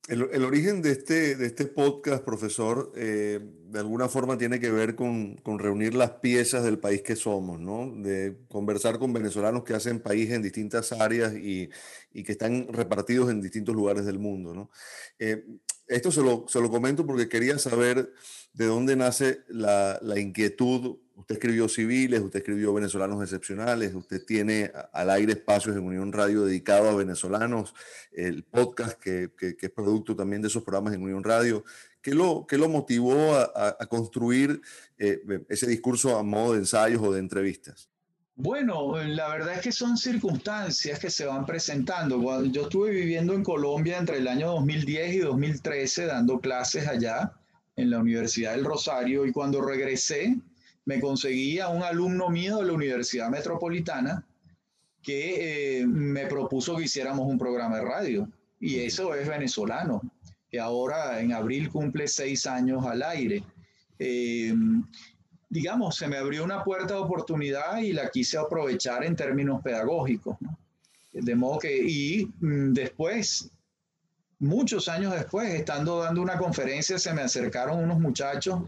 El, 0.08 0.44
origen 0.44 0.82
de 0.82 0.90
este, 0.90 1.36
de 1.36 1.46
este 1.46 1.66
podcast, 1.66 2.24
profesor, 2.24 2.92
eh, 2.96 3.38
de 3.68 3.78
alguna 3.78 4.08
forma 4.08 4.36
tiene 4.36 4.58
que 4.58 4.70
ver 4.70 4.96
con, 4.96 5.38
reunir 5.58 5.94
las 5.94 6.12
piezas 6.12 6.64
del 6.64 6.80
país 6.80 7.02
que 7.02 7.14
somos, 7.14 7.60
¿no? 7.60 7.92
De 7.94 8.36
conversar 8.48 8.98
con 8.98 9.12
venezolanos 9.12 9.62
que 9.62 9.74
hacen 9.74 10.00
país 10.00 10.30
en 10.30 10.42
distintas 10.42 10.90
áreas 10.92 11.34
y, 11.34 11.70
y 12.12 12.24
que 12.24 12.32
están 12.32 12.66
repartidos 12.72 13.30
en 13.30 13.40
distintos 13.40 13.74
lugares 13.74 14.04
del 14.04 14.18
mundo, 14.18 14.52
¿no? 14.52 14.70
Eh, 15.18 15.44
esto 15.86 16.10
se 16.10 16.22
lo, 16.22 16.46
se 16.48 16.60
lo 16.60 16.70
comento 16.70 17.04
porque 17.04 17.28
quería 17.28 17.58
saber 17.58 18.12
de 18.52 18.66
dónde 18.66 18.96
nace 18.96 19.40
la, 19.48 19.98
la, 20.02 20.18
inquietud. 20.18 20.98
Usted 21.20 21.34
escribió 21.34 21.68
Civiles, 21.68 22.20
usted 22.20 22.38
escribió 22.38 22.72
Venezolanos 22.72 23.22
Excepcionales, 23.22 23.94
usted 23.94 24.24
tiene 24.24 24.72
al 24.92 25.10
aire 25.10 25.34
espacios 25.34 25.76
en 25.76 25.84
Unión 25.84 26.12
Radio 26.12 26.44
dedicado 26.44 26.88
a 26.88 26.94
venezolanos, 26.94 27.74
el 28.10 28.42
podcast 28.42 28.98
que, 28.98 29.30
que, 29.36 29.54
es 29.60 29.70
producto 29.70 30.16
también 30.16 30.40
de 30.40 30.48
esos 30.48 30.62
programas 30.62 30.94
en 30.94 31.02
Unión 31.02 31.22
Radio. 31.22 31.62
¿Qué 32.00 32.14
lo, 32.14 32.46
qué 32.46 32.56
lo 32.56 32.70
motivó 32.70 33.34
a, 33.34 33.76
a 33.78 33.86
construir 33.86 34.62
eh, 34.96 35.20
ese 35.50 35.66
discurso 35.66 36.16
a 36.16 36.22
modo 36.22 36.54
de 36.54 36.60
ensayos 36.60 37.02
o 37.02 37.12
de 37.12 37.20
entrevistas? 37.20 37.90
Bueno, 38.34 38.96
la 38.96 39.28
verdad 39.28 39.56
es 39.56 39.60
que 39.60 39.72
son 39.72 39.98
circunstancias 39.98 40.98
que 40.98 41.10
se 41.10 41.26
van 41.26 41.44
presentando. 41.44 42.44
Yo 42.46 42.62
estuve 42.62 42.92
viviendo 42.92 43.34
en 43.34 43.44
Colombia 43.44 43.98
entre 43.98 44.16
el 44.16 44.26
año 44.26 44.52
2010 44.52 45.14
y 45.14 45.18
2013 45.18 46.06
dando 46.06 46.40
clases 46.40 46.88
allá 46.88 47.34
en 47.76 47.90
la 47.90 47.98
Universidad 47.98 48.52
del 48.52 48.64
Rosario 48.64 49.26
y 49.26 49.32
cuando 49.32 49.60
regresé 49.60 50.38
me 50.84 51.00
conseguí 51.00 51.58
a 51.58 51.68
un 51.68 51.82
alumno 51.82 52.30
mío 52.30 52.58
de 52.58 52.66
la 52.66 52.72
Universidad 52.72 53.30
Metropolitana 53.30 54.24
que 55.02 55.80
eh, 55.80 55.86
me 55.86 56.26
propuso 56.26 56.76
que 56.76 56.84
hiciéramos 56.84 57.26
un 57.26 57.38
programa 57.38 57.76
de 57.76 57.84
radio 57.84 58.28
y 58.58 58.80
eso 58.80 59.14
es 59.14 59.26
venezolano, 59.26 60.02
que 60.50 60.60
ahora 60.60 61.20
en 61.20 61.32
abril 61.32 61.70
cumple 61.70 62.06
seis 62.08 62.46
años 62.46 62.84
al 62.84 63.02
aire. 63.02 63.42
Eh, 63.98 64.54
digamos, 65.48 65.96
se 65.96 66.06
me 66.08 66.16
abrió 66.16 66.44
una 66.44 66.62
puerta 66.62 66.94
de 66.94 67.00
oportunidad 67.00 67.78
y 67.78 67.92
la 67.92 68.10
quise 68.10 68.36
aprovechar 68.36 69.04
en 69.04 69.16
términos 69.16 69.62
pedagógicos. 69.62 70.36
De 71.12 71.34
modo 71.34 71.58
que, 71.58 71.76
y 71.76 72.30
mm, 72.40 72.72
después 72.72 73.50
muchos 74.40 74.88
años 74.88 75.14
después, 75.14 75.52
estando 75.54 76.00
dando 76.00 76.20
una 76.20 76.36
conferencia, 76.38 76.98
se 76.98 77.12
me 77.12 77.22
acercaron 77.22 77.82
unos 77.82 78.00
muchachos 78.00 78.62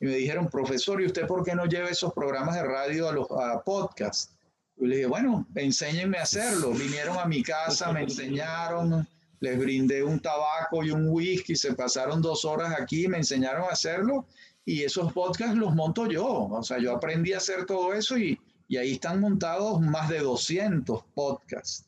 y 0.00 0.06
me 0.06 0.16
dijeron, 0.16 0.48
profesor, 0.48 1.00
¿y 1.00 1.06
usted 1.06 1.26
por 1.26 1.44
qué 1.44 1.54
no 1.54 1.66
lleva 1.66 1.88
esos 1.88 2.12
programas 2.12 2.56
de 2.56 2.64
radio 2.64 3.08
a 3.08 3.12
los 3.12 3.30
a 3.30 3.62
podcast? 3.62 4.32
Y 4.76 4.86
le 4.86 4.96
dije, 4.96 5.08
bueno, 5.08 5.46
enséñenme 5.54 6.18
a 6.18 6.22
hacerlo. 6.22 6.72
Vinieron 6.72 7.16
a 7.18 7.24
mi 7.24 7.42
casa, 7.42 7.92
me 7.92 8.02
enseñaron, 8.02 9.08
les 9.40 9.58
brindé 9.58 10.02
un 10.02 10.20
tabaco 10.20 10.84
y 10.84 10.90
un 10.90 11.08
whisky, 11.08 11.56
se 11.56 11.74
pasaron 11.74 12.20
dos 12.20 12.44
horas 12.44 12.74
aquí, 12.78 13.08
me 13.08 13.18
enseñaron 13.18 13.64
a 13.64 13.72
hacerlo 13.72 14.26
y 14.66 14.82
esos 14.82 15.12
podcasts 15.12 15.56
los 15.56 15.74
monto 15.74 16.06
yo. 16.06 16.26
O 16.26 16.62
sea, 16.62 16.78
yo 16.78 16.94
aprendí 16.94 17.32
a 17.32 17.38
hacer 17.38 17.64
todo 17.64 17.94
eso 17.94 18.18
y, 18.18 18.38
y 18.68 18.76
ahí 18.76 18.92
están 18.92 19.20
montados 19.20 19.80
más 19.80 20.08
de 20.10 20.18
200 20.18 21.04
podcasts. 21.14 21.86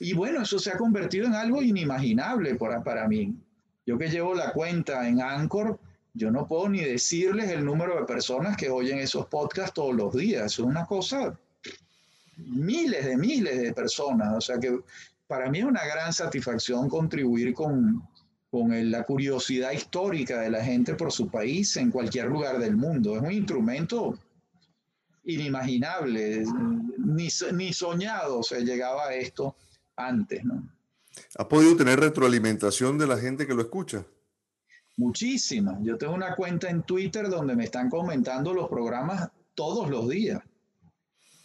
Y 0.00 0.12
bueno, 0.12 0.42
eso 0.42 0.58
se 0.58 0.70
ha 0.70 0.76
convertido 0.76 1.26
en 1.26 1.34
algo 1.34 1.62
inimaginable 1.62 2.54
para, 2.56 2.82
para 2.82 3.08
mí. 3.08 3.34
Yo 3.86 3.96
que 3.96 4.08
llevo 4.08 4.34
la 4.34 4.52
cuenta 4.52 5.08
en 5.08 5.22
Anchor, 5.22 5.78
yo 6.16 6.30
no 6.30 6.46
puedo 6.48 6.68
ni 6.68 6.80
decirles 6.80 7.50
el 7.50 7.64
número 7.64 7.96
de 7.96 8.06
personas 8.06 8.56
que 8.56 8.70
oyen 8.70 8.98
esos 8.98 9.26
podcasts 9.26 9.74
todos 9.74 9.94
los 9.94 10.14
días. 10.14 10.52
Es 10.52 10.58
una 10.58 10.86
cosa, 10.86 11.38
miles 12.36 13.04
de 13.04 13.16
miles 13.16 13.60
de 13.60 13.72
personas. 13.74 14.34
O 14.34 14.40
sea 14.40 14.58
que 14.58 14.80
para 15.26 15.50
mí 15.50 15.58
es 15.58 15.64
una 15.64 15.84
gran 15.84 16.12
satisfacción 16.12 16.88
contribuir 16.88 17.52
con, 17.52 18.02
con 18.50 18.90
la 18.90 19.02
curiosidad 19.04 19.72
histórica 19.72 20.40
de 20.40 20.50
la 20.50 20.64
gente 20.64 20.94
por 20.94 21.12
su 21.12 21.28
país 21.28 21.76
en 21.76 21.90
cualquier 21.90 22.26
lugar 22.26 22.58
del 22.58 22.76
mundo. 22.76 23.16
Es 23.16 23.22
un 23.22 23.32
instrumento 23.32 24.18
inimaginable, 25.24 26.44
ni, 26.98 27.28
ni 27.52 27.72
soñado 27.72 28.42
se 28.42 28.64
llegaba 28.64 29.08
a 29.08 29.14
esto 29.14 29.54
antes, 29.96 30.44
¿no? 30.44 30.66
¿Ha 31.36 31.48
podido 31.48 31.76
tener 31.76 32.00
retroalimentación 32.00 32.98
de 32.98 33.06
la 33.06 33.18
gente 33.18 33.46
que 33.46 33.54
lo 33.54 33.62
escucha? 33.62 34.04
Muchísimas. 34.96 35.78
Yo 35.82 35.98
tengo 35.98 36.14
una 36.14 36.34
cuenta 36.34 36.70
en 36.70 36.82
Twitter 36.82 37.28
donde 37.28 37.54
me 37.54 37.64
están 37.64 37.90
comentando 37.90 38.54
los 38.54 38.68
programas 38.68 39.28
todos 39.54 39.90
los 39.90 40.08
días. 40.08 40.42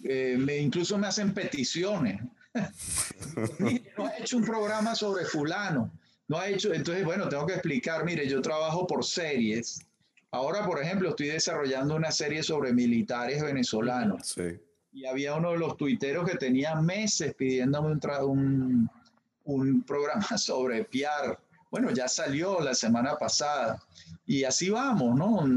Eh, 0.04 0.38
me, 0.40 0.58
incluso 0.58 0.98
me 0.98 1.08
hacen 1.08 1.34
peticiones. 1.34 2.22
no 3.98 4.06
ha 4.06 4.18
hecho 4.18 4.38
un 4.38 4.46
programa 4.46 4.96
sobre 4.96 5.26
fulano. 5.26 5.92
No 6.28 6.38
ha 6.38 6.48
hecho, 6.48 6.74
entonces, 6.74 7.04
bueno, 7.04 7.28
tengo 7.28 7.46
que 7.46 7.54
explicar, 7.54 8.06
mire, 8.06 8.28
yo 8.28 8.42
trabajo 8.42 8.88
por 8.88 9.04
series. 9.04 9.86
Ahora, 10.32 10.66
por 10.66 10.82
ejemplo, 10.82 11.10
estoy 11.10 11.28
desarrollando 11.28 11.96
una 11.96 12.12
serie 12.12 12.42
sobre 12.42 12.72
militares 12.72 13.44
venezolanos. 13.44 14.28
Sí. 14.28 14.60
Y 14.94 15.06
había 15.06 15.36
uno 15.36 15.52
de 15.52 15.58
los 15.58 15.76
tuiteros 15.76 16.30
que 16.30 16.38
tenía 16.38 16.76
meses 16.76 17.34
pidiéndome 17.36 17.90
un, 17.90 18.00
un, 18.24 18.90
un 19.44 19.84
programa 19.84 20.26
sobre 20.38 20.86
Piar 20.86 21.38
bueno, 21.72 21.90
ya 21.92 22.10
salió 22.10 22.60
la 22.60 22.76
semana 22.76 23.18
pasada 23.18 23.82
y 24.26 24.44
así 24.44 24.70
vamos, 24.70 25.18
¿no? 25.18 25.48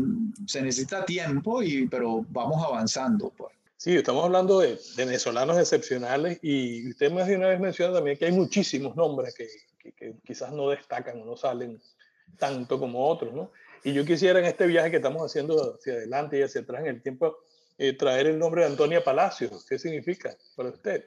Se 0.46 0.62
necesita 0.62 1.05
tiempo, 1.05 1.62
y, 1.62 1.88
pero 1.88 2.24
vamos 2.29 2.64
avanzando. 2.64 3.31
Pues. 3.37 3.53
Sí, 3.77 3.96
estamos 3.96 4.24
hablando 4.24 4.61
de, 4.61 4.79
venezolanos 4.96 5.59
excepcionales 5.59 6.38
y 6.40 6.88
usted 6.88 7.12
más 7.12 7.27
de 7.27 7.37
una 7.37 7.48
vez 7.48 7.61
menciona 7.61 7.92
también 7.92 8.16
que 8.16 8.27
hay 8.27 8.33
muchísimos 8.33 8.94
nombres 8.94 9.35
que, 9.35 9.48
que, 9.92 10.14
quizás 10.24 10.53
no 10.53 10.70
destacan 10.70 11.20
o 11.20 11.24
no 11.24 11.37
salen 11.37 11.83
tanto 12.38 12.79
como 12.79 13.07
otros, 13.07 13.35
¿no? 13.35 13.50
Y 13.83 13.92
yo 13.92 14.05
quisiera 14.05 14.38
en 14.38 14.46
este 14.46 14.66
viaje 14.66 14.90
que 14.90 14.96
estamos 14.96 15.22
haciendo 15.22 15.74
hacia 15.74 15.94
adelante 15.94 16.38
y 16.38 16.42
hacia 16.42 16.61
atrás 16.61 16.83
en 16.83 16.87
el 16.87 17.03
tiempo, 17.03 17.37
eh, 17.77 17.92
traer 17.92 18.29
el 18.29 18.38
nombre 18.38 18.62
de 18.62 18.68
Antonia 18.68 19.03
Palacios. 19.03 19.66
¿Qué 19.68 19.79
significa 19.79 20.35
para 20.57 20.70
usted? 20.70 21.05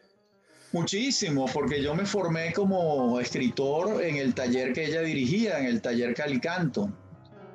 Muchísimo, 0.74 1.46
porque 1.54 1.82
yo 1.82 1.96
me 1.96 2.06
formé 2.06 2.52
como 2.52 3.20
escritor 3.22 4.04
en 4.04 4.18
el 4.18 4.34
taller 4.34 4.74
que 4.74 4.86
ella 4.86 5.02
dirigía, 5.02 5.60
en 5.60 5.66
el 5.66 5.82
taller 5.82 6.14
Calicanto, 6.14 6.92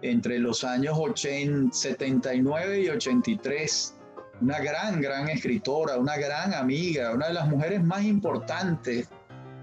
entre 0.01 0.39
los 0.39 0.65
años 0.65 0.97
80, 0.99 1.75
79 1.75 2.81
y 2.81 2.89
83. 2.89 3.95
Una 4.41 4.59
gran, 4.61 5.01
gran 5.01 5.29
escritora, 5.29 5.99
una 5.99 6.17
gran 6.17 6.55
amiga, 6.55 7.13
una 7.13 7.29
de 7.29 7.35
las 7.35 7.49
mujeres 7.49 7.83
más 7.83 8.03
importantes 8.03 9.09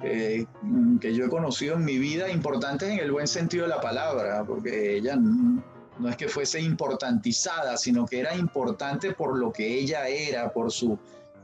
eh, 0.03 0.45
que 1.01 1.13
yo 1.13 1.25
he 1.25 1.29
conocido 1.29 1.75
en 1.75 1.83
mi 1.83 1.97
vida, 1.97 2.29
importantes 2.29 2.87
en 2.87 2.99
el 2.99 3.11
buen 3.11 3.27
sentido 3.27 3.63
de 3.63 3.69
la 3.69 3.81
palabra, 3.81 4.43
porque 4.45 4.95
ella 4.97 5.15
no, 5.17 5.61
no 5.97 6.07
es 6.07 6.15
que 6.15 6.27
fuese 6.27 6.61
importantizada, 6.61 7.75
sino 7.77 8.05
que 8.05 8.19
era 8.19 8.35
importante 8.35 9.11
por 9.11 9.37
lo 9.37 9.51
que 9.51 9.79
ella 9.79 10.07
era, 10.07 10.53
por 10.53 10.71
su 10.71 10.97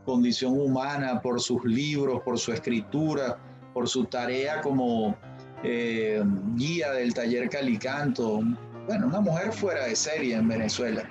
condición 0.05 0.59
humana, 0.59 1.21
por 1.21 1.41
sus 1.41 1.63
libros, 1.65 2.21
por 2.23 2.39
su 2.39 2.51
escritura, 2.51 3.37
por 3.73 3.89
su 3.89 4.05
tarea 4.05 4.61
como 4.61 5.15
eh, 5.63 6.23
guía 6.55 6.91
del 6.91 7.13
taller 7.13 7.49
Calicanto. 7.49 8.41
Bueno, 8.87 9.07
una 9.07 9.19
mujer 9.19 9.51
fuera 9.51 9.85
de 9.85 9.95
serie 9.95 10.35
en 10.35 10.47
Venezuela. 10.47 11.09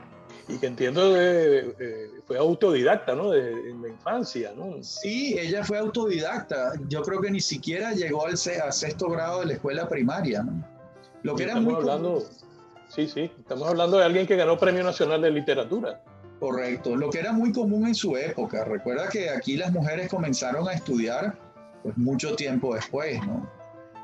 Y 0.48 0.58
que 0.58 0.66
entiendo 0.66 1.14
eh, 1.16 2.10
fue 2.26 2.38
autodidacta, 2.38 3.14
¿no? 3.14 3.30
De, 3.30 3.70
en 3.70 3.82
la 3.82 3.88
infancia, 3.88 4.52
¿no? 4.54 4.82
Sí, 4.82 5.36
ella 5.38 5.64
fue 5.64 5.78
autodidacta. 5.78 6.72
Yo 6.88 7.02
creo 7.02 7.20
que 7.20 7.30
ni 7.30 7.40
siquiera 7.40 7.92
llegó 7.92 8.26
al 8.26 8.34
a 8.34 8.72
sexto 8.72 9.08
grado 9.08 9.40
de 9.40 9.46
la 9.46 9.52
escuela 9.54 9.88
primaria, 9.88 10.42
¿no? 10.42 10.64
Lo 11.22 11.34
que 11.34 11.44
era 11.44 11.56
muy 11.58 11.74
hablando, 11.74 12.22
sí, 12.88 13.08
sí, 13.08 13.30
estamos 13.38 13.66
hablando 13.66 13.96
de 13.96 14.04
alguien 14.04 14.26
que 14.26 14.36
ganó 14.36 14.58
Premio 14.58 14.84
Nacional 14.84 15.22
de 15.22 15.30
Literatura. 15.30 16.02
Correcto, 16.40 16.96
lo 16.96 17.10
que 17.10 17.20
era 17.20 17.32
muy 17.32 17.52
común 17.52 17.86
en 17.86 17.94
su 17.94 18.16
época. 18.16 18.64
Recuerda 18.64 19.08
que 19.08 19.30
aquí 19.30 19.56
las 19.56 19.72
mujeres 19.72 20.08
comenzaron 20.08 20.68
a 20.68 20.72
estudiar 20.72 21.38
pues 21.82 21.96
mucho 21.96 22.34
tiempo 22.34 22.74
después, 22.74 23.24
¿no? 23.26 23.48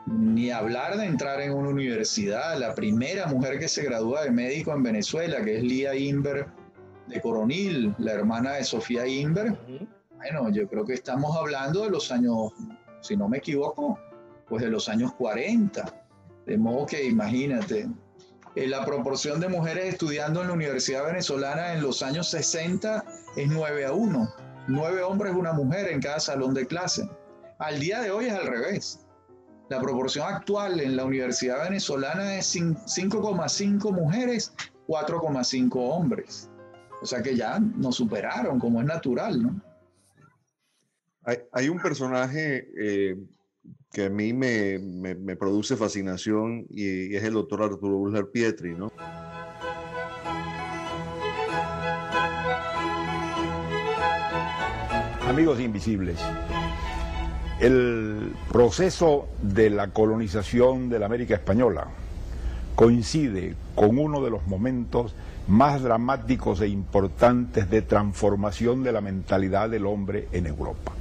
Ni 0.06 0.50
hablar 0.50 0.96
de 0.96 1.06
entrar 1.06 1.40
en 1.40 1.52
una 1.52 1.68
universidad. 1.68 2.58
La 2.58 2.74
primera 2.74 3.26
mujer 3.26 3.58
que 3.58 3.68
se 3.68 3.82
gradúa 3.82 4.24
de 4.24 4.30
médico 4.30 4.72
en 4.72 4.82
Venezuela, 4.82 5.42
que 5.44 5.58
es 5.58 5.62
Lía 5.62 5.94
Inver 5.94 6.46
de 7.06 7.20
Coronil, 7.20 7.94
la 7.98 8.12
hermana 8.12 8.54
de 8.54 8.64
Sofía 8.64 9.06
Inver. 9.06 9.58
Bueno, 10.16 10.50
yo 10.50 10.68
creo 10.68 10.84
que 10.84 10.94
estamos 10.94 11.36
hablando 11.36 11.84
de 11.84 11.90
los 11.90 12.10
años, 12.12 12.52
si 13.00 13.16
no 13.16 13.28
me 13.28 13.38
equivoco, 13.38 13.98
pues 14.48 14.62
de 14.62 14.70
los 14.70 14.88
años 14.88 15.12
40. 15.14 16.06
De 16.46 16.58
modo 16.58 16.86
que 16.86 17.04
imagínate, 17.04 17.88
eh, 18.56 18.66
la 18.66 18.84
proporción 18.84 19.40
de 19.40 19.48
mujeres 19.48 19.86
estudiando 19.86 20.40
en 20.40 20.48
la 20.48 20.54
Universidad 20.54 21.06
Venezolana 21.06 21.72
en 21.72 21.82
los 21.82 22.02
años 22.02 22.30
60 22.30 23.04
es 23.36 23.48
9 23.48 23.86
a 23.86 23.92
1. 23.92 24.34
9 24.68 25.02
hombres, 25.02 25.34
una 25.34 25.52
mujer 25.52 25.88
en 25.88 26.00
cada 26.00 26.20
salón 26.20 26.54
de 26.54 26.66
clase. 26.66 27.08
Al 27.58 27.78
día 27.78 28.00
de 28.00 28.10
hoy 28.10 28.26
es 28.26 28.32
al 28.32 28.46
revés. 28.46 29.06
La 29.68 29.80
proporción 29.80 30.26
actual 30.26 30.80
en 30.80 30.96
la 30.96 31.04
Universidad 31.04 31.62
Venezolana 31.64 32.36
es 32.36 32.56
5,5 32.56 33.92
mujeres, 33.92 34.52
4,5 34.88 35.70
hombres. 35.76 36.50
O 37.02 37.06
sea 37.06 37.22
que 37.22 37.36
ya 37.36 37.58
nos 37.60 37.96
superaron, 37.96 38.58
como 38.58 38.80
es 38.80 38.86
natural, 38.86 39.42
¿no? 39.42 39.60
Hay, 41.52 41.68
un 41.68 41.78
personaje 41.78 42.68
eh, 42.76 43.16
que 43.92 44.04
a 44.06 44.10
mí 44.10 44.32
me, 44.32 44.78
me, 44.78 45.36
produce 45.36 45.76
fascinación 45.76 46.66
y, 46.70 47.14
es 47.14 47.24
el 47.24 47.34
doctor 47.34 47.62
Arturo 47.62 47.96
Buller 47.96 48.30
Pietri, 48.30 48.74
¿no? 48.74 48.92
Amigos 55.28 55.60
invisibles, 55.60 56.18
el 57.60 58.32
proceso 58.50 59.28
de 59.42 59.70
la 59.70 59.88
colonización 59.88 60.88
de 60.88 60.98
la 60.98 61.06
América 61.06 61.34
Española 61.34 61.86
coincide 62.74 63.54
con 63.74 63.98
uno 63.98 64.22
de 64.24 64.30
los 64.30 64.46
momentos 64.46 65.14
más 65.46 65.82
dramáticos 65.82 66.60
e 66.60 66.68
importantes 66.68 67.70
de 67.70 67.82
transformación 67.82 68.82
de 68.82 68.92
la 68.92 69.00
mentalidad 69.00 69.68
del 69.68 69.86
hombre 69.86 70.28
en 70.32 70.46
Europa. 70.46 70.92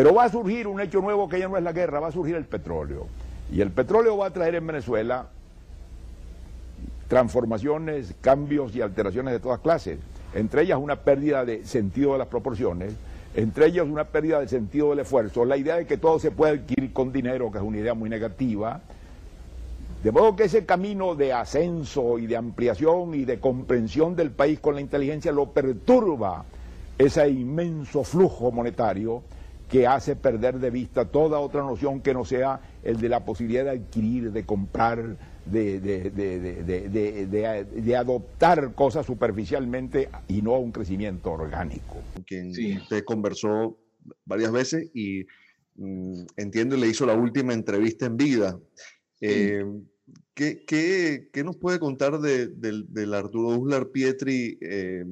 Pero 0.00 0.14
va 0.14 0.24
a 0.24 0.28
surgir 0.30 0.66
un 0.66 0.80
hecho 0.80 1.02
nuevo 1.02 1.28
que 1.28 1.38
ya 1.38 1.46
no 1.46 1.58
es 1.58 1.62
la 1.62 1.72
guerra, 1.72 2.00
va 2.00 2.08
a 2.08 2.10
surgir 2.10 2.34
el 2.34 2.46
petróleo. 2.46 3.06
Y 3.52 3.60
el 3.60 3.70
petróleo 3.70 4.16
va 4.16 4.28
a 4.28 4.30
traer 4.30 4.54
en 4.54 4.66
Venezuela 4.66 5.26
transformaciones, 7.06 8.14
cambios 8.22 8.74
y 8.74 8.80
alteraciones 8.80 9.34
de 9.34 9.40
todas 9.40 9.60
clases. 9.60 9.98
Entre 10.32 10.62
ellas 10.62 10.78
una 10.80 10.96
pérdida 10.96 11.44
de 11.44 11.66
sentido 11.66 12.12
de 12.12 12.18
las 12.20 12.28
proporciones, 12.28 12.94
entre 13.34 13.66
ellas 13.66 13.86
una 13.86 14.04
pérdida 14.04 14.40
de 14.40 14.48
sentido 14.48 14.88
del 14.88 15.00
esfuerzo, 15.00 15.44
la 15.44 15.58
idea 15.58 15.76
de 15.76 15.86
que 15.86 15.98
todo 15.98 16.18
se 16.18 16.30
puede 16.30 16.54
adquirir 16.54 16.94
con 16.94 17.12
dinero, 17.12 17.52
que 17.52 17.58
es 17.58 17.64
una 17.64 17.76
idea 17.76 17.92
muy 17.92 18.08
negativa. 18.08 18.80
De 20.02 20.12
modo 20.12 20.34
que 20.34 20.44
ese 20.44 20.64
camino 20.64 21.14
de 21.14 21.34
ascenso 21.34 22.18
y 22.18 22.26
de 22.26 22.38
ampliación 22.38 23.14
y 23.14 23.26
de 23.26 23.38
comprensión 23.38 24.16
del 24.16 24.30
país 24.30 24.60
con 24.60 24.76
la 24.76 24.80
inteligencia 24.80 25.30
lo 25.30 25.50
perturba 25.50 26.46
ese 26.96 27.28
inmenso 27.28 28.02
flujo 28.02 28.50
monetario 28.50 29.22
que 29.70 29.86
hace 29.86 30.16
perder 30.16 30.58
de 30.58 30.70
vista 30.70 31.04
toda 31.04 31.38
otra 31.38 31.62
noción 31.62 32.00
que 32.00 32.12
no 32.12 32.24
sea 32.24 32.60
el 32.82 33.00
de 33.00 33.08
la 33.08 33.24
posibilidad 33.24 33.64
de 33.64 33.70
adquirir, 33.70 34.32
de 34.32 34.44
comprar, 34.44 35.16
de, 35.46 35.78
de, 35.80 37.96
adoptar 37.96 38.74
cosas 38.74 39.06
superficialmente 39.06 40.08
y 40.26 40.42
no 40.42 40.56
a 40.56 40.58
un 40.58 40.72
crecimiento 40.72 41.30
orgánico. 41.30 41.98
Quien 42.26 42.50
usted 42.78 43.04
conversó 43.04 43.78
varias 44.24 44.50
veces 44.50 44.90
y 44.92 45.24
mm, 45.76 46.24
entiendo 46.36 46.76
le 46.76 46.88
hizo 46.88 47.06
la 47.06 47.14
última 47.14 47.54
entrevista 47.54 48.06
en 48.06 48.16
vida. 48.16 48.58
Eh, 49.20 49.64
¿qué, 50.34 50.64
qué, 50.66 51.44
nos 51.44 51.56
puede 51.56 51.78
contar 51.78 52.18
del 52.18 53.14
Arturo 53.14 53.56
Uslar 53.56 53.90
Pietri 53.90 54.58
eh, 54.60 55.04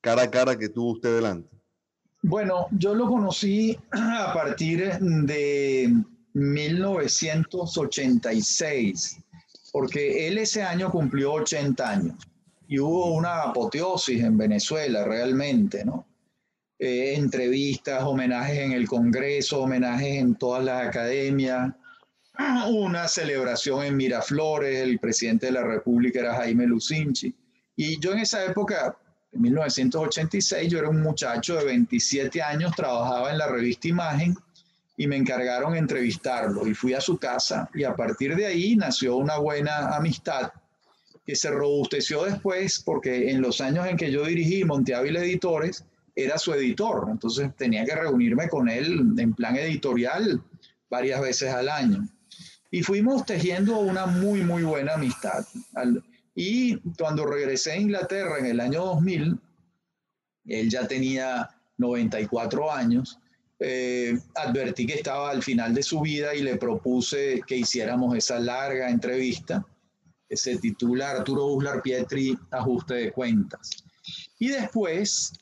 cara 0.00 0.22
a 0.22 0.30
cara 0.30 0.58
que 0.58 0.70
tuvo 0.70 0.92
usted 0.92 1.16
delante? 1.16 1.57
Bueno, 2.28 2.68
yo 2.72 2.94
lo 2.94 3.08
conocí 3.08 3.78
a 3.92 4.34
partir 4.34 4.98
de 4.98 5.94
1986, 6.34 9.16
porque 9.72 10.28
él 10.28 10.36
ese 10.36 10.62
año 10.62 10.90
cumplió 10.90 11.32
80 11.32 11.90
años 11.90 12.16
y 12.68 12.78
hubo 12.80 13.14
una 13.14 13.44
apoteosis 13.44 14.22
en 14.22 14.36
Venezuela 14.36 15.04
realmente, 15.04 15.86
¿no? 15.86 16.06
Eh, 16.78 17.14
entrevistas, 17.16 18.02
homenajes 18.02 18.58
en 18.58 18.72
el 18.72 18.86
Congreso, 18.86 19.62
homenajes 19.62 20.18
en 20.18 20.34
todas 20.34 20.62
las 20.62 20.86
academias, 20.86 21.72
una 22.68 23.08
celebración 23.08 23.86
en 23.86 23.96
Miraflores, 23.96 24.82
el 24.82 24.98
presidente 24.98 25.46
de 25.46 25.52
la 25.52 25.64
República 25.64 26.20
era 26.20 26.34
Jaime 26.34 26.66
Lucinchi. 26.66 27.34
Y 27.74 27.98
yo 28.00 28.12
en 28.12 28.18
esa 28.18 28.44
época, 28.44 28.98
en 29.38 29.42
1986, 29.42 30.68
yo 30.68 30.80
era 30.80 30.88
un 30.88 31.00
muchacho 31.00 31.54
de 31.54 31.64
27 31.64 32.42
años, 32.42 32.72
trabajaba 32.74 33.30
en 33.30 33.38
la 33.38 33.46
revista 33.46 33.86
Imagen 33.86 34.36
y 34.96 35.06
me 35.06 35.16
encargaron 35.16 35.76
entrevistarlo 35.76 36.66
y 36.66 36.74
fui 36.74 36.92
a 36.92 37.00
su 37.00 37.18
casa 37.18 37.70
y 37.72 37.84
a 37.84 37.94
partir 37.94 38.34
de 38.34 38.46
ahí 38.46 38.74
nació 38.74 39.16
una 39.16 39.38
buena 39.38 39.94
amistad 39.94 40.50
que 41.24 41.36
se 41.36 41.50
robusteció 41.50 42.24
después 42.24 42.82
porque 42.84 43.30
en 43.30 43.40
los 43.40 43.60
años 43.60 43.86
en 43.86 43.96
que 43.96 44.10
yo 44.10 44.24
dirigí 44.24 44.64
Monteávila 44.64 45.20
Editores 45.20 45.84
era 46.16 46.36
su 46.36 46.52
editor, 46.52 47.06
entonces 47.08 47.54
tenía 47.56 47.84
que 47.84 47.94
reunirme 47.94 48.48
con 48.48 48.68
él 48.68 49.14
en 49.18 49.34
plan 49.34 49.54
editorial 49.54 50.42
varias 50.90 51.20
veces 51.20 51.54
al 51.54 51.68
año. 51.68 52.08
Y 52.72 52.82
fuimos 52.82 53.24
tejiendo 53.24 53.78
una 53.78 54.06
muy, 54.06 54.42
muy 54.42 54.64
buena 54.64 54.94
amistad. 54.94 55.46
Y 56.40 56.76
cuando 56.96 57.26
regresé 57.26 57.72
a 57.72 57.76
Inglaterra 57.78 58.38
en 58.38 58.46
el 58.46 58.60
año 58.60 58.84
2000, 58.84 59.40
él 60.46 60.70
ya 60.70 60.86
tenía 60.86 61.48
94 61.78 62.70
años, 62.70 63.18
eh, 63.58 64.16
advertí 64.36 64.86
que 64.86 64.94
estaba 64.94 65.30
al 65.30 65.42
final 65.42 65.74
de 65.74 65.82
su 65.82 66.00
vida 66.00 66.36
y 66.36 66.42
le 66.42 66.54
propuse 66.54 67.42
que 67.44 67.56
hiciéramos 67.56 68.16
esa 68.16 68.38
larga 68.38 68.88
entrevista 68.88 69.66
que 70.28 70.36
se 70.36 70.58
titula 70.58 71.10
Arturo 71.10 71.46
Uslar 71.46 71.82
Pietri, 71.82 72.38
Ajuste 72.52 72.94
de 72.94 73.10
Cuentas. 73.10 73.82
Y 74.38 74.50
después, 74.50 75.32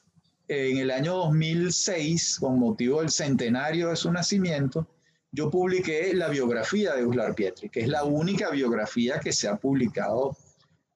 en 0.48 0.78
el 0.78 0.90
año 0.90 1.16
2006, 1.16 2.38
con 2.40 2.58
motivo 2.58 3.02
del 3.02 3.10
centenario 3.10 3.90
de 3.90 3.96
su 3.96 4.10
nacimiento, 4.10 4.88
yo 5.30 5.50
publiqué 5.50 6.14
la 6.14 6.28
biografía 6.28 6.94
de 6.94 7.04
Uslar 7.04 7.34
Pietri, 7.34 7.68
que 7.68 7.80
es 7.80 7.88
la 7.88 8.04
única 8.04 8.48
biografía 8.48 9.20
que 9.20 9.34
se 9.34 9.46
ha 9.46 9.56
publicado 9.56 10.34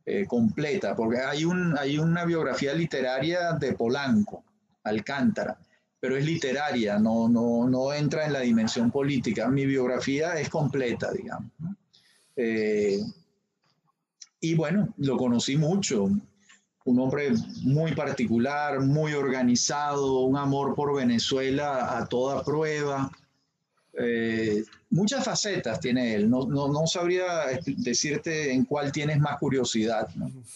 eh, 0.07 0.27
completa, 0.27 0.97
porque 0.97 1.19
hay, 1.19 1.45
un, 1.45 1.77
hay 1.79 1.99
una 1.99 2.25
biografía 2.25 2.73
literaria 2.75 3.53
de 3.53 3.75
Polanco, 3.75 4.45
Alcántara, 4.85 5.59
pero 6.01 6.17
es 6.17 6.25
literaria, 6.25 6.99
no, 6.99 7.29
no, 7.29 7.69
no 7.69 7.93
entra 7.93 8.25
en 8.27 8.33
la 8.33 8.41
dimensión 8.41 8.91
política. 8.91 9.49
Mi 9.49 9.67
biografía 9.67 10.35
es 10.41 10.49
completa, 10.49 11.13
digamos. 11.13 11.51
Eh, 12.35 12.99
y 14.41 14.55
bueno, 14.55 14.95
lo 14.97 15.19
conocí 15.19 15.59
mucho, 15.59 16.09
un 16.85 16.99
hombre 16.99 17.33
muy 17.63 17.95
particular, 17.95 18.81
muy 18.81 19.13
organizado, 19.13 20.21
un 20.21 20.39
amor 20.39 20.75
por 20.75 20.97
Venezuela 20.97 21.99
a 21.99 22.07
toda 22.07 22.43
prueba. 22.43 23.11
Eh, 23.93 24.65
muchas 24.91 25.25
facetas 25.25 25.81
tiene 25.81 26.15
él, 26.15 26.29
no, 26.29 26.47
no, 26.47 26.69
no, 26.69 26.87
sabría 26.87 27.47
decirte 27.65 28.53
en 28.53 28.65
cuál 28.65 28.93
tienes 28.93 29.19
más 29.19 29.39
curiosidad. 29.39 30.09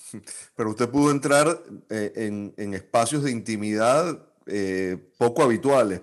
Pero 0.57 0.71
usted 0.71 0.89
pudo 0.89 1.11
entrar 1.11 1.63
eh, 1.89 2.13
en, 2.17 2.53
en, 2.57 2.75
espacios 2.75 3.23
de 3.25 3.31
intimidad 3.31 4.19
eh, 4.47 4.99
poco 5.17 5.43
habituales. 5.43 6.03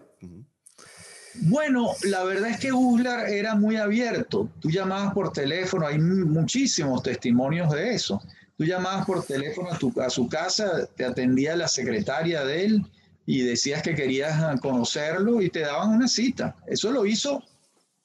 Bueno, 1.35 1.91
la 2.03 2.23
verdad 2.23 2.49
es 2.49 2.59
que 2.59 2.73
Uslar 2.73 3.29
era 3.29 3.55
muy 3.55 3.77
abierto. 3.77 4.49
Tú 4.59 4.69
llamabas 4.69 5.13
por 5.13 5.31
teléfono, 5.31 5.87
hay 5.87 5.97
muchísimos 5.97 7.01
testimonios 7.03 7.71
de 7.71 7.93
eso. 7.93 8.21
Tú 8.57 8.65
llamabas 8.65 9.05
por 9.05 9.23
teléfono 9.23 9.69
a, 9.69 10.05
a 10.05 10.09
su 10.09 10.27
casa, 10.27 10.85
te 10.87 11.05
atendía 11.05 11.55
la 11.55 11.67
secretaria 11.67 12.43
de 12.43 12.65
él 12.65 12.85
y 13.25 13.43
decías 13.43 13.81
que 13.81 13.95
querías 13.95 14.59
conocerlo 14.59 15.41
y 15.41 15.49
te 15.49 15.61
daban 15.61 15.91
una 15.91 16.07
cita. 16.07 16.55
Eso 16.67 16.91
lo 16.91 17.05
hizo, 17.05 17.41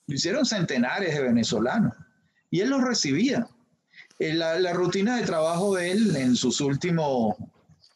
lo 0.06 0.14
hicieron 0.14 0.46
centenares 0.46 1.14
de 1.14 1.22
venezolanos 1.22 1.92
y 2.50 2.60
él 2.60 2.70
los 2.70 2.82
recibía. 2.82 3.46
Eh, 4.18 4.34
la, 4.34 4.58
la 4.58 4.72
rutina 4.72 5.16
de 5.16 5.26
trabajo 5.26 5.74
de 5.74 5.90
él 5.90 6.16
en 6.16 6.36
sus 6.36 6.60
últimos 6.60 7.36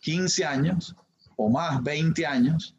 15 0.00 0.44
años 0.44 0.94
o 1.36 1.48
más, 1.48 1.82
20 1.82 2.26
años, 2.26 2.74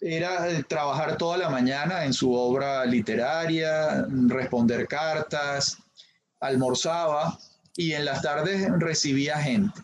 era 0.00 0.48
trabajar 0.64 1.16
toda 1.16 1.36
la 1.36 1.48
mañana 1.48 2.04
en 2.04 2.12
su 2.12 2.32
obra 2.32 2.84
literaria, 2.84 4.04
responder 4.26 4.88
cartas, 4.88 5.78
almorzaba 6.40 7.38
y 7.76 7.92
en 7.92 8.04
las 8.04 8.20
tardes 8.20 8.68
recibía 8.78 9.38
gente. 9.38 9.80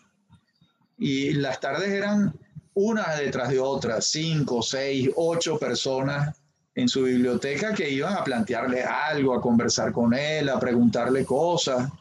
Y 0.97 1.31
las 1.31 1.61
tardes 1.61 1.89
eran 1.89 2.37
una 2.73 3.15
detrás 3.15 3.49
de 3.49 3.59
otra, 3.59 4.01
cinco, 4.01 4.61
seis, 4.61 5.09
ocho 5.15 5.57
personas 5.57 6.37
en 6.79 6.87
su 6.87 7.03
biblioteca 7.03 7.73
que 7.73 7.89
iban 7.89 8.13
a 8.13 8.23
plantearle 8.23 8.83
algo, 8.83 9.33
a 9.33 9.41
conversar 9.41 9.91
con 9.91 10.13
él, 10.13 10.47
a 10.47 10.59
preguntarle 10.59 11.25
cosas. 11.25 11.91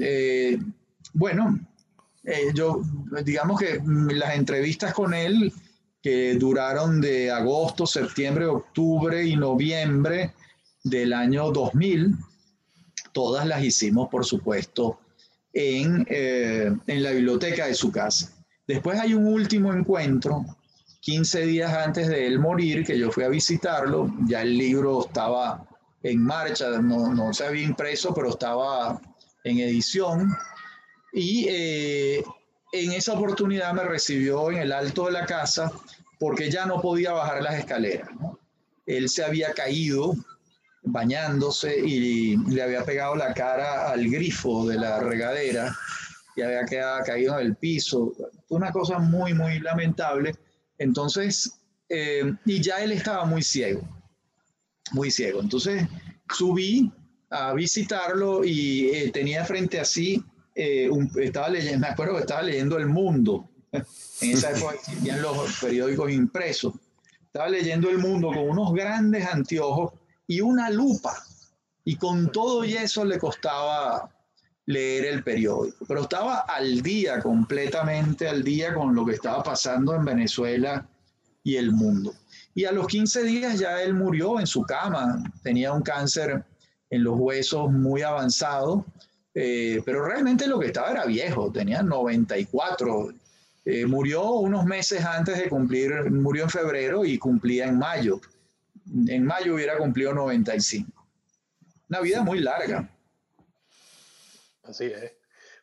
Eh, 0.00 0.58
bueno, 1.12 1.58
eh, 2.24 2.52
yo, 2.54 2.82
digamos 3.22 3.60
que 3.60 3.82
las 3.84 4.34
entrevistas 4.34 4.94
con 4.94 5.12
él, 5.12 5.52
que 6.02 6.34
duraron 6.34 7.00
de 7.00 7.30
agosto, 7.30 7.86
septiembre, 7.86 8.46
octubre 8.46 9.24
y 9.24 9.36
noviembre 9.36 10.32
del 10.82 11.12
año 11.12 11.52
2000, 11.52 12.16
todas 13.12 13.46
las 13.46 13.62
hicimos, 13.62 14.08
por 14.08 14.24
supuesto, 14.24 14.98
en, 15.52 16.06
eh, 16.08 16.74
en 16.86 17.02
la 17.02 17.10
biblioteca 17.10 17.66
de 17.66 17.74
su 17.74 17.92
casa. 17.92 18.32
Después 18.66 18.98
hay 18.98 19.12
un 19.12 19.26
último 19.26 19.72
encuentro, 19.74 20.46
15 21.02 21.46
días 21.46 21.72
antes 21.72 22.08
de 22.08 22.26
él 22.26 22.38
morir, 22.38 22.84
que 22.84 22.98
yo 22.98 23.10
fui 23.10 23.24
a 23.24 23.28
visitarlo, 23.28 24.12
ya 24.24 24.42
el 24.42 24.56
libro 24.56 25.04
estaba 25.04 25.66
en 26.02 26.22
marcha, 26.22 26.70
no, 26.80 27.12
no 27.12 27.34
se 27.34 27.44
había 27.44 27.64
impreso, 27.64 28.14
pero 28.14 28.30
estaba 28.30 29.00
en 29.44 29.58
edición 29.58 30.32
y 31.12 31.46
eh, 31.48 32.24
en 32.72 32.92
esa 32.92 33.14
oportunidad 33.14 33.74
me 33.74 33.82
recibió 33.82 34.50
en 34.50 34.58
el 34.58 34.72
alto 34.72 35.06
de 35.06 35.12
la 35.12 35.26
casa 35.26 35.70
porque 36.18 36.50
ya 36.50 36.66
no 36.66 36.80
podía 36.80 37.12
bajar 37.12 37.42
las 37.42 37.58
escaleras. 37.58 38.08
Él 38.86 39.08
se 39.08 39.24
había 39.24 39.52
caído 39.52 40.14
bañándose 40.84 41.78
y 41.78 42.36
le 42.36 42.62
había 42.62 42.84
pegado 42.84 43.16
la 43.16 43.34
cara 43.34 43.90
al 43.90 44.08
grifo 44.08 44.66
de 44.68 44.78
la 44.78 45.00
regadera 45.00 45.76
y 46.36 46.42
había 46.42 46.64
quedado 46.64 47.04
caído 47.04 47.38
en 47.38 47.46
el 47.46 47.56
piso. 47.56 48.12
Una 48.48 48.70
cosa 48.70 48.98
muy, 48.98 49.34
muy 49.34 49.58
lamentable. 49.58 50.34
Entonces, 50.82 51.58
eh, 51.88 52.34
y 52.44 52.60
ya 52.60 52.82
él 52.82 52.92
estaba 52.92 53.24
muy 53.24 53.42
ciego, 53.42 53.82
muy 54.92 55.10
ciego. 55.10 55.40
Entonces 55.40 55.86
subí 56.28 56.92
a 57.30 57.52
visitarlo 57.54 58.44
y 58.44 58.90
eh, 58.90 59.10
tenía 59.10 59.44
frente 59.44 59.80
a 59.80 59.84
sí 59.84 60.22
eh, 60.54 60.90
estaba 61.16 61.48
leyendo, 61.48 61.78
me 61.78 61.88
acuerdo 61.88 62.14
que 62.14 62.20
estaba 62.20 62.42
leyendo 62.42 62.76
El 62.76 62.86
Mundo, 62.86 63.48
en 63.72 63.84
esa 64.20 64.50
época 64.56 64.74
existían 64.74 65.22
los 65.22 65.58
periódicos 65.60 66.10
impresos, 66.12 66.74
estaba 67.26 67.48
leyendo 67.48 67.88
El 67.88 67.98
Mundo 67.98 68.28
con 68.28 68.50
unos 68.50 68.74
grandes 68.74 69.26
anteojos 69.26 69.94
y 70.26 70.42
una 70.42 70.68
lupa, 70.68 71.24
y 71.84 71.96
con 71.96 72.30
todo 72.30 72.64
y 72.64 72.74
eso 72.74 73.04
le 73.04 73.18
costaba 73.18 74.10
leer 74.66 75.06
el 75.06 75.22
periódico, 75.24 75.84
pero 75.86 76.02
estaba 76.02 76.40
al 76.40 76.82
día, 76.82 77.20
completamente 77.20 78.28
al 78.28 78.42
día 78.42 78.74
con 78.74 78.94
lo 78.94 79.04
que 79.04 79.14
estaba 79.14 79.42
pasando 79.42 79.94
en 79.94 80.04
Venezuela 80.04 80.86
y 81.42 81.56
el 81.56 81.72
mundo. 81.72 82.14
Y 82.54 82.64
a 82.64 82.72
los 82.72 82.86
15 82.86 83.24
días 83.24 83.58
ya 83.58 83.82
él 83.82 83.94
murió 83.94 84.38
en 84.38 84.46
su 84.46 84.62
cama, 84.62 85.22
tenía 85.42 85.72
un 85.72 85.82
cáncer 85.82 86.44
en 86.90 87.02
los 87.02 87.18
huesos 87.18 87.72
muy 87.72 88.02
avanzado 88.02 88.84
eh, 89.34 89.82
pero 89.84 90.04
realmente 90.04 90.46
lo 90.46 90.58
que 90.58 90.66
estaba 90.66 90.90
era 90.90 91.06
viejo, 91.06 91.50
tenía 91.50 91.82
94. 91.82 93.12
Eh, 93.64 93.86
murió 93.86 94.30
unos 94.32 94.64
meses 94.64 95.04
antes 95.04 95.38
de 95.38 95.48
cumplir, 95.48 96.10
murió 96.10 96.44
en 96.44 96.50
febrero 96.50 97.04
y 97.04 97.18
cumplía 97.18 97.66
en 97.66 97.78
mayo. 97.78 98.20
En 99.06 99.24
mayo 99.24 99.54
hubiera 99.54 99.78
cumplido 99.78 100.12
95. 100.12 100.90
Una 101.88 102.00
vida 102.00 102.22
muy 102.22 102.40
larga. 102.40 102.90
Así 104.72 104.86
es. 104.86 105.12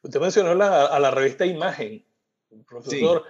Usted 0.03 0.19
mencionó 0.19 0.51
a 0.63 0.99
la 0.99 1.11
revista 1.11 1.43
Imagen, 1.43 2.05
profesor. 2.67 3.23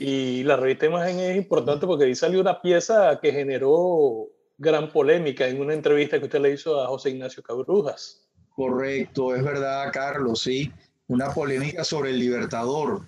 Y 0.00 0.42
la 0.42 0.56
revista 0.56 0.86
Imagen 0.86 1.20
es 1.20 1.36
importante 1.36 1.86
porque 1.86 2.06
ahí 2.06 2.16
salió 2.16 2.40
una 2.40 2.60
pieza 2.60 3.20
que 3.22 3.30
generó 3.30 4.26
gran 4.58 4.90
polémica 4.90 5.46
en 5.46 5.60
una 5.60 5.72
entrevista 5.72 6.18
que 6.18 6.24
usted 6.24 6.40
le 6.40 6.52
hizo 6.52 6.82
a 6.82 6.88
José 6.88 7.10
Ignacio 7.10 7.44
Cabrujas. 7.44 8.26
Correcto, 8.56 9.36
es 9.36 9.44
verdad, 9.44 9.90
Carlos, 9.92 10.42
sí. 10.42 10.72
Una 11.06 11.32
polémica 11.32 11.84
sobre 11.84 12.10
el 12.10 12.18
Libertador. 12.18 13.02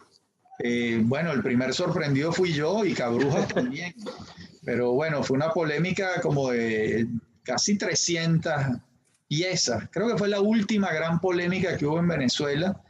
Eh, 0.61 1.01
bueno, 1.03 1.33
el 1.33 1.43
primer 1.43 1.75
sorprendido 1.75 2.33
fui 2.33 2.53
yo 2.53 2.85
y 2.85 2.95
Cabrujas 2.95 3.49
también. 3.55 3.95
Pero 4.65 4.93
bueno, 4.93 5.25
fue 5.25 5.37
una 5.37 5.51
polémica 5.51 6.21
como 6.21 6.53
de 6.53 7.09
casi 7.43 7.77
300 7.77 8.53
piezas. 9.29 9.89
Creo 9.91 10.09
que 10.09 10.19
fue 10.19 10.29
la 10.29 10.41
última 10.41 10.93
gran 10.93 11.21
polémica 11.21 11.77
que 11.77 11.87
hubo 11.87 11.99
en 11.99 12.09
Venezuela. 12.09 12.81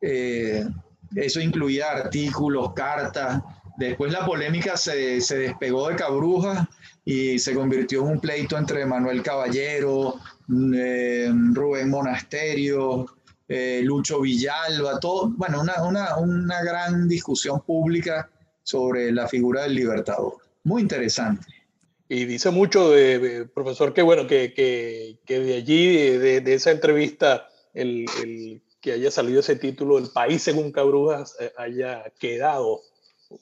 Eh, 0.00 0.66
eso 1.14 1.40
incluía 1.40 1.90
artículos, 1.90 2.72
cartas. 2.74 3.42
Después 3.76 4.12
la 4.12 4.24
polémica 4.24 4.76
se, 4.76 5.20
se 5.20 5.38
despegó 5.38 5.88
de 5.88 5.96
Cabrujas 5.96 6.68
y 7.04 7.38
se 7.38 7.54
convirtió 7.54 8.02
en 8.02 8.08
un 8.08 8.20
pleito 8.20 8.58
entre 8.58 8.84
Manuel 8.86 9.22
Caballero, 9.22 10.16
eh, 10.74 11.32
Rubén 11.52 11.88
Monasterio, 11.88 13.06
eh, 13.48 13.80
Lucho 13.82 14.20
Villalba, 14.20 15.00
todo, 15.00 15.28
bueno, 15.30 15.62
una, 15.62 15.82
una, 15.82 16.16
una, 16.18 16.62
gran 16.62 17.08
discusión 17.08 17.60
pública 17.62 18.30
sobre 18.62 19.10
la 19.10 19.26
figura 19.26 19.62
del 19.62 19.74
libertador. 19.74 20.34
Muy 20.64 20.82
interesante. 20.82 21.46
Y 22.12 22.24
dice 22.24 22.50
mucho, 22.50 22.90
de, 22.90 23.46
profesor, 23.54 23.94
que 23.94 24.02
bueno, 24.02 24.26
que, 24.26 24.52
que, 24.52 25.20
que 25.24 25.38
de 25.38 25.54
allí, 25.54 26.18
de, 26.18 26.40
de, 26.40 26.54
esa 26.54 26.72
entrevista, 26.72 27.48
el, 27.72 28.04
el, 28.24 28.60
que 28.80 28.94
haya 28.94 29.12
salido 29.12 29.38
ese 29.38 29.54
título, 29.54 29.96
El 29.96 30.08
País 30.08 30.42
según 30.42 30.72
Cabrujas, 30.72 31.36
eh, 31.38 31.52
haya 31.56 32.02
quedado. 32.18 32.80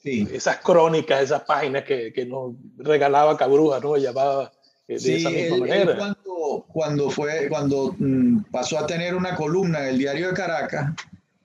Sí. 0.03 0.27
Esas 0.31 0.57
crónicas, 0.57 1.23
esas 1.23 1.41
páginas 1.45 1.83
que, 1.83 2.13
que 2.13 2.27
nos 2.27 2.53
regalaba 2.77 3.35
Cabrujas, 3.35 3.81
¿no? 3.81 3.97
Llamaba 3.97 4.51
de 4.87 4.99
sí, 4.99 5.15
esa 5.15 5.31
misma 5.31 5.55
él, 5.55 5.61
manera. 5.61 5.91
Él 5.91 5.97
cuando, 5.97 6.65
cuando, 6.71 7.09
fue, 7.09 7.49
cuando 7.49 7.95
mm, 7.97 8.51
pasó 8.51 8.77
a 8.77 8.85
tener 8.85 9.15
una 9.15 9.35
columna 9.35 9.81
en 9.81 9.87
el 9.87 9.97
diario 9.97 10.27
de 10.27 10.33
Caracas, 10.35 10.93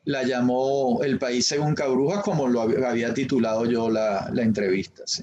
la 0.05 0.25
llamó 0.25 1.03
El 1.03 1.19
País 1.19 1.47
según 1.47 1.75
Cabrujas, 1.75 2.23
como 2.23 2.49
lo 2.49 2.61
había 2.61 3.15
titulado 3.15 3.65
yo 3.65 3.89
la, 3.89 4.29
la 4.31 4.43
entrevista. 4.43 5.05
Sí. 5.07 5.23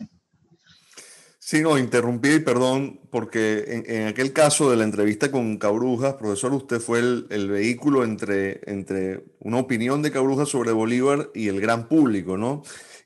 Sí, 1.51 1.59
no, 1.61 1.77
interrumpí 1.77 2.35
y 2.35 2.39
perdón, 2.39 3.01
porque 3.09 3.65
en, 3.67 3.83
en, 3.93 4.07
aquel 4.07 4.31
caso 4.31 4.71
de 4.71 4.77
la 4.77 4.85
entrevista 4.85 5.31
con 5.31 5.57
Cabrujas, 5.57 6.13
profesor, 6.13 6.53
usted 6.53 6.79
fue 6.79 6.99
el, 6.99 7.27
el, 7.29 7.49
vehículo 7.49 8.05
entre, 8.05 8.61
entre 8.71 9.25
una 9.39 9.57
opinión 9.57 10.01
de 10.01 10.11
Cabrujas 10.11 10.47
sobre 10.47 10.71
Bolívar 10.71 11.29
y 11.35 11.49
el 11.49 11.59
gran 11.59 11.89
público, 11.89 12.37
¿no? 12.37 12.63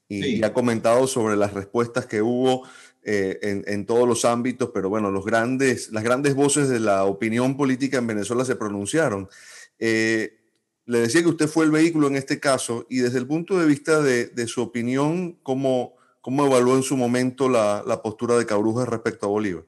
Y, 0.07 0.21
sí. 0.21 0.35
y 0.35 0.43
ha 0.43 0.53
comentado 0.53 1.07
sobre 1.07 1.35
las 1.35 1.55
respuestas 1.55 2.05
que 2.05 2.21
hubo 2.21 2.67
eh, 3.01 3.39
en, 3.41 3.63
en, 3.65 3.87
todos 3.87 4.07
los 4.07 4.25
ámbitos, 4.25 4.69
pero 4.71 4.89
bueno, 4.89 5.09
los 5.09 5.25
grandes, 5.25 5.91
las 5.91 6.03
grandes 6.03 6.35
voces 6.35 6.69
de 6.69 6.79
la 6.79 7.05
opinión 7.05 7.57
política 7.57 7.97
en 7.97 8.05
Venezuela 8.05 8.45
se 8.45 8.55
pronunciaron. 8.55 9.27
Eh, 9.79 10.37
le 10.85 10.99
decía 10.99 11.23
que 11.23 11.29
usted 11.29 11.47
fue 11.47 11.65
el 11.65 11.71
vehículo 11.71 12.05
en 12.05 12.15
este 12.15 12.39
caso 12.39 12.85
y 12.91 12.99
desde 12.99 13.17
el 13.17 13.25
punto 13.25 13.57
de 13.57 13.65
vista 13.65 14.03
de, 14.03 14.27
de 14.27 14.45
su 14.45 14.61
opinión, 14.61 15.39
¿cómo, 15.41 15.95
¿cómo, 16.25 16.43
evaluó 16.47 16.75
en 16.75 16.81
su 16.81 16.97
momento 16.97 17.47
la, 17.47 17.83
la 17.85 18.01
postura 18.01 18.35
de 18.35 18.47
Cabrujas 18.47 18.89
respecto 18.89 19.27
a 19.27 19.29
Bolívar? 19.29 19.63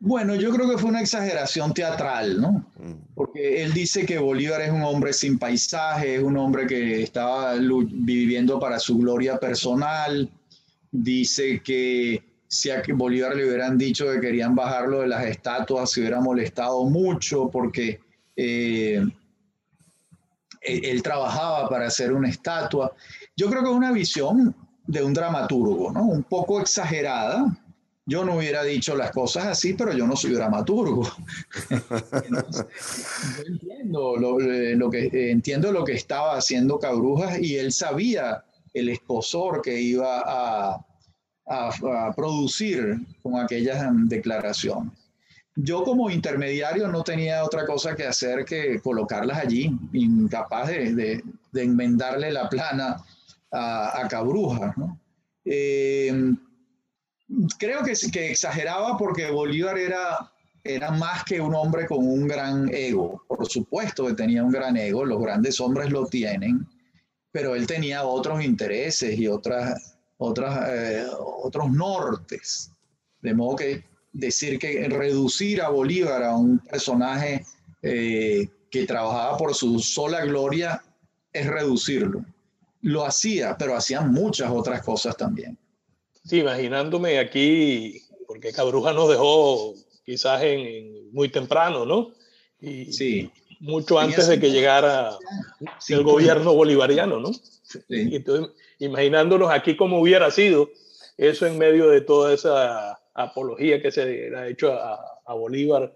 Bueno, 0.00 0.34
yo 0.34 0.50
creo 0.50 0.68
que 0.68 0.76
fue 0.76 0.90
una 0.90 1.00
exageración 1.00 1.72
teatral, 1.72 2.40
¿no? 2.40 2.66
Porque 3.14 3.62
él 3.62 3.72
dice 3.72 4.04
que 4.04 4.18
Bolívar 4.18 4.60
es 4.60 4.72
un 4.72 4.82
hombre 4.82 5.12
sin 5.12 5.38
paisaje, 5.38 6.16
es 6.16 6.22
un 6.22 6.36
hombre 6.36 6.66
que 6.66 7.04
estaba 7.04 7.54
viviendo 7.54 8.58
para 8.58 8.80
su 8.80 8.98
gloria 8.98 9.38
personal, 9.38 10.28
dice 10.90 11.62
que 11.62 12.24
si 12.48 12.70
a 12.70 12.82
Bolívar 12.88 13.36
le 13.36 13.46
hubieran 13.46 13.78
dicho 13.78 14.10
que 14.10 14.20
querían 14.20 14.56
bajarlo 14.56 15.02
de 15.02 15.08
las 15.08 15.26
estatuas, 15.26 15.90
se 15.92 16.00
hubiera 16.00 16.20
molestado 16.20 16.84
mucho 16.86 17.48
porque 17.48 18.00
eh, 18.34 19.00
él 20.60 21.02
trabajaba 21.02 21.68
para 21.68 21.86
hacer 21.86 22.12
una 22.12 22.28
estatua. 22.28 22.92
Yo 23.36 23.48
creo 23.48 23.62
que 23.62 23.70
es 23.70 23.76
una 23.76 23.92
visión 23.92 24.54
de 24.86 25.02
un 25.02 25.14
dramaturgo, 25.14 25.92
¿no? 25.92 26.04
Un 26.04 26.22
poco 26.22 26.60
exagerada. 26.60 27.56
Yo 28.06 28.22
no 28.22 28.36
hubiera 28.36 28.62
dicho 28.62 28.94
las 28.94 29.12
cosas 29.12 29.46
así, 29.46 29.72
pero 29.72 29.92
yo 29.92 30.06
no 30.06 30.14
soy 30.14 30.32
dramaturgo. 30.32 31.08
Entonces, 31.70 32.66
entiendo 33.46 34.16
lo, 34.16 34.38
lo, 34.38 34.90
que, 34.90 35.30
entiendo 35.30 35.72
lo 35.72 35.84
que 35.84 35.94
estaba 35.94 36.36
haciendo 36.36 36.78
Cabrujas 36.78 37.40
y 37.40 37.56
él 37.56 37.72
sabía 37.72 38.44
el 38.74 38.90
esposor 38.90 39.62
que 39.62 39.80
iba 39.80 40.22
a, 40.26 40.84
a, 41.46 42.12
producir 42.14 42.98
con 43.22 43.40
aquellas 43.40 43.86
declaraciones. 44.06 44.92
Yo 45.56 45.84
como 45.84 46.10
intermediario 46.10 46.88
no 46.88 47.04
tenía 47.04 47.44
otra 47.44 47.64
cosa 47.64 47.94
que 47.94 48.04
hacer 48.04 48.44
que 48.44 48.80
colocarlas 48.80 49.38
allí, 49.38 49.70
incapaz 49.92 50.68
de, 50.68 51.22
de 51.52 51.62
enmendarle 51.62 52.32
la 52.32 52.48
plana 52.50 52.96
a, 53.54 54.06
a. 54.06 54.74
Eh, 55.44 56.12
creo 57.58 57.82
que, 57.82 57.94
que 58.12 58.30
exageraba 58.30 58.96
porque 58.98 59.30
Bolívar 59.30 59.78
era 59.78 60.30
era 60.64 60.90
más 60.90 61.24
que 61.24 61.40
un 61.40 61.54
hombre 61.54 61.86
con 61.86 61.98
un 61.98 62.26
gran 62.26 62.72
ego. 62.72 63.22
Por 63.28 63.46
supuesto 63.46 64.06
que 64.06 64.14
tenía 64.14 64.42
un 64.42 64.50
gran 64.50 64.76
ego, 64.78 65.04
los 65.04 65.20
grandes 65.20 65.60
hombres 65.60 65.90
lo 65.90 66.06
tienen, 66.06 66.66
pero 67.30 67.54
él 67.54 67.66
tenía 67.66 68.04
otros 68.04 68.42
intereses 68.42 69.18
y 69.18 69.28
otras, 69.28 69.98
otras, 70.16 70.68
eh, 70.70 71.06
otros 71.42 71.70
nortes. 71.70 72.72
De 73.20 73.34
modo 73.34 73.56
que 73.56 73.84
decir 74.12 74.58
que 74.58 74.88
reducir 74.88 75.60
a 75.60 75.68
Bolívar 75.68 76.22
a 76.22 76.34
un 76.34 76.58
personaje 76.60 77.44
eh, 77.82 78.48
que 78.70 78.86
trabajaba 78.86 79.36
por 79.36 79.54
su 79.54 79.78
sola 79.80 80.24
gloria 80.24 80.82
es 81.30 81.46
reducirlo. 81.46 82.24
Lo 82.84 83.04
hacía, 83.04 83.56
pero 83.58 83.76
hacía 83.76 84.00
muchas 84.00 84.50
otras 84.50 84.82
cosas 84.82 85.16
también. 85.16 85.58
Sí, 86.24 86.40
imaginándome 86.40 87.18
aquí, 87.18 88.00
porque 88.26 88.52
Cabruja 88.52 88.92
nos 88.92 89.08
dejó 89.08 89.74
quizás 90.04 90.42
en, 90.42 90.60
en 90.60 91.12
muy 91.12 91.28
temprano, 91.28 91.84
¿no? 91.84 92.12
Y, 92.60 92.92
sí 92.92 93.30
mucho 93.64 93.98
antes 93.98 94.28
de 94.28 94.38
que 94.38 94.50
llegara 94.50 95.16
el 95.88 96.02
gobierno 96.02 96.52
bolivariano, 96.54 97.18
¿no? 97.18 97.32
Sí. 97.32 97.80
Entonces, 97.88 98.54
imaginándonos 98.78 99.50
aquí 99.50 99.76
cómo 99.76 100.00
hubiera 100.00 100.30
sido 100.30 100.70
eso 101.16 101.46
en 101.46 101.56
medio 101.56 101.88
de 101.88 102.02
toda 102.02 102.34
esa 102.34 103.00
apología 103.14 103.80
que 103.80 103.90
se 103.90 104.04
le 104.04 104.36
ha 104.36 104.48
hecho 104.48 104.72
a, 104.72 105.22
a 105.24 105.34
Bolívar 105.34 105.94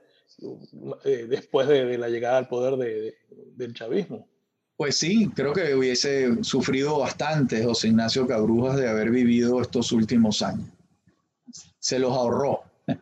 eh, 1.05 1.27
después 1.29 1.69
de, 1.69 1.85
de, 1.85 1.99
la 1.99 2.09
llegada 2.09 2.39
al 2.39 2.49
poder 2.49 2.77
de, 2.77 3.01
de, 3.01 3.15
del 3.57 3.75
chavismo. 3.75 4.27
Pues 4.79 4.97
sí, 4.97 5.29
creo 5.35 5.53
que 5.53 5.75
hubiese 5.75 6.45
sufrido 6.45 7.01
bastante 7.01 7.65
José 7.65 7.89
Ignacio 7.89 8.29
Cabrujas 8.29 8.77
de 8.77 8.89
haber 8.89 9.11
vivido 9.11 9.61
estos 9.61 9.91
últimos 9.91 10.41
años. 10.41 10.69
Se 11.81 11.99
los 11.99 12.13
ahorró. 12.13 12.61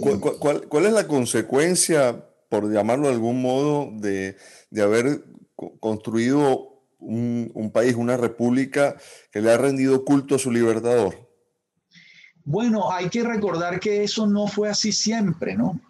¿Cuál, 0.00 0.20
cuál, 0.20 0.68
cuál 0.68 0.84
es 0.84 0.92
la 0.92 1.06
consecuencia 1.08 2.26
por 2.50 2.70
llamarlo 2.70 3.06
de 3.06 3.14
algún 3.14 3.40
modo, 3.40 3.90
de, 3.90 4.36
de 4.68 4.82
haber 4.82 5.24
construido 5.80 6.82
un, 6.98 7.50
un, 7.54 7.70
país, 7.70 7.94
una 7.94 8.18
república 8.18 8.96
que 9.32 9.40
le 9.40 9.50
ha 9.50 9.56
rendido 9.56 10.04
culto 10.04 10.34
a 10.34 10.38
su 10.38 10.52
libertador? 10.52 11.26
Bueno, 12.44 12.92
hay 12.92 13.08
que 13.08 13.22
recordar 13.22 13.80
que 13.80 14.04
eso 14.04 14.26
no 14.26 14.46
fue 14.46 14.68
así 14.68 14.92
siempre, 14.92 15.56
¿no? 15.56 15.80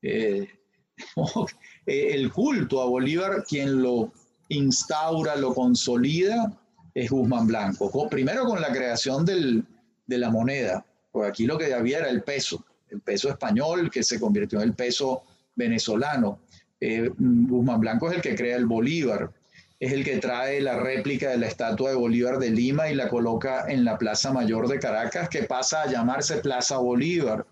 Eh, 0.02 0.48
el 1.86 2.32
culto 2.32 2.82
a 2.82 2.86
Bolívar, 2.86 3.44
quien 3.46 3.82
lo 3.82 4.12
instaura, 4.48 5.36
lo 5.36 5.54
consolida, 5.54 6.52
es 6.94 7.10
Guzmán 7.10 7.46
Blanco. 7.46 8.08
Primero 8.08 8.44
con 8.44 8.60
la 8.60 8.72
creación 8.72 9.24
del, 9.24 9.64
de 10.06 10.18
la 10.18 10.30
moneda, 10.30 10.84
porque 11.12 11.28
aquí 11.28 11.46
lo 11.46 11.58
que 11.58 11.74
había 11.74 11.98
era 11.98 12.08
el 12.08 12.22
peso, 12.22 12.64
el 12.88 13.00
peso 13.00 13.28
español 13.28 13.90
que 13.90 14.02
se 14.02 14.18
convirtió 14.20 14.60
en 14.60 14.68
el 14.68 14.74
peso 14.74 15.24
venezolano. 15.54 16.40
Eh, 16.80 17.10
Guzmán 17.18 17.80
Blanco 17.80 18.10
es 18.10 18.16
el 18.16 18.22
que 18.22 18.34
crea 18.34 18.56
el 18.56 18.66
Bolívar, 18.66 19.30
es 19.78 19.92
el 19.92 20.04
que 20.04 20.18
trae 20.18 20.60
la 20.60 20.78
réplica 20.78 21.30
de 21.30 21.38
la 21.38 21.48
estatua 21.48 21.90
de 21.90 21.96
Bolívar 21.96 22.38
de 22.38 22.50
Lima 22.50 22.88
y 22.90 22.94
la 22.94 23.08
coloca 23.08 23.66
en 23.68 23.84
la 23.84 23.98
Plaza 23.98 24.32
Mayor 24.32 24.68
de 24.68 24.78
Caracas, 24.78 25.28
que 25.28 25.42
pasa 25.42 25.82
a 25.82 25.90
llamarse 25.90 26.38
Plaza 26.38 26.78
Bolívar. 26.78 27.46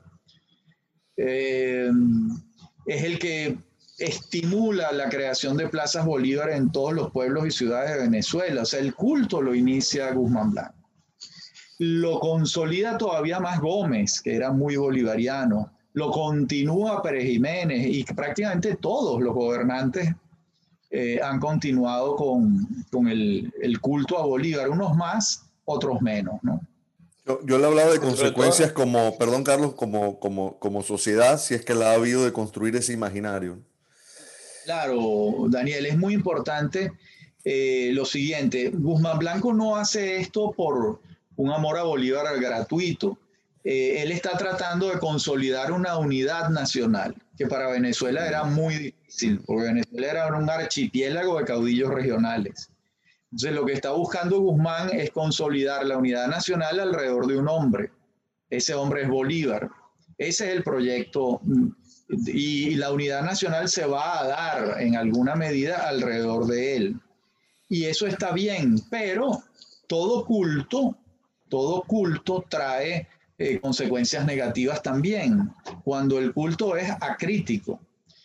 Eh, 1.16 1.90
es 2.86 3.04
el 3.04 3.18
que 3.18 3.58
estimula 3.98 4.92
la 4.92 5.08
creación 5.08 5.56
de 5.56 5.68
plazas 5.68 6.04
Bolívar 6.04 6.50
en 6.50 6.70
todos 6.72 6.92
los 6.92 7.10
pueblos 7.10 7.46
y 7.46 7.50
ciudades 7.50 7.92
de 7.92 8.02
Venezuela. 8.02 8.62
O 8.62 8.64
sea, 8.64 8.80
el 8.80 8.94
culto 8.94 9.40
lo 9.40 9.54
inicia 9.54 10.12
Guzmán 10.12 10.50
Blanco. 10.50 10.74
Lo 11.78 12.20
consolida 12.20 12.96
todavía 12.98 13.40
más 13.40 13.60
Gómez, 13.60 14.20
que 14.20 14.34
era 14.34 14.52
muy 14.52 14.76
bolivariano. 14.76 15.72
Lo 15.92 16.10
continúa 16.10 17.02
Pérez 17.02 17.24
Jiménez 17.24 17.86
y 17.86 18.04
prácticamente 18.04 18.76
todos 18.76 19.20
los 19.20 19.34
gobernantes 19.34 20.12
eh, 20.90 21.20
han 21.22 21.40
continuado 21.40 22.16
con, 22.16 22.66
con 22.90 23.08
el, 23.08 23.52
el, 23.60 23.80
culto 23.80 24.18
a 24.18 24.24
Bolívar, 24.24 24.70
unos 24.70 24.96
más, 24.96 25.44
otros 25.64 26.00
menos, 26.00 26.36
¿no? 26.42 26.60
Yo, 27.26 27.40
yo 27.44 27.58
le 27.58 27.64
he 27.64 27.66
hablado 27.66 27.92
de 27.92 28.00
consecuencias 28.00 28.70
como, 28.72 29.16
perdón 29.16 29.44
Carlos, 29.44 29.74
como, 29.74 30.20
como, 30.20 30.58
como 30.58 30.82
sociedad, 30.82 31.38
si 31.40 31.54
es 31.54 31.64
que 31.64 31.74
la 31.74 31.90
ha 31.90 31.94
habido 31.94 32.24
de 32.24 32.32
construir 32.32 32.76
ese 32.76 32.92
imaginario. 32.92 33.58
Claro, 34.64 35.46
Daniel, 35.48 35.86
es 35.86 35.98
muy 35.98 36.14
importante 36.14 36.92
eh, 37.44 37.90
lo 37.92 38.04
siguiente. 38.04 38.70
Guzmán 38.72 39.18
Blanco 39.18 39.52
no 39.52 39.76
hace 39.76 40.16
esto 40.16 40.52
por 40.52 41.00
un 41.36 41.50
amor 41.50 41.76
a 41.76 41.82
Bolívar 41.82 42.40
gratuito. 42.40 43.18
Eh, 43.62 44.02
él 44.02 44.10
está 44.10 44.36
tratando 44.38 44.88
de 44.88 44.98
consolidar 44.98 45.72
una 45.72 45.98
unidad 45.98 46.48
nacional, 46.48 47.14
que 47.36 47.46
para 47.46 47.70
Venezuela 47.70 48.26
era 48.26 48.44
muy 48.44 48.74
difícil, 48.76 49.40
porque 49.44 49.64
Venezuela 49.64 50.10
era 50.10 50.36
un 50.36 50.48
archipiélago 50.48 51.38
de 51.38 51.44
caudillos 51.44 51.90
regionales. 51.90 52.70
Entonces, 53.24 53.52
lo 53.52 53.66
que 53.66 53.72
está 53.72 53.90
buscando 53.90 54.40
Guzmán 54.40 54.90
es 54.92 55.10
consolidar 55.10 55.84
la 55.84 55.98
unidad 55.98 56.28
nacional 56.28 56.80
alrededor 56.80 57.26
de 57.26 57.36
un 57.36 57.48
hombre. 57.48 57.90
Ese 58.48 58.74
hombre 58.74 59.02
es 59.02 59.08
Bolívar. 59.08 59.68
Ese 60.16 60.48
es 60.48 60.56
el 60.56 60.62
proyecto 60.62 61.40
mm, 61.42 61.68
y 62.08 62.74
la 62.74 62.92
unidad 62.92 63.22
nacional 63.22 63.68
se 63.68 63.86
va 63.86 64.20
a 64.20 64.26
dar 64.26 64.80
en 64.80 64.96
alguna 64.96 65.34
medida 65.34 65.88
alrededor 65.88 66.46
de 66.46 66.76
él. 66.76 67.00
Y 67.68 67.84
eso 67.84 68.06
está 68.06 68.32
bien, 68.32 68.80
pero 68.90 69.42
todo 69.86 70.24
culto, 70.24 70.96
todo 71.48 71.82
culto 71.82 72.44
trae 72.48 73.08
eh, 73.38 73.58
consecuencias 73.58 74.24
negativas 74.26 74.82
también, 74.82 75.50
cuando 75.82 76.18
el 76.18 76.32
culto 76.32 76.76
es 76.76 76.90
acrítico. 77.00 77.80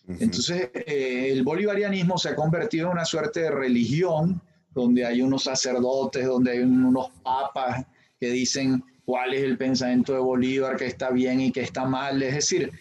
Entonces, 0.07 0.69
eh, 0.73 1.29
el 1.31 1.43
bolivarianismo 1.43 2.17
se 2.17 2.29
ha 2.29 2.35
convertido 2.35 2.87
en 2.87 2.93
una 2.93 3.05
suerte 3.05 3.41
de 3.41 3.51
religión 3.51 4.41
donde 4.73 5.05
hay 5.05 5.21
unos 5.21 5.43
sacerdotes, 5.43 6.25
donde 6.25 6.51
hay 6.51 6.59
unos 6.59 7.09
papas 7.23 7.85
que 8.19 8.29
dicen 8.31 8.83
cuál 9.05 9.33
es 9.33 9.43
el 9.43 9.57
pensamiento 9.57 10.13
de 10.13 10.19
Bolívar, 10.19 10.77
que 10.77 10.85
está 10.85 11.11
bien 11.11 11.41
y 11.41 11.51
que 11.51 11.61
está 11.61 11.85
mal. 11.85 12.21
Es 12.21 12.35
decir, 12.35 12.71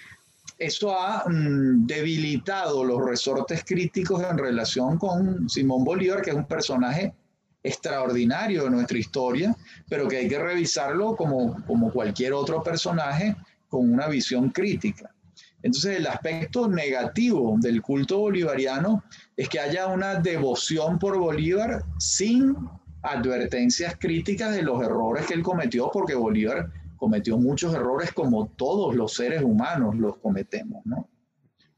eso 0.58 0.98
ha 0.98 1.24
mm, 1.28 1.86
debilitado 1.86 2.84
los 2.84 3.04
resortes 3.04 3.64
críticos 3.64 4.22
en 4.28 4.36
relación 4.36 4.98
con 4.98 5.48
Simón 5.48 5.84
Bolívar, 5.84 6.20
que 6.20 6.30
es 6.30 6.36
un 6.36 6.46
personaje 6.46 7.14
extraordinario 7.62 8.64
de 8.64 8.70
nuestra 8.70 8.98
historia, 8.98 9.56
pero 9.88 10.08
que 10.08 10.18
hay 10.18 10.28
que 10.28 10.38
revisarlo 10.38 11.14
como, 11.16 11.64
como 11.66 11.92
cualquier 11.92 12.32
otro 12.32 12.62
personaje 12.62 13.36
con 13.68 13.92
una 13.92 14.08
visión 14.08 14.50
crítica. 14.50 15.14
Entonces, 15.62 15.96
el 15.96 16.06
aspecto 16.06 16.68
negativo 16.68 17.56
del 17.58 17.82
culto 17.82 18.18
bolivariano 18.18 19.02
es 19.36 19.48
que 19.48 19.58
haya 19.58 19.88
una 19.88 20.16
devoción 20.16 20.98
por 20.98 21.18
Bolívar 21.18 21.84
sin 21.98 22.56
advertencias 23.02 23.96
críticas 23.98 24.54
de 24.54 24.62
los 24.62 24.82
errores 24.82 25.26
que 25.26 25.34
él 25.34 25.42
cometió, 25.42 25.90
porque 25.92 26.14
Bolívar 26.14 26.70
cometió 26.98 27.38
muchos 27.38 27.74
errores 27.74 28.12
como 28.12 28.48
todos 28.48 28.94
los 28.94 29.14
seres 29.14 29.42
humanos 29.42 29.96
los 29.96 30.18
cometemos, 30.18 30.84
¿no? 30.84 31.08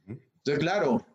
Entonces, 0.06 0.58
claro, 0.58 1.06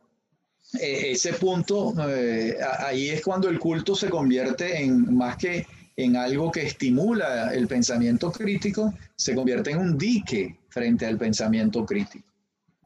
e, 0.79 1.11
ese 1.11 1.33
punto, 1.33 1.93
eh, 2.09 2.57
ahí 2.79 3.09
es 3.09 3.23
cuando 3.23 3.49
el 3.49 3.59
culto 3.59 3.95
se 3.95 4.09
convierte 4.09 4.81
en 4.81 5.15
más 5.15 5.37
que 5.37 5.65
en 5.97 6.17
algo 6.17 6.51
que 6.51 6.63
estimula 6.63 7.53
el 7.53 7.67
pensamiento 7.67 8.31
crítico, 8.31 8.93
se 9.15 9.33
convierte 9.33 9.71
en 9.71 9.77
un 9.77 9.97
dique 9.97 10.59
frente 10.67 11.05
al 11.05 11.17
pensamiento 11.17 11.85
crítico. 11.85 12.27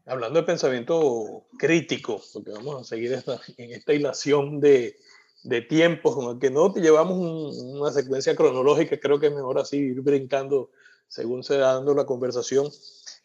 Hablando 0.06 0.40
de 0.40 0.46
pensamiento 0.46 1.48
crítico, 1.58 2.22
porque 2.34 2.52
vamos 2.52 2.82
a 2.82 2.84
seguir 2.84 3.14
esta, 3.14 3.40
en 3.58 3.72
esta 3.72 3.94
hilación 3.94 4.60
de, 4.60 4.96
de 5.44 5.62
tiempos, 5.62 6.16
con 6.16 6.36
el 6.36 6.40
que 6.40 6.52
no 6.52 6.72
te 6.72 6.82
llevamos 6.82 7.18
una 7.18 7.92
secuencia 7.92 8.36
cronológica, 8.36 9.00
creo 9.00 9.20
que 9.20 9.28
es 9.28 9.34
mejor 9.34 9.60
así 9.60 9.78
ir 9.78 10.02
brincando 10.02 10.70
según 11.10 11.44
se 11.44 11.58
va 11.58 11.74
dando 11.74 11.94
la 11.94 12.06
conversación. 12.06 12.70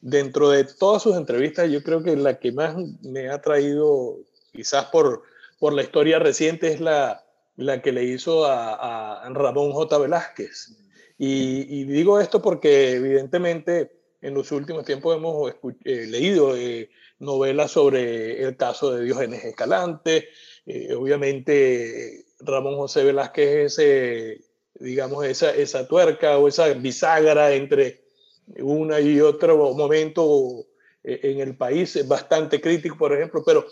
Dentro 0.00 0.50
de 0.50 0.64
todas 0.64 1.02
sus 1.02 1.16
entrevistas, 1.16 1.70
yo 1.70 1.82
creo 1.82 2.02
que 2.02 2.16
la 2.16 2.38
que 2.40 2.50
más 2.52 2.76
me 3.02 3.28
ha 3.28 3.40
traído, 3.40 4.18
quizás 4.52 4.86
por, 4.86 5.22
por 5.60 5.72
la 5.72 5.82
historia 5.82 6.18
reciente, 6.18 6.72
es 6.72 6.80
la, 6.80 7.24
la 7.56 7.80
que 7.80 7.92
le 7.92 8.04
hizo 8.04 8.44
a, 8.46 9.28
Ramón 9.30 9.72
J. 9.72 9.98
Velázquez. 9.98 10.76
Y, 11.16 11.84
digo 11.84 12.20
esto 12.20 12.42
porque 12.42 12.92
evidentemente 12.92 13.92
en 14.20 14.34
los 14.34 14.50
últimos 14.50 14.84
tiempos 14.84 15.16
hemos 15.16 15.52
eh, 15.84 16.06
leído 16.08 16.56
eh, 16.56 16.90
novelas 17.18 17.70
sobre 17.70 18.42
el 18.42 18.56
caso 18.56 18.92
de 18.92 19.04
Diógenes 19.04 19.44
Escalante. 19.44 20.28
Eh, 20.66 20.94
obviamente 20.94 22.24
Ramón 22.40 22.76
José 22.76 23.04
Velázquez 23.04 23.78
es 23.78 24.40
digamos, 24.80 25.24
esa, 25.24 25.54
esa 25.54 25.86
tuerca 25.86 26.38
o 26.38 26.48
esa 26.48 26.68
bisagra 26.74 27.52
entre 27.52 28.04
una 28.58 29.00
y 29.00 29.20
otro 29.20 29.74
momento 29.74 30.66
eh, 31.02 31.20
en 31.22 31.40
el 31.40 31.56
país, 31.56 31.96
es 31.96 32.06
bastante 32.06 32.60
crítico, 32.60 32.96
por 32.96 33.12
ejemplo, 33.12 33.42
pero 33.44 33.66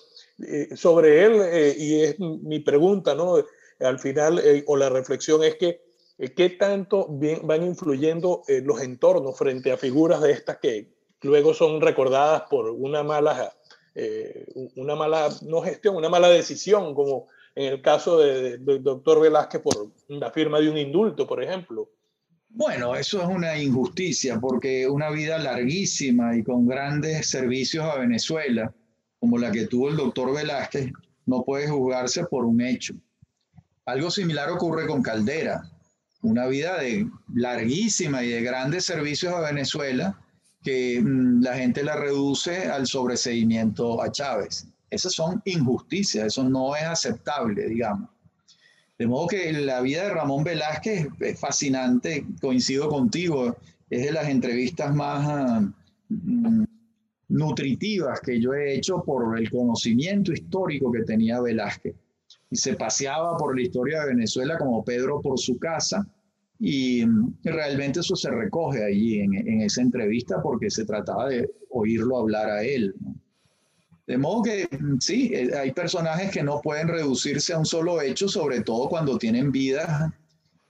eh, 0.46 0.68
sobre 0.76 1.24
él, 1.24 1.40
eh, 1.44 1.74
y 1.76 2.02
es 2.02 2.18
mi 2.18 2.60
pregunta, 2.60 3.14
¿no? 3.14 3.36
Al 3.80 3.98
final, 3.98 4.40
o 4.66 4.76
la 4.76 4.88
reflexión 4.90 5.42
es 5.42 5.56
que, 5.56 5.82
¿qué 6.36 6.50
tanto 6.50 7.08
van 7.42 7.64
influyendo 7.64 8.44
los 8.62 8.80
entornos 8.80 9.36
frente 9.36 9.72
a 9.72 9.76
figuras 9.76 10.20
de 10.20 10.30
estas 10.30 10.58
que 10.58 10.92
luego 11.22 11.52
son 11.52 11.80
recordadas 11.80 12.42
por 12.48 12.70
una 12.70 13.02
mala, 13.02 13.52
una 14.76 14.94
mala, 14.94 15.30
no 15.42 15.62
gestión, 15.62 15.96
una 15.96 16.08
mala 16.08 16.28
decisión, 16.28 16.94
como 16.94 17.26
en 17.54 17.72
el 17.72 17.82
caso 17.82 18.18
del 18.18 18.82
doctor 18.82 19.20
Velázquez 19.20 19.60
por 19.60 19.92
la 20.08 20.30
firma 20.30 20.60
de 20.60 20.70
un 20.70 20.78
indulto, 20.78 21.26
por 21.26 21.42
ejemplo. 21.42 21.90
Bueno, 22.48 22.94
eso 22.94 23.20
es 23.22 23.28
una 23.28 23.56
injusticia 23.56 24.38
porque 24.38 24.86
una 24.86 25.10
vida 25.10 25.38
larguísima 25.38 26.36
y 26.36 26.42
con 26.42 26.66
grandes 26.66 27.28
servicios 27.28 27.84
a 27.84 27.96
Venezuela, 27.96 28.74
como 29.18 29.38
la 29.38 29.50
que 29.50 29.66
tuvo 29.66 29.88
el 29.88 29.96
doctor 29.96 30.34
Velázquez, 30.34 30.92
no 31.26 31.44
puede 31.44 31.68
juzgarse 31.68 32.24
por 32.24 32.44
un 32.44 32.60
hecho. 32.60 32.94
Algo 33.86 34.10
similar 34.10 34.50
ocurre 34.50 34.86
con 34.86 35.02
Caldera, 35.02 35.62
una 36.22 36.46
vida 36.46 36.78
de 36.78 37.06
larguísima 37.34 38.22
y 38.22 38.28
de 38.28 38.42
grandes 38.42 38.84
servicios 38.84 39.32
a 39.32 39.40
Venezuela 39.40 40.18
que 40.62 41.00
mm, 41.00 41.42
la 41.42 41.56
gente 41.56 41.82
la 41.82 41.96
reduce 41.96 42.70
al 42.70 42.86
sobreseimiento 42.86 44.00
a 44.02 44.10
Chávez. 44.12 44.66
Esas 44.92 45.14
son 45.14 45.40
injusticias, 45.46 46.26
eso 46.26 46.44
no 46.44 46.76
es 46.76 46.82
aceptable, 46.82 47.66
digamos. 47.66 48.10
De 48.98 49.06
modo 49.06 49.26
que 49.26 49.50
la 49.54 49.80
vida 49.80 50.02
de 50.04 50.10
Ramón 50.10 50.44
Velázquez 50.44 51.08
es 51.18 51.40
fascinante, 51.40 52.26
coincido 52.42 52.90
contigo, 52.90 53.56
es 53.88 54.04
de 54.04 54.12
las 54.12 54.28
entrevistas 54.28 54.94
más 54.94 55.26
ah, 55.26 55.72
mm, 56.10 56.64
nutritivas 57.28 58.20
que 58.20 58.38
yo 58.38 58.52
he 58.52 58.74
hecho 58.74 59.02
por 59.02 59.38
el 59.38 59.50
conocimiento 59.50 60.30
histórico 60.30 60.92
que 60.92 61.04
tenía 61.04 61.40
Velázquez. 61.40 61.96
Y 62.50 62.56
se 62.56 62.74
paseaba 62.74 63.38
por 63.38 63.56
la 63.56 63.62
historia 63.62 64.02
de 64.02 64.08
Venezuela 64.08 64.58
como 64.58 64.84
Pedro 64.84 65.22
por 65.22 65.38
su 65.38 65.58
casa, 65.58 66.06
y 66.60 67.06
mm, 67.06 67.38
realmente 67.44 68.00
eso 68.00 68.14
se 68.14 68.30
recoge 68.30 68.84
allí 68.84 69.20
en, 69.20 69.32
en, 69.32 69.62
esa 69.62 69.80
entrevista 69.80 70.42
porque 70.42 70.70
se 70.70 70.84
trataba 70.84 71.30
de 71.30 71.50
oírlo 71.70 72.18
hablar 72.18 72.50
a 72.50 72.62
él. 72.62 72.94
¿no? 73.00 73.21
De 74.12 74.18
modo 74.18 74.42
que 74.42 74.68
sí, 75.00 75.30
eh, 75.32 75.56
hay 75.56 75.72
personajes 75.72 76.30
que 76.30 76.42
no 76.42 76.60
pueden 76.60 76.86
reducirse 76.86 77.54
a 77.54 77.58
un 77.58 77.64
solo 77.64 78.02
hecho, 78.02 78.28
sobre 78.28 78.60
todo 78.60 78.86
cuando 78.90 79.16
tienen 79.16 79.50
vidas 79.50 80.12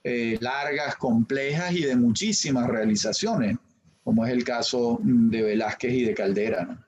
eh, 0.01 0.37
largas, 0.39 0.95
complejas 0.95 1.73
y 1.73 1.81
de 1.81 1.97
muchísimas 1.97 2.69
realizaciones, 2.69 3.57
como 4.01 4.25
es 4.25 4.31
el 4.31 4.45
caso 4.45 4.97
de 5.01 5.41
Velázquez 5.41 5.91
y 5.91 6.05
de 6.05 6.13
Caldera. 6.13 6.87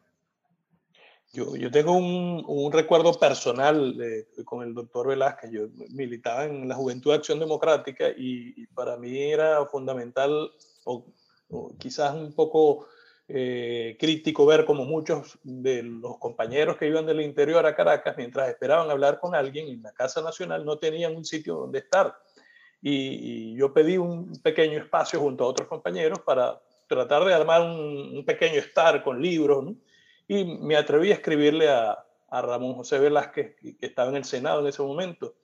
Yo, 1.34 1.58
yo 1.58 1.70
tengo 1.70 1.92
un, 1.92 2.46
un, 2.48 2.72
recuerdo 2.72 3.20
personal 3.20 3.94
con 4.46 4.66
el 4.66 4.74
doctor 4.74 5.10
Velázquez. 5.10 5.52
Yo 5.52 5.68
militaba 5.90 6.46
en 6.46 6.70
la 6.70 6.76
Juventud 6.76 7.12
de 7.12 7.18
Acción 7.18 7.40
Democrática 7.40 8.06
y, 8.16 8.66
para 8.68 8.96
mí 8.96 9.22
era 9.22 9.66
fundamental, 9.66 10.52
o, 10.86 11.06
quizás 11.78 12.16
un 12.16 12.32
poco 12.32 12.88
eh, 13.28 13.98
crítico, 14.00 14.46
ver 14.46 14.66
como 14.66 14.86
muchos 14.86 15.38
de 15.44 15.84
los 15.84 16.18
compañeros 16.18 16.78
que 16.78 16.88
iban 16.88 17.06
del 17.06 17.22
interior 17.22 17.66
a 17.66 17.76
Caracas, 17.76 18.16
mientras 18.18 18.50
esperaban 18.50 18.90
hablar 18.90 19.20
con 19.20 19.36
alguien 19.36 19.68
en 19.68 19.82
la 19.82 19.92
Casa 19.94 20.22
Nacional, 20.22 20.66
no 20.66 20.78
tenían 20.78 21.16
un 21.16 21.26
sitio 21.26 21.56
donde 21.56 21.80
estar. 21.80 22.16
Y, 22.82 23.52
y 23.52 23.56
yo 23.58 23.74
pedí 23.74 23.98
un 23.98 24.32
pequeño 24.42 24.78
espacio 24.78 25.20
junto 25.20 25.44
a 25.44 25.48
otros 25.48 25.68
compañeros 25.68 26.20
para 26.20 26.62
tratar 26.88 27.26
de 27.26 27.34
armar 27.34 27.62
un, 27.62 28.18
un 28.18 28.26
pequeño 28.26 28.60
estar 28.60 29.04
con 29.04 29.22
libros, 29.22 29.64
¿no? 29.64 29.76
Y 30.28 30.44
me 30.44 30.76
atreví 30.76 31.12
a 31.12 31.16
escribirle 31.16 31.70
a, 31.70 32.06
a 32.30 32.42
Ramón 32.42 32.76
José 32.76 33.00
Velázquez, 33.00 33.56
que 33.56 33.86
estaba 33.86 34.10
en 34.10 34.18
el 34.18 34.26
Senado 34.26 34.62
en 34.62 34.68
ese 34.68 34.82
momento, 34.82 35.36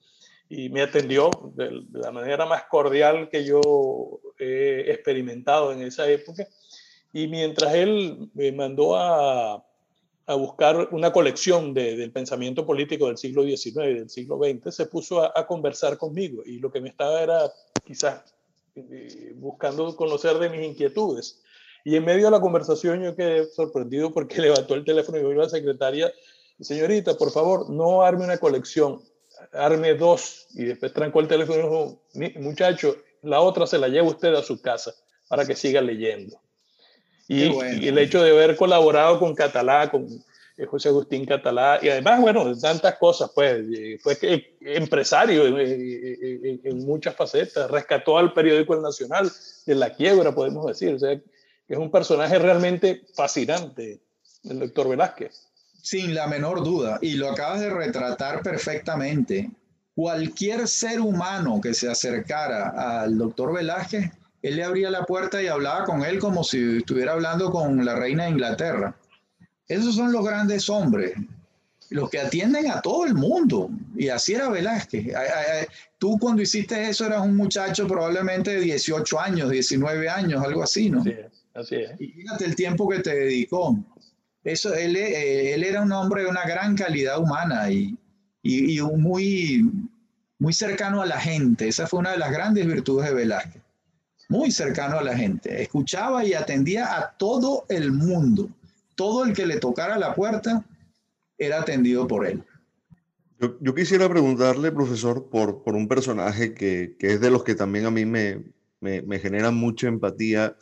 y 0.48 0.68
me 0.68 0.82
atendió 0.82 1.30
de, 1.54 1.84
la 1.92 2.10
manera 2.10 2.44
más 2.46 2.64
cordial 2.64 3.28
que 3.30 3.44
yo 3.44 4.20
he 4.38 4.90
experimentado 4.90 5.72
en 5.72 5.82
esa 5.82 6.08
época. 6.08 6.46
Y 7.12 7.28
mientras 7.28 7.74
él 7.74 8.30
me 8.34 8.52
mandó 8.52 8.96
a, 8.96 9.64
a 10.26 10.34
buscar 10.34 10.88
una 10.92 11.12
colección 11.12 11.74
de, 11.74 11.96
del 11.96 12.12
pensamiento 12.12 12.64
político 12.64 13.06
del 13.06 13.18
siglo 13.18 13.42
XIX 13.42 13.66
y 13.66 13.94
del 13.94 14.10
siglo 14.10 14.38
XX, 14.38 14.74
se 14.74 14.86
puso 14.86 15.22
a, 15.22 15.32
a, 15.34 15.46
conversar 15.46 15.98
conmigo 15.98 16.42
y 16.44 16.58
lo 16.58 16.70
que 16.70 16.80
me 16.80 16.88
estaba 16.88 17.22
era 17.22 17.52
quizás 17.84 18.22
eh, 18.74 19.32
buscando 19.36 19.94
conocer 19.96 20.38
de 20.38 20.48
mis 20.48 20.66
inquietudes. 20.66 21.42
Y 21.84 21.96
en 21.96 22.04
medio 22.04 22.26
de 22.26 22.30
la 22.30 22.40
conversación 22.40 23.02
yo 23.02 23.14
quedé 23.16 23.44
sorprendido 23.46 24.12
porque 24.12 24.40
levantó 24.40 24.74
el 24.74 24.84
teléfono 24.84 25.18
y 25.18 25.22
yo 25.22 25.30
a 25.30 25.34
la 25.34 25.48
secretaria, 25.48 26.12
señorita, 26.60 27.16
por 27.18 27.30
favor, 27.30 27.68
no 27.68 28.02
arme 28.02 28.24
una 28.24 28.38
colección, 28.38 29.02
arme 29.52 29.94
dos. 29.94 30.46
Y 30.54 30.64
después 30.64 30.92
trancó 30.92 31.20
el 31.20 31.28
teléfono 31.28 32.00
y 32.14 32.20
dijo, 32.20 32.40
muchacho, 32.40 32.96
la 33.22 33.40
otra 33.40 33.66
se 33.66 33.78
la 33.78 33.88
lleva 33.88 34.08
usted 34.08 34.34
a 34.34 34.42
su 34.42 34.60
casa 34.60 34.94
para 35.28 35.44
que 35.44 35.56
siga 35.56 35.80
leyendo. 35.80 36.40
Y, 37.32 37.84
y 37.84 37.88
el 37.88 37.98
hecho 37.98 38.22
de 38.22 38.30
haber 38.30 38.56
colaborado 38.56 39.18
con 39.18 39.34
Catalá, 39.34 39.90
con 39.90 40.06
eh, 40.58 40.66
José 40.66 40.90
Agustín 40.90 41.24
Catalá, 41.24 41.78
y 41.80 41.88
además, 41.88 42.20
bueno, 42.20 42.58
tantas 42.58 42.96
cosas, 42.96 43.30
pues, 43.34 43.64
fue 44.02 44.18
empresario 44.60 45.46
en, 45.46 45.58
en, 45.58 46.60
en, 46.62 46.84
muchas 46.84 47.16
facetas, 47.16 47.70
rescató 47.70 48.18
al 48.18 48.34
periódico 48.34 48.74
El 48.74 48.82
Nacional 48.82 49.30
de 49.64 49.74
la 49.74 49.94
quiebra, 49.94 50.34
podemos 50.34 50.66
decir, 50.66 50.94
o 50.94 50.98
sea, 50.98 51.12
es 51.12 51.78
un 51.78 51.90
personaje 51.90 52.38
realmente 52.38 53.02
fascinante, 53.14 54.02
el 54.44 54.58
doctor 54.58 54.90
Velázquez. 54.90 55.48
Sin 55.80 56.14
la 56.14 56.26
menor 56.26 56.62
duda, 56.62 56.98
y 57.00 57.14
lo 57.14 57.30
acabas 57.30 57.60
de 57.60 57.70
retratar 57.70 58.42
perfectamente. 58.42 59.50
Cualquier 59.94 60.68
ser 60.68 61.00
humano 61.00 61.60
que 61.62 61.72
se 61.72 61.88
acercara 61.88 63.02
al 63.02 63.16
doctor 63.16 63.54
Velázquez, 63.54 64.10
él 64.42 64.56
le 64.56 64.64
abría 64.64 64.90
la 64.90 65.04
puerta 65.04 65.42
y 65.42 65.46
hablaba 65.46 65.84
con 65.84 66.04
él 66.04 66.18
como 66.18 66.42
si 66.44 66.78
estuviera 66.78 67.12
hablando 67.12 67.50
con 67.50 67.84
la 67.84 67.94
reina 67.94 68.24
de 68.24 68.30
Inglaterra. 68.30 68.96
Esos 69.68 69.94
son 69.94 70.12
los 70.12 70.24
grandes 70.24 70.68
hombres, 70.68 71.14
los 71.90 72.10
que 72.10 72.18
atienden 72.18 72.70
a 72.70 72.80
todo 72.80 73.06
el 73.06 73.14
mundo. 73.14 73.70
Y 73.96 74.08
así 74.08 74.34
era 74.34 74.50
Velázquez. 74.50 75.14
Tú 75.98 76.18
cuando 76.18 76.42
hiciste 76.42 76.88
eso 76.88 77.06
eras 77.06 77.22
un 77.22 77.36
muchacho 77.36 77.86
probablemente 77.86 78.50
de 78.50 78.60
18 78.60 79.20
años, 79.20 79.50
19 79.50 80.08
años, 80.08 80.44
algo 80.44 80.64
así, 80.64 80.90
¿no? 80.90 81.04
Sí. 81.04 81.14
Así 81.54 81.76
es. 81.76 82.00
Y 82.00 82.08
fíjate 82.08 82.44
el 82.44 82.56
tiempo 82.56 82.88
que 82.88 83.00
te 83.00 83.14
dedicó. 83.14 83.78
Eso, 84.42 84.74
él, 84.74 84.96
eh, 84.96 85.54
él 85.54 85.62
era 85.62 85.82
un 85.82 85.92
hombre 85.92 86.24
de 86.24 86.30
una 86.30 86.44
gran 86.44 86.74
calidad 86.76 87.20
humana 87.20 87.70
y, 87.70 87.96
y, 88.42 88.78
y, 88.78 88.82
muy, 88.82 89.70
muy 90.38 90.52
cercano 90.52 91.02
a 91.02 91.06
la 91.06 91.20
gente. 91.20 91.68
Esa 91.68 91.86
fue 91.86 92.00
una 92.00 92.12
de 92.12 92.18
las 92.18 92.32
grandes 92.32 92.66
virtudes 92.66 93.08
de 93.08 93.14
Velázquez. 93.14 93.61
Muy 94.32 94.50
cercano 94.50 94.98
a 94.98 95.02
la 95.02 95.14
gente. 95.14 95.60
Escuchaba 95.60 96.24
y 96.24 96.32
atendía 96.32 96.96
a 96.96 97.10
todo 97.18 97.66
el 97.68 97.92
mundo. 97.92 98.48
Todo 98.94 99.26
el 99.26 99.34
que 99.34 99.44
le 99.44 99.58
tocara 99.58 99.98
la 99.98 100.14
puerta 100.14 100.64
era 101.36 101.60
atendido 101.60 102.06
por 102.06 102.26
él. 102.26 102.42
Yo, 103.38 103.58
yo 103.60 103.74
quisiera 103.74 104.08
preguntarle, 104.08 104.72
profesor, 104.72 105.28
por, 105.28 105.62
por 105.62 105.74
un 105.74 105.86
personaje 105.86 106.54
que, 106.54 106.96
que, 106.98 107.12
es 107.12 107.20
de 107.20 107.30
los 107.30 107.44
que 107.44 107.54
también 107.54 107.84
a 107.84 107.90
mí 107.90 108.06
me, 108.06 108.42
me, 108.80 109.02
me 109.02 109.18
genera 109.18 109.50
mucha 109.50 109.88
empatía 109.88 110.56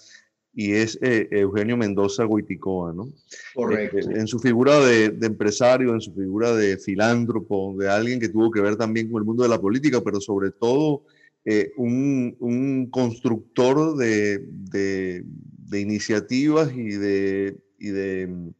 y 0.52 0.72
es 0.72 0.98
eh, 1.00 1.28
Eugenio 1.30 1.76
Mendoza 1.76 2.24
Goiticoa, 2.24 2.92
¿no? 2.92 3.08
Correcto. 3.54 3.98
Eh, 3.98 4.18
en 4.18 4.26
su 4.26 4.40
figura 4.40 4.80
de, 4.80 5.10
de, 5.10 5.28
empresario, 5.28 5.94
en 5.94 6.00
su 6.00 6.12
figura 6.12 6.52
de 6.56 6.76
filántropo, 6.76 7.76
de 7.78 7.88
alguien 7.88 8.18
que 8.18 8.30
tuvo 8.30 8.50
que 8.50 8.62
ver 8.62 8.74
también 8.74 9.08
con 9.08 9.20
el 9.20 9.26
mundo 9.26 9.44
de 9.44 9.48
la 9.48 9.60
política, 9.60 10.00
pero 10.00 10.20
sobre 10.20 10.50
todo 10.50 11.04
eh, 11.44 11.72
un, 11.76 12.88
constructor 12.90 13.96
de, 13.96 15.24
iniciativas 15.72 16.72
y 16.72 16.90
de, 16.90 17.58
de 17.78 18.52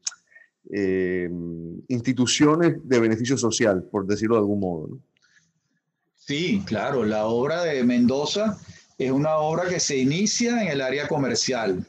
eh, 0.73 1.31
instituciones 1.89 2.77
de 2.85 3.01
beneficio 3.01 3.37
social, 3.37 3.83
por 3.91 4.07
decirlo 4.07 4.37
de 4.37 4.41
algún 4.41 4.61
modo. 4.61 4.99
Sí, 6.17 6.63
claro, 6.65 7.05
la 7.05 7.27
obra 7.27 7.65
de 7.65 7.83
Mendoza 7.83 8.57
es 8.97 9.11
una 9.11 9.37
obra 9.37 9.69
que 9.69 9.81
se 9.81 9.97
inicia 9.97 10.63
en 10.63 10.69
el 10.69 10.81
área 10.81 11.09
comercial. 11.09 11.85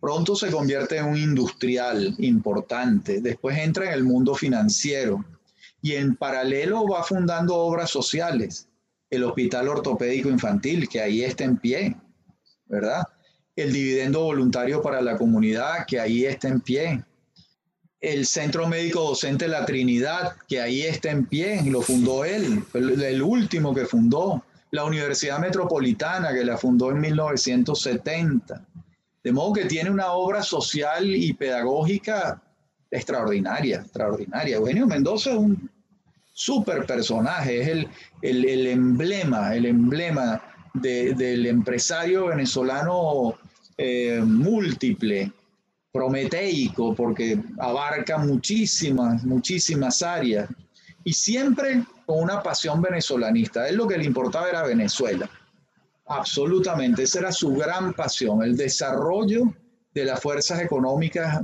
Pronto 0.00 0.34
se 0.34 0.50
convierte 0.50 0.96
en 0.96 1.06
un 1.06 1.16
industrial 1.16 2.14
importante. 2.18 3.20
Después 3.20 3.58
entra 3.58 3.86
en 3.86 3.92
el 3.92 4.04
mundo 4.04 4.34
financiero. 4.34 5.24
Y 5.82 5.92
en 5.92 6.16
paralelo 6.16 6.88
va 6.88 7.02
fundando 7.02 7.54
obras 7.56 7.90
sociales. 7.90 8.67
El 9.10 9.24
Hospital 9.24 9.68
Ortopédico 9.68 10.28
Infantil, 10.28 10.88
que 10.88 11.00
ahí 11.00 11.22
está 11.22 11.44
en 11.44 11.56
pie, 11.58 11.96
¿verdad? 12.66 13.02
El 13.56 13.72
dividendo 13.72 14.22
voluntario 14.22 14.82
para 14.82 15.00
la 15.00 15.16
comunidad, 15.16 15.86
que 15.86 15.98
ahí 15.98 16.24
está 16.24 16.48
en 16.48 16.60
pie. 16.60 17.04
El 18.00 18.26
Centro 18.26 18.68
Médico 18.68 19.00
Docente 19.00 19.48
La 19.48 19.66
Trinidad, 19.66 20.36
que 20.46 20.60
ahí 20.60 20.82
está 20.82 21.10
en 21.10 21.26
pie, 21.26 21.62
lo 21.64 21.82
fundó 21.82 22.24
él, 22.24 22.62
el 22.74 23.22
último 23.22 23.74
que 23.74 23.86
fundó 23.86 24.44
la 24.70 24.84
Universidad 24.84 25.38
Metropolitana, 25.38 26.32
que 26.32 26.44
la 26.44 26.56
fundó 26.58 26.90
en 26.90 27.00
1970. 27.00 28.66
De 29.24 29.32
modo 29.32 29.54
que 29.54 29.64
tiene 29.64 29.90
una 29.90 30.12
obra 30.12 30.42
social 30.42 31.06
y 31.14 31.32
pedagógica 31.32 32.40
extraordinaria, 32.90 33.78
extraordinaria. 33.80 34.56
Eugenio 34.56 34.86
Mendoza 34.86 35.30
es 35.30 35.36
un 35.36 35.70
súper 36.38 36.86
personaje, 36.86 37.62
es 37.62 37.68
el, 37.68 37.88
el, 38.22 38.66
emblema, 38.68 39.56
el 39.56 39.66
emblema 39.66 40.40
de, 40.72 41.12
del 41.14 41.46
empresario 41.46 42.26
venezolano 42.26 43.34
eh, 43.76 44.22
múltiple, 44.24 45.32
prometeico, 45.90 46.94
porque 46.94 47.42
abarca 47.58 48.18
muchísimas, 48.18 49.24
muchísimas 49.24 50.00
áreas. 50.00 50.48
Y 51.02 51.12
siempre 51.12 51.82
con 52.06 52.22
una 52.22 52.40
pasión 52.40 52.80
venezolanista. 52.80 53.68
él 53.68 53.74
lo 53.74 53.88
que 53.88 53.98
le 53.98 54.04
importaba 54.04 54.48
era 54.48 54.62
Venezuela. 54.62 55.28
Absolutamente, 56.06 57.02
esa 57.02 57.18
era 57.18 57.32
su 57.32 57.52
gran 57.52 57.94
pasión, 57.94 58.44
el 58.44 58.56
desarrollo 58.56 59.52
de 59.92 60.04
las 60.04 60.20
fuerzas 60.20 60.60
económicas, 60.60 61.40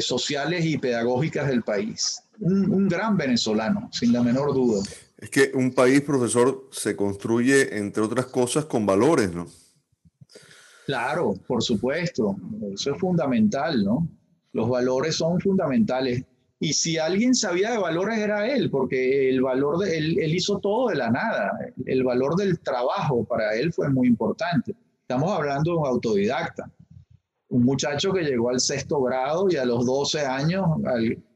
sociales 0.00 0.64
y 0.64 0.78
pedagógicas 0.78 1.48
del 1.48 1.62
país. 1.62 2.22
Un, 2.40 2.72
un 2.72 2.88
gran 2.88 3.16
venezolano, 3.16 3.88
sin 3.92 4.12
la 4.12 4.22
menor 4.22 4.54
duda. 4.54 4.82
Es 5.18 5.30
que 5.30 5.52
un 5.54 5.72
país, 5.72 6.00
profesor, 6.00 6.68
se 6.72 6.96
construye, 6.96 7.78
entre 7.78 8.02
otras 8.02 8.26
cosas, 8.26 8.64
con 8.64 8.84
valores, 8.84 9.32
¿no? 9.32 9.46
Claro, 10.86 11.34
por 11.46 11.62
supuesto. 11.62 12.36
Eso 12.74 12.94
es 12.94 12.98
fundamental, 12.98 13.84
¿no? 13.84 14.08
Los 14.52 14.68
valores 14.68 15.14
son 15.14 15.40
fundamentales. 15.40 16.24
Y 16.58 16.72
si 16.74 16.98
alguien 16.98 17.34
sabía 17.34 17.70
de 17.70 17.78
valores 17.78 18.18
era 18.18 18.48
él, 18.48 18.70
porque 18.70 19.28
el 19.28 19.42
valor 19.42 19.78
de 19.78 19.96
él, 19.96 20.18
él 20.20 20.34
hizo 20.34 20.58
todo 20.58 20.88
de 20.88 20.96
la 20.96 21.10
nada. 21.10 21.52
El 21.86 22.04
valor 22.04 22.36
del 22.36 22.60
trabajo 22.60 23.24
para 23.24 23.54
él 23.54 23.72
fue 23.72 23.90
muy 23.90 24.06
importante. 24.06 24.74
Estamos 25.00 25.30
hablando 25.32 25.72
de 25.72 25.76
un 25.78 25.86
autodidacta, 25.86 26.70
un 27.52 27.64
muchacho 27.64 28.12
que 28.12 28.22
llegó 28.22 28.48
al 28.48 28.60
sexto 28.60 29.02
grado 29.02 29.46
y 29.50 29.56
a 29.56 29.64
los 29.64 29.84
12 29.84 30.20
años 30.20 30.64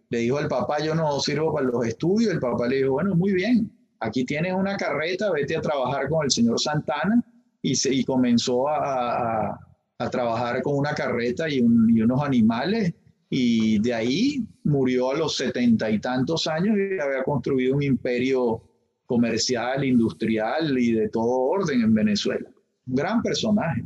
le 0.09 0.19
dijo 0.19 0.39
al 0.39 0.49
papá, 0.49 0.79
yo 0.83 0.95
no 0.95 1.21
sirvo 1.21 1.53
para 1.53 1.67
los 1.67 1.87
estudios. 1.87 2.33
El 2.33 2.41
papá 2.41 2.67
le 2.69 2.77
dijo, 2.77 2.93
bueno, 2.93 3.15
muy 3.15 3.33
bien, 3.33 3.71
aquí 4.01 4.25
tienes 4.25 4.55
una 4.55 4.77
carreta, 4.77 5.31
vete 5.31 5.57
a 5.57 5.61
trabajar 5.61 6.09
con 6.09 6.25
el 6.25 6.31
señor 6.31 6.59
Santana. 6.59 7.23
Y, 7.61 7.75
se, 7.75 7.93
y 7.93 8.05
comenzó 8.05 8.69
a, 8.69 9.49
a, 9.49 9.61
a, 9.99 10.11
trabajar 10.11 10.63
con 10.63 10.77
una 10.77 10.95
carreta 10.95 11.49
y, 11.49 11.61
un, 11.61 11.91
y 11.95 12.01
unos 12.01 12.23
animales 12.23 12.95
y 13.29 13.81
de 13.81 13.93
ahí 13.93 14.47
murió 14.63 15.11
a 15.11 15.17
los 15.17 15.37
setenta 15.37 15.91
y 15.91 15.99
tantos 15.99 16.47
años 16.47 16.77
y 16.79 17.01
había 17.01 17.25
construido 17.25 17.75
un 17.75 17.83
imperio 17.83 18.63
comercial, 19.05 19.85
industrial 19.85 20.79
y 20.79 20.93
de 20.93 21.09
todo 21.09 21.29
orden 21.29 21.83
en 21.83 21.93
Venezuela. 21.93 22.49
Un 22.87 22.95
gran 22.95 23.21
personaje. 23.21 23.85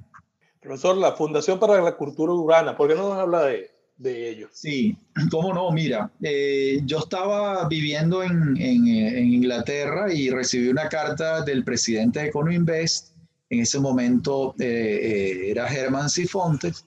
Profesor, 0.60 0.96
la 0.96 1.12
Fundación 1.12 1.58
para 1.58 1.80
la 1.80 1.96
Cultura 1.96 2.32
Urbana, 2.32 2.76
¿por 2.76 2.88
qué 2.88 2.94
no 2.94 3.08
nos 3.08 3.18
habla 3.18 3.44
de, 3.44 3.70
de 4.00 4.30
ello. 4.30 4.48
Sí, 4.50 4.96
cómo 5.30 5.52
no, 5.52 5.70
mira, 5.70 6.10
eh, 6.22 6.80
yo 6.84 6.98
estaba 6.98 7.68
viviendo 7.68 8.22
en, 8.22 8.56
en, 8.56 8.86
Inglaterra 9.32 10.12
y 10.12 10.30
recibí 10.30 10.68
una 10.68 10.88
carta 10.88 11.42
del 11.42 11.64
presidente 11.64 12.20
de 12.20 12.26
Econoinvest, 12.28 13.10
en 13.50 13.60
ese 13.60 13.78
momento 13.78 14.54
eh, 14.58 14.64
eh, 14.64 15.50
era 15.50 15.68
Germán 15.68 16.08
Sifontes, 16.08 16.86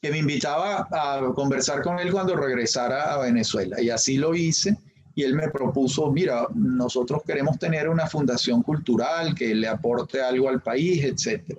que 0.00 0.10
me 0.10 0.18
invitaba 0.18 0.86
a 0.90 1.32
conversar 1.34 1.82
con 1.82 1.98
él 1.98 2.12
cuando 2.12 2.36
regresara 2.36 3.14
a 3.14 3.18
Venezuela. 3.18 3.80
Y 3.80 3.90
así 3.90 4.18
lo 4.18 4.34
hice. 4.34 4.76
Y 5.16 5.22
él 5.22 5.34
me 5.34 5.48
propuso, 5.48 6.10
mira, 6.10 6.46
nosotros 6.54 7.22
queremos 7.26 7.58
tener 7.58 7.88
una 7.88 8.06
fundación 8.06 8.62
cultural 8.62 9.34
que 9.34 9.54
le 9.54 9.66
aporte 9.66 10.20
algo 10.20 10.48
al 10.48 10.60
país, 10.60 11.04
etc. 11.04 11.56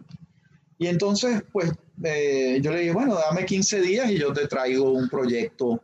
Y 0.78 0.88
entonces, 0.88 1.44
pues 1.52 1.72
eh, 2.04 2.60
yo 2.62 2.72
le 2.72 2.80
dije, 2.80 2.94
bueno, 2.94 3.16
dame 3.16 3.46
15 3.46 3.82
días 3.82 4.12
y 4.12 4.18
yo 4.18 4.34
te 4.34 4.48
traigo 4.48 4.92
un 4.92 5.08
proyecto 5.10 5.82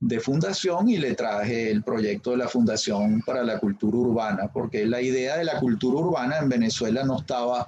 de 0.00 0.20
fundación 0.20 0.88
y 0.88 0.98
le 0.98 1.14
traje 1.14 1.70
el 1.70 1.82
proyecto 1.82 2.30
de 2.30 2.36
la 2.36 2.48
Fundación 2.48 3.20
para 3.26 3.42
la 3.42 3.58
Cultura 3.58 3.96
Urbana, 3.96 4.48
porque 4.52 4.86
la 4.86 5.02
idea 5.02 5.36
de 5.36 5.44
la 5.44 5.58
cultura 5.58 5.98
urbana 5.98 6.38
en 6.38 6.48
Venezuela 6.48 7.02
no 7.04 7.18
estaba 7.18 7.66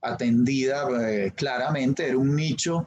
atendida 0.00 0.86
eh, 1.00 1.32
claramente, 1.34 2.06
era 2.06 2.18
un 2.18 2.36
nicho 2.36 2.86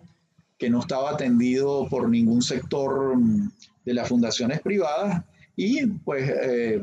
que 0.57 0.69
no 0.69 0.79
estaba 0.79 1.11
atendido 1.11 1.87
por 1.89 2.07
ningún 2.07 2.41
sector 2.41 3.17
mm, 3.17 3.51
de 3.83 3.93
las 3.93 4.07
fundaciones 4.07 4.61
privadas 4.61 5.23
y 5.57 5.85
pues 5.87 6.29
eh, 6.29 6.81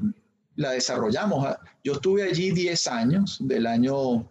la 0.57 0.73
desarrollamos. 0.73 1.57
Yo 1.83 1.95
estuve 1.95 2.25
allí 2.25 2.51
10 2.51 2.87
años, 2.89 3.39
del 3.41 3.67
año 3.67 4.31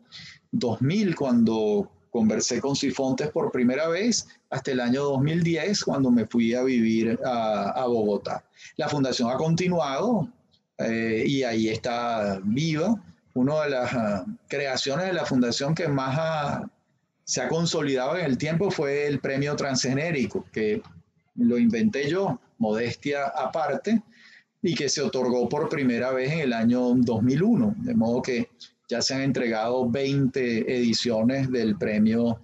2000 0.51 1.15
cuando 1.15 1.91
conversé 2.12 2.59
con 2.59 2.76
Sifontes 2.76 3.30
por 3.30 3.51
primera 3.51 3.88
vez 3.88 4.28
hasta 4.49 4.72
el 4.72 4.82
año 4.82 5.03
2010 5.03 5.84
cuando 5.84 6.12
me 6.12 6.28
fui 6.28 6.53
a 6.53 6.62
vivir 6.62 7.18
a, 7.26 7.86
Bogotá. 7.88 8.43
La 8.76 8.89
fundación 8.89 9.32
ha 9.32 9.38
continuado 9.38 10.30
eh, 10.78 11.24
y 11.26 11.43
ahí 11.43 11.70
está 11.70 12.39
viva. 12.43 13.01
Una 13.34 13.64
de 13.64 13.70
las 13.70 13.93
ah, 13.93 14.26
creaciones 14.49 15.07
de 15.07 15.14
la 15.14 15.26
fundación 15.26 15.74
que 15.74 15.88
más 15.88 16.62
se 17.24 17.41
ha 17.41 17.47
consolidado 17.47 18.18
en 18.18 18.26
el 18.26 18.38
tiempo 18.38 18.70
fue 18.70 19.07
el 19.07 19.20
premio 19.20 19.55
transgenérico, 19.55 20.45
que 20.51 20.82
lo 21.36 21.57
inventé 21.57 22.09
yo, 22.09 22.41
modestia 22.57 23.28
aparte, 23.28 24.03
y 24.62 24.76
que 24.76 24.89
se 24.89 25.01
otorgó 25.01 25.47
por 25.47 25.70
primera 25.70 26.12
vez 26.12 26.32
en 26.34 26.39
el 26.39 26.53
año 26.53 26.93
2001. 26.93 27.76
De 27.78 27.95
modo 27.95 28.22
que 28.22 28.49
ya 28.92 29.02
se 29.02 29.14
han 29.14 29.22
entregado 29.22 29.89
20 29.89 30.76
ediciones 30.76 31.50
del 31.50 31.78
premio 31.78 32.42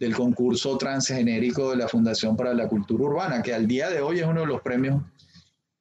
del 0.00 0.16
concurso 0.16 0.76
transgenérico 0.76 1.70
de 1.70 1.76
la 1.76 1.86
Fundación 1.86 2.36
para 2.36 2.52
la 2.52 2.68
Cultura 2.68 3.04
Urbana, 3.04 3.40
que 3.40 3.54
al 3.54 3.68
día 3.68 3.88
de 3.88 4.00
hoy 4.00 4.18
es 4.18 4.26
uno 4.26 4.40
de 4.40 4.48
los 4.48 4.60
premios, 4.62 5.00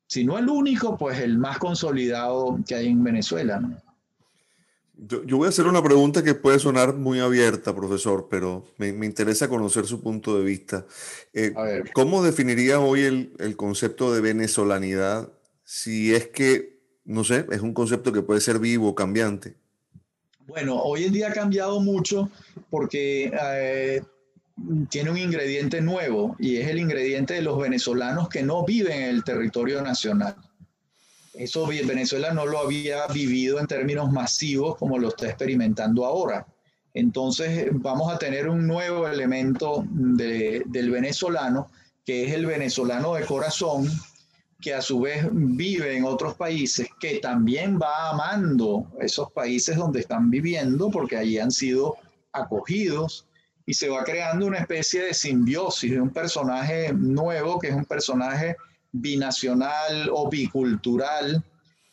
si 0.07 0.23
no 0.23 0.37
el 0.37 0.47
único, 0.47 0.95
pues 0.95 1.19
el 1.19 1.39
más 1.39 1.57
consolidado 1.57 2.59
que 2.67 2.75
hay 2.75 2.89
en 2.89 3.03
Venezuela. 3.03 3.59
Yo, 4.93 5.37
voy 5.37 5.47
a 5.47 5.49
hacer 5.49 5.65
una 5.65 5.83
pregunta 5.83 6.23
que 6.23 6.35
puede 6.35 6.59
sonar 6.59 6.93
muy 6.93 7.19
abierta, 7.19 7.75
profesor, 7.75 8.27
pero 8.29 8.63
me, 8.77 8.89
interesa 8.89 9.49
conocer 9.49 9.87
su 9.87 10.03
punto 10.03 10.37
de 10.37 10.45
vista. 10.45 10.85
Eh, 11.33 11.51
¿Cómo 11.95 12.23
definiría 12.23 12.79
hoy 12.79 13.01
el, 13.01 13.33
el 13.39 13.57
concepto 13.57 14.13
de 14.13 14.21
venezolanidad 14.21 15.33
si 15.63 16.13
es 16.13 16.27
que, 16.27 16.79
no 17.05 17.23
sé, 17.23 17.47
es 17.51 17.61
un 17.61 17.73
concepto 17.73 18.13
que 18.13 18.21
puede 18.21 18.39
ser 18.39 18.59
vivo, 18.59 18.93
cambiante? 18.93 19.64
Bueno, 20.47 20.79
hoy 20.79 21.05
en 21.05 21.13
día 21.13 21.29
ha 21.29 21.33
cambiado 21.33 21.79
mucho 21.79 22.29
porque 22.69 23.31
eh, 23.33 24.01
tiene 24.89 25.09
un 25.09 25.17
ingrediente 25.17 25.81
nuevo 25.81 26.35
y 26.37 26.57
es 26.57 26.67
el 26.67 26.77
ingrediente 26.77 27.33
de 27.33 27.41
los 27.41 27.59
venezolanos 27.59 28.29
que 28.29 28.43
no 28.43 28.63
viven 28.63 29.01
en 29.01 29.09
el 29.09 29.23
territorio 29.23 29.81
nacional. 29.81 30.35
Eso 31.33 31.67
Venezuela 31.67 32.31
no 32.31 32.45
lo 32.45 32.59
había 32.59 33.07
vivido 33.07 33.59
en 33.59 33.67
términos 33.67 34.11
masivos 34.11 34.77
como 34.77 34.99
lo 34.99 35.09
está 35.09 35.27
experimentando 35.27 36.05
ahora. 36.05 36.45
Entonces 36.93 37.67
vamos 37.71 38.13
a 38.13 38.17
tener 38.17 38.47
un 38.47 38.67
nuevo 38.67 39.07
elemento 39.07 39.83
del 39.89 40.91
venezolano, 40.91 41.69
que 42.05 42.25
es 42.25 42.33
el 42.33 42.45
venezolano 42.45 43.15
de 43.15 43.25
corazón, 43.25 43.89
que 44.65 44.73
a 44.73 44.81
su 44.81 44.99
vez 44.99 45.27
vive 45.31 45.95
en 45.95 46.05
otros 46.05 46.33
países, 46.33 46.87
que 46.99 47.19
también 47.19 47.77
va 47.79 48.09
amando 48.09 48.87
esos 48.99 49.31
países 49.31 49.77
donde 49.77 49.99
están 49.99 50.31
viviendo, 50.31 50.89
porque 50.89 51.17
allí 51.17 51.37
han 51.37 51.51
sido 51.51 51.97
acogidos, 52.31 53.27
y 53.67 53.75
se 53.75 53.89
va 53.89 54.03
creando 54.03 54.47
una 54.47 54.57
especie 54.57 55.03
de 55.03 55.13
simbiosis 55.13 55.91
de 55.91 56.01
un 56.01 56.09
personaje 56.09 56.91
nuevo, 56.93 57.59
que 57.59 57.67
es 57.67 57.75
un 57.75 57.85
personaje 57.85 58.55
binacional 58.91 60.09
o 60.11 60.31
bicultural, 60.31 61.43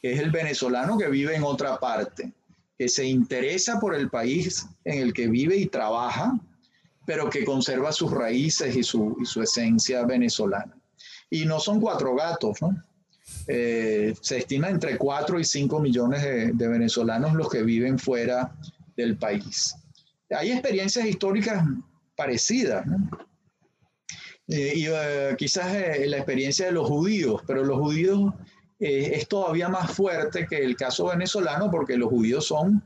que 0.01 0.14
es 0.14 0.20
el 0.20 0.31
venezolano 0.31 0.97
que 0.97 1.11
vive 1.11 1.37
en 1.37 1.45
otra 1.45 1.79
parte, 1.79 2.33
que 2.79 2.89
se 2.89 3.05
interesa 3.05 3.79
por 3.81 3.95
el 3.95 4.09
país 4.09 4.66
en 4.87 5.03
el 5.03 5.12
que 5.12 5.29
vive 5.29 5.59
y 5.59 5.66
trabaja, 5.66 6.41
pero 7.05 7.29
que 7.29 7.45
conserva 7.45 7.93
sus 7.93 8.11
raíces 8.11 8.75
y 8.75 8.83
su, 8.83 9.14
y 9.20 9.27
su 9.27 9.43
esencia 9.43 10.07
venezolana. 10.07 10.75
Y 11.33 11.47
no 11.47 11.59
son 11.59 11.80
cuatro 11.80 12.14
gatos, 12.14 12.61
¿no? 12.61 12.76
Eh, 13.47 14.14
se 14.20 14.37
estima 14.37 14.68
entre 14.68 14.99
cuatro 14.99 15.41
y 15.41 15.45
cinco 15.45 15.80
millones 15.80 16.22
de, 16.22 16.68
venezolanos 16.68 17.33
los 17.33 17.49
que 17.49 17.62
viven 17.62 17.99
fuera 17.99 18.55
del 18.99 19.16
país. 19.16 19.74
Hay 20.28 20.53
experiencias 20.53 21.07
históricas 21.07 21.64
parecidas, 22.14 22.85
¿no? 22.85 23.09
Eh, 24.47 24.72
y 24.76 24.87
eh, 24.89 25.35
quizás 25.39 25.72
la 26.05 26.18
experiencia 26.18 26.66
de 26.66 26.72
los 26.72 26.87
judíos, 26.87 27.41
pero 27.47 27.64
los 27.64 27.78
judíos 27.78 28.35
es 28.78 29.26
todavía 29.26 29.68
más 29.70 29.93
fuerte 29.93 30.47
que 30.47 30.59
el 30.59 30.76
caso 30.76 31.07
venezolano 31.07 31.70
porque 31.70 31.97
los 31.97 32.11
judíos 32.11 32.45
son 32.45 32.83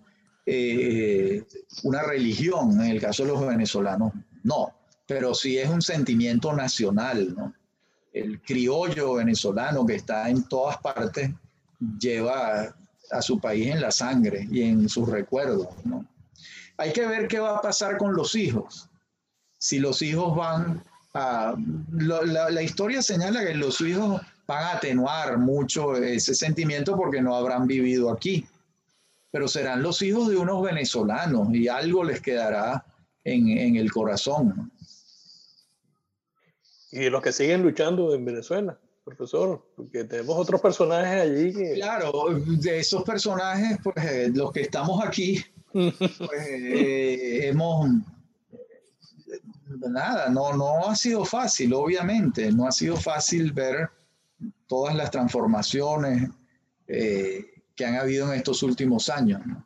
una 1.82 2.03
religión, 2.03 2.80
en 2.80 2.90
el 2.90 3.01
caso 3.01 3.24
de 3.24 3.30
los 3.30 3.44
venezolanos 3.44 4.12
no, 4.47 4.72
pero 5.07 5.34
sí 5.34 5.59
es 5.59 5.68
un 5.68 5.82
sentimiento 5.82 6.53
nacional, 6.53 7.34
¿no? 7.34 7.53
El 8.17 8.41
criollo 8.41 9.14
venezolano 9.14 9.85
que 9.85 9.97
está 9.97 10.31
en 10.31 10.43
todas 10.45 10.79
partes 10.79 11.31
lleva 12.01 12.75
a, 13.11 13.23
su 13.23 13.39
país 13.39 13.69
en 13.69 13.81
la 13.83 13.91
sangre 13.91 14.49
y 14.51 14.62
en 14.62 14.89
sus 14.89 15.09
recuerdos. 15.09 15.69
¿no? 15.85 16.05
Hay 16.79 16.93
que 16.93 17.07
ver 17.07 17.29
qué 17.29 17.39
va 17.39 17.59
a 17.59 17.61
pasar 17.61 17.99
con 17.99 18.14
los 18.14 18.35
hijos. 18.35 18.89
Si 19.59 19.79
los 19.79 20.01
hijos 20.01 20.35
van 20.35 20.83
a... 21.12 21.55
la, 21.93 22.62
historia 22.62 23.03
señala 23.03 23.45
que 23.45 23.55
los 23.55 23.81
hijos 23.83 24.23
van 24.47 24.64
a 24.64 24.73
atenuar 24.73 25.37
mucho 25.39 25.95
ese 25.97 26.35
sentimiento 26.35 26.97
porque 26.97 27.21
no 27.21 27.37
habrán 27.37 27.67
vivido 27.67 28.11
aquí. 28.11 28.47
Pero 29.31 29.47
serán 29.47 29.83
los 29.83 30.01
hijos 30.01 30.29
de 30.29 30.37
unos 30.37 30.62
venezolanos 30.62 31.53
y 31.53 31.69
algo 31.69 32.03
les 32.03 32.23
quedará 32.23 32.83
en 33.25 33.77
el 33.77 33.93
corazón 33.93 34.71
y 36.97 37.11
los 37.11 37.22
que 37.22 37.32
siguen 37.32 37.62
luchando 37.62 38.14
en 38.14 38.24
Venezuela, 38.24 38.78
profesor, 39.05 39.62
porque 39.76 40.05
tenemos 40.05 40.34
otros 40.36 40.62
personajes 40.62 41.20
allí 41.20 41.53
que... 41.53 41.74
Claro, 41.74 42.30
de 42.34 42.78
esos 42.78 43.03
personajes, 43.03 43.78
pues 43.84 43.97
eh, 43.99 44.30
los 44.34 44.51
que 44.51 44.62
estamos 44.62 45.05
aquí, 45.05 45.44
pues 45.72 45.94
eh, 46.01 47.49
hemos... 47.49 47.90
Nada, 49.88 50.30
no, 50.30 50.55
no 50.55 50.88
ha 50.88 50.97
sido 50.97 51.24
fácil, 51.26 51.74
obviamente, 51.74 52.51
no 52.51 52.66
ha 52.66 52.72
sido 52.72 52.97
fácil 52.97 53.53
ver 53.53 53.90
todas 54.66 54.94
las 54.94 55.11
transformaciones 55.11 56.30
eh, 56.86 57.44
que 57.74 57.84
han 57.84 57.97
habido 57.97 58.32
en 58.32 58.38
estos 58.38 58.62
últimos 58.62 59.11
años. 59.11 59.44
¿no? 59.44 59.66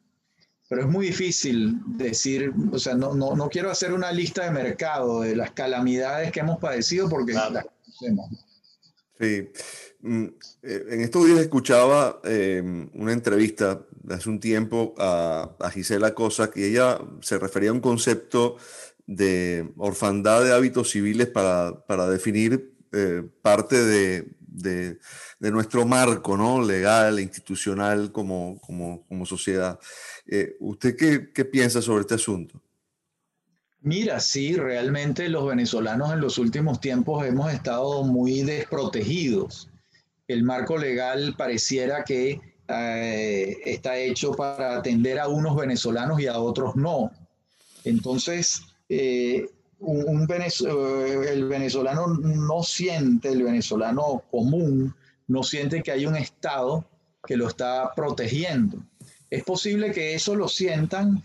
Pero 0.70 0.82
es 0.82 0.88
muy 0.88 1.06
difícil 1.06 1.80
decir, 1.84 2.52
o 2.70 2.78
sea, 2.78 2.94
no, 2.94 3.12
no, 3.12 3.34
no, 3.34 3.48
quiero 3.48 3.72
hacer 3.72 3.92
una 3.92 4.12
lista 4.12 4.44
de 4.44 4.52
mercado 4.52 5.22
de 5.22 5.34
las 5.34 5.50
calamidades 5.50 6.30
que 6.30 6.38
hemos 6.38 6.60
padecido 6.60 7.08
porque 7.08 7.32
las 7.32 7.64
conocemos. 7.64 8.30
Sí. 9.18 9.48
Mm, 10.00 10.26
eh, 10.62 10.84
en 10.90 11.00
estos 11.00 11.26
días 11.26 11.40
escuchaba 11.40 12.20
eh, 12.22 12.62
una 12.94 13.12
entrevista 13.12 13.84
de 14.00 14.14
hace 14.14 14.30
un 14.30 14.38
tiempo 14.38 14.94
a, 14.96 15.56
a, 15.58 15.70
Gisela 15.72 16.14
Cosa 16.14 16.52
que 16.52 16.68
ella 16.68 17.00
se 17.20 17.36
refería 17.40 17.70
a 17.70 17.72
un 17.72 17.80
concepto 17.80 18.56
de 19.08 19.72
orfandad 19.76 20.44
de 20.44 20.54
hábitos 20.54 20.90
civiles 20.90 21.26
para, 21.26 21.84
para 21.84 22.08
definir 22.08 22.76
eh, 22.92 23.28
parte 23.42 23.84
de, 23.84 24.28
de, 24.38 24.98
de, 25.40 25.50
nuestro 25.50 25.84
marco 25.84 26.36
¿no? 26.36 26.62
legal, 26.62 27.18
institucional 27.18 28.12
como, 28.12 28.60
como, 28.60 29.04
como 29.08 29.26
sociedad. 29.26 29.80
Eh, 30.32 30.56
¿Usted 30.60 30.96
qué, 30.96 31.44
piensa 31.44 31.82
sobre 31.82 32.02
este 32.02 32.14
asunto? 32.14 32.62
Mira, 33.80 34.20
sí, 34.20 34.54
realmente 34.54 35.28
los 35.28 35.44
venezolanos 35.44 36.12
en 36.12 36.20
los 36.20 36.38
últimos 36.38 36.80
tiempos 36.80 37.26
hemos 37.26 37.52
estado 37.52 38.04
muy 38.04 38.42
desprotegidos. 38.42 39.68
El 40.28 40.44
marco 40.44 40.78
legal 40.78 41.34
pareciera 41.36 42.04
que 42.04 42.40
eh, 42.68 43.56
está 43.64 43.98
hecho 43.98 44.30
para 44.30 44.76
atender 44.76 45.18
a 45.18 45.26
unos 45.26 45.56
venezolanos 45.56 46.20
y 46.20 46.28
a 46.28 46.38
otros 46.38 46.76
no. 46.76 47.10
Entonces, 47.82 48.62
eh, 48.88 49.48
el 49.80 51.48
venezolano 51.48 52.06
no 52.06 52.62
siente, 52.62 53.30
el 53.30 53.42
venezolano 53.42 54.22
común, 54.30 54.94
no 55.26 55.42
siente 55.42 55.82
que 55.82 55.90
hay 55.90 56.06
un 56.06 56.14
Estado 56.14 56.84
que 57.26 57.36
lo 57.36 57.48
está 57.48 57.92
protegiendo. 57.96 58.78
Es 59.30 59.44
posible 59.44 59.92
que 59.92 60.14
eso 60.14 60.34
lo 60.34 60.48
sientan 60.48 61.22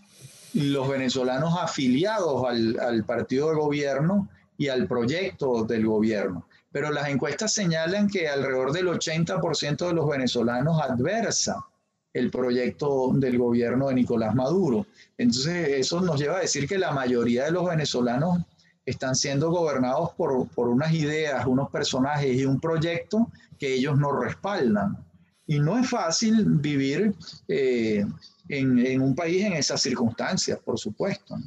los 0.53 0.87
venezolanos 0.87 1.57
afiliados 1.59 2.45
al, 2.47 3.03
partido 3.03 3.49
de 3.49 3.55
gobierno 3.55 4.29
y 4.57 4.69
al 4.69 4.87
proyecto 4.87 5.65
del 5.65 5.85
gobierno. 5.85 6.47
Pero 6.71 6.91
las 6.91 7.09
encuestas 7.09 7.53
señalan 7.53 8.09
que 8.09 8.29
alrededor 8.29 8.71
del 8.71 8.87
80% 8.87 9.87
de 9.87 9.93
los 9.93 10.07
venezolanos 10.07 10.81
adversa 10.81 11.65
el 12.13 12.31
proyecto 12.31 13.11
del 13.13 13.37
gobierno 13.37 13.89
de 13.89 13.95
Nicolás 13.95 14.33
Maduro. 14.35 14.85
Entonces, 15.17 15.69
eso 15.69 15.99
nos 15.99 16.19
lleva 16.19 16.37
a 16.37 16.41
decir 16.41 16.67
que 16.67 16.77
la 16.77 16.91
mayoría 16.91 17.45
de 17.45 17.51
los 17.51 17.67
venezolanos 17.67 18.39
están 18.85 19.15
siendo 19.15 19.49
gobernados 19.49 20.11
por, 20.11 20.47
por 20.49 20.69
unas 20.69 20.93
ideas, 20.93 21.45
unos 21.45 21.69
personajes 21.69 22.33
y 22.37 22.45
un 22.45 22.61
proyecto 22.61 23.29
que 23.59 23.73
ellos 23.73 23.97
no 23.97 24.13
respaldan. 24.13 25.04
Y 25.47 25.59
no 25.59 25.77
es 25.77 25.89
fácil 25.89 26.43
vivir 26.45 27.13
eh, 27.47 28.05
en, 28.49 28.79
en, 28.79 29.01
un 29.01 29.15
país 29.15 29.43
en 29.43 29.53
esas 29.53 29.81
circunstancias, 29.81 30.59
por 30.63 30.79
supuesto. 30.79 31.37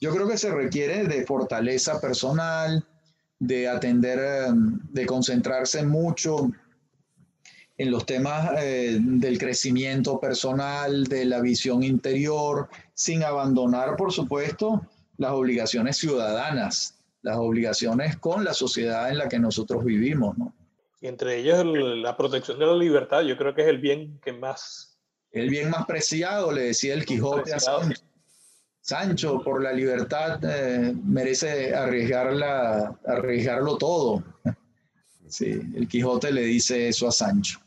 Yo 0.00 0.14
creo 0.14 0.28
que 0.28 0.38
se 0.38 0.50
requiere 0.50 1.04
de 1.04 1.26
fortaleza 1.26 2.00
personal, 2.00 2.84
de 3.38 3.68
atender, 3.68 4.18
eh, 4.20 4.52
de 4.52 5.06
concentrarse 5.06 5.84
mucho 5.84 6.50
en 7.78 7.92
los 7.92 8.04
temas 8.06 8.50
eh, 8.58 8.98
del 9.00 9.38
crecimiento 9.38 10.18
personal, 10.18 11.04
de 11.04 11.24
la 11.24 11.40
visión 11.40 11.84
interior, 11.84 12.68
sin 12.94 13.22
abandonar, 13.22 13.96
por 13.96 14.12
supuesto, 14.12 14.84
las 15.16 15.30
obligaciones 15.30 15.96
ciudadanas, 15.96 16.96
las 17.22 17.36
obligaciones 17.36 18.16
con 18.16 18.44
la 18.44 18.52
sociedad 18.52 19.10
en 19.10 19.18
la 19.18 19.28
que 19.28 19.38
nosotros 19.38 19.84
vivimos. 19.84 20.36
¿no? 20.36 20.52
Y 21.00 21.06
entre 21.06 21.38
ellas 21.38 21.64
la 21.64 22.16
protección 22.16 22.58
de 22.58 22.66
la 22.66 22.74
libertad, 22.74 23.22
yo 23.22 23.36
creo 23.36 23.54
que 23.54 23.62
es 23.62 23.68
el 23.68 23.78
bien 23.78 24.18
que 24.22 24.32
más... 24.32 24.98
El 25.30 25.50
bien 25.50 25.70
más 25.70 25.86
preciado, 25.86 26.50
le 26.52 26.62
decía 26.62 26.94
el 26.94 27.04
Quijote 27.04 27.52
a 27.52 27.60
Sancho. 27.60 28.02
Sancho, 28.80 29.42
por 29.42 29.62
la 29.62 29.72
libertad 29.72 30.40
eh, 30.42 30.94
merece 31.04 31.74
arriesgarla, 31.74 32.98
arriesgarlo 33.06 33.76
todo. 33.76 34.24
Sí, 35.28 35.60
el 35.74 35.86
Quijote 35.86 36.32
le 36.32 36.42
dice 36.42 36.88
eso 36.88 37.06
a 37.06 37.12
Sancho 37.12 37.60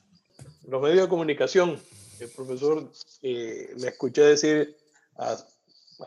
los 0.72 0.82
medios 0.82 1.02
de 1.04 1.10
comunicación. 1.10 1.78
El 2.20 2.30
profesor 2.30 2.90
eh, 3.22 3.74
le 3.78 3.88
escuché 3.90 4.22
decir 4.22 4.78
a, 5.18 5.36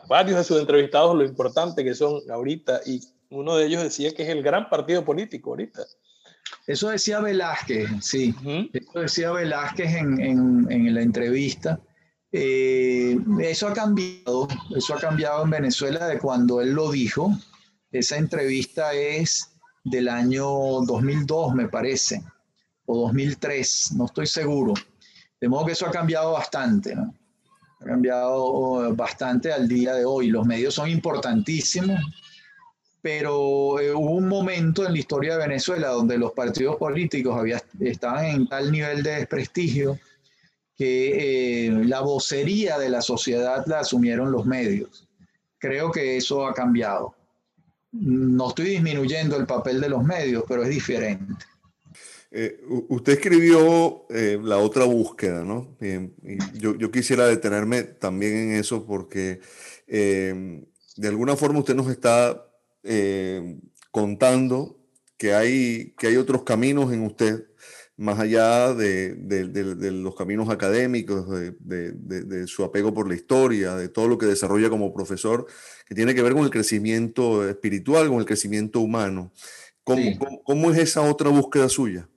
varios 0.07 0.37
de 0.37 0.43
sus 0.43 0.59
entrevistados 0.59 1.15
lo 1.15 1.23
importante 1.23 1.83
que 1.83 1.93
son 1.93 2.19
ahorita 2.29 2.81
y 2.85 2.99
uno 3.29 3.55
de 3.55 3.65
ellos 3.65 3.83
decía 3.83 4.13
que 4.13 4.23
es 4.23 4.29
el 4.29 4.41
gran 4.41 4.69
partido 4.69 5.05
político 5.05 5.51
ahorita. 5.51 5.85
Eso 6.67 6.89
decía 6.89 7.19
Velázquez, 7.19 7.89
sí. 8.01 8.33
Eso 8.73 8.99
decía 8.99 9.31
Velázquez 9.31 9.95
en, 9.95 10.19
en, 10.19 10.71
en 10.71 10.93
la 10.93 11.01
entrevista. 11.01 11.79
Eh, 12.31 13.17
eso 13.39 13.67
ha 13.67 13.73
cambiado, 13.73 14.47
eso 14.75 14.93
ha 14.93 14.99
cambiado 14.99 15.43
en 15.43 15.51
Venezuela 15.51 16.05
de 16.07 16.19
cuando 16.19 16.61
él 16.61 16.73
lo 16.73 16.91
dijo. 16.91 17.31
Esa 17.91 18.17
entrevista 18.17 18.93
es 18.93 19.51
del 19.83 20.09
año 20.09 20.45
2002, 20.45 21.55
me 21.55 21.69
parece 21.69 22.23
o 22.85 23.07
2003, 23.07 23.93
no 23.95 24.05
estoy 24.05 24.27
seguro. 24.27 24.73
De 25.39 25.49
modo 25.49 25.65
que 25.65 25.71
eso 25.73 25.85
ha 25.85 25.91
cambiado 25.91 26.33
bastante, 26.33 26.95
¿no? 26.95 27.13
Ha 27.79 27.85
cambiado 27.85 28.93
bastante 28.95 29.51
al 29.51 29.67
día 29.67 29.93
de 29.93 30.05
hoy. 30.05 30.27
Los 30.27 30.45
medios 30.45 30.73
son 30.73 30.89
importantísimos, 30.89 31.99
pero 33.05 33.79
eh, 33.79 33.93
hubo 33.93 34.13
un 34.13 34.27
momento 34.27 34.83
en 34.83 34.93
la 34.93 34.97
historia 34.97 35.33
de 35.33 35.47
Venezuela 35.47 35.89
donde 35.89 36.17
los 36.17 36.31
partidos 36.31 36.75
políticos 36.77 37.37
había, 37.37 37.61
estaban 37.79 38.25
en 38.25 38.47
tal 38.47 38.71
nivel 38.71 39.03
de 39.03 39.17
desprestigio 39.17 39.99
que 40.75 41.67
eh, 41.67 41.71
la 41.85 42.01
vocería 42.01 42.79
de 42.79 42.89
la 42.89 43.03
sociedad 43.03 43.63
la 43.67 43.81
asumieron 43.81 44.31
los 44.31 44.47
medios. 44.47 45.07
Creo 45.59 45.91
que 45.91 46.17
eso 46.17 46.47
ha 46.47 46.55
cambiado. 46.55 47.13
No 47.91 48.49
estoy 48.49 48.69
disminuyendo 48.69 49.37
el 49.37 49.45
papel 49.45 49.79
de 49.79 49.89
los 49.89 50.03
medios, 50.03 50.43
pero 50.47 50.63
es 50.63 50.69
diferente. 50.69 51.45
Eh, 52.31 52.59
usted 52.89 53.13
escribió 53.13 54.07
eh, 54.09 54.39
la 54.41 54.57
otra 54.57 54.85
búsqueda, 54.85 55.43
¿no? 55.43 55.77
yo, 56.55 56.75
yo, 56.75 56.89
quisiera 56.89 57.27
detenerme 57.27 57.83
también 57.83 58.35
en 58.35 58.51
eso 58.53 58.83
porque 58.83 59.41
de 59.85 61.07
alguna 61.07 61.35
forma 61.35 61.59
usted 61.59 61.75
nos 61.75 61.87
está 61.91 62.41
em, 62.85 63.59
contando 63.91 64.79
que 65.17 65.33
hay, 65.33 65.93
que 65.97 66.07
hay 66.07 66.17
otros 66.17 66.43
caminos 66.43 66.93
en 66.93 67.03
usted, 67.03 67.45
más 67.97 68.19
allá 68.19 68.73
de, 68.73 69.15
de, 69.15 69.47
de 69.47 69.91
los 69.91 70.15
caminos 70.15 70.49
académicos, 70.49 71.27
de, 71.29 72.47
su 72.47 72.63
apego 72.63 72.93
por 72.93 73.07
la 73.07 73.15
historia, 73.15 73.75
de 73.75 73.87
todo 73.87 74.07
lo 74.07 74.17
que 74.17 74.25
desarrolla 74.25 74.69
como 74.69 74.93
profesor, 74.93 75.45
que 75.87 75.95
tiene 75.95 76.13
que 76.13 76.21
ver 76.21 76.33
con 76.33 76.43
el 76.43 76.49
crecimiento 76.49 77.47
espiritual, 77.47 78.09
con 78.09 78.19
el 78.19 78.25
crecimiento 78.25 78.81
humano. 78.81 79.31
¿Cómo, 79.83 80.17
cómo, 80.17 80.43
cómo 80.43 80.71
es 80.71 80.79
esa 80.79 81.01
otra 81.01 81.29
búsqueda 81.29 81.69
suya? 81.69 82.09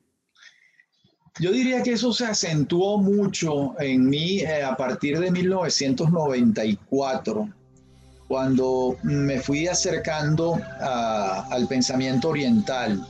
Yo 1.41 1.53
diría 1.53 1.83
que 1.83 1.93
eso 1.93 2.13
se 2.13 2.27
acentuó 2.27 2.99
mucho 2.99 3.81
en 3.81 4.09
mí 4.09 4.41
eh, 4.41 4.65
a 4.65 4.77
partir 4.77 5.21
de 5.21 5.31
1994, 5.31 7.49
cuando 8.29 8.97
me 9.03 9.41
fui 9.41 9.67
acercando 9.67 10.61
al 10.81 11.67
pensamiento 11.67 12.29
oriental. 12.29 13.05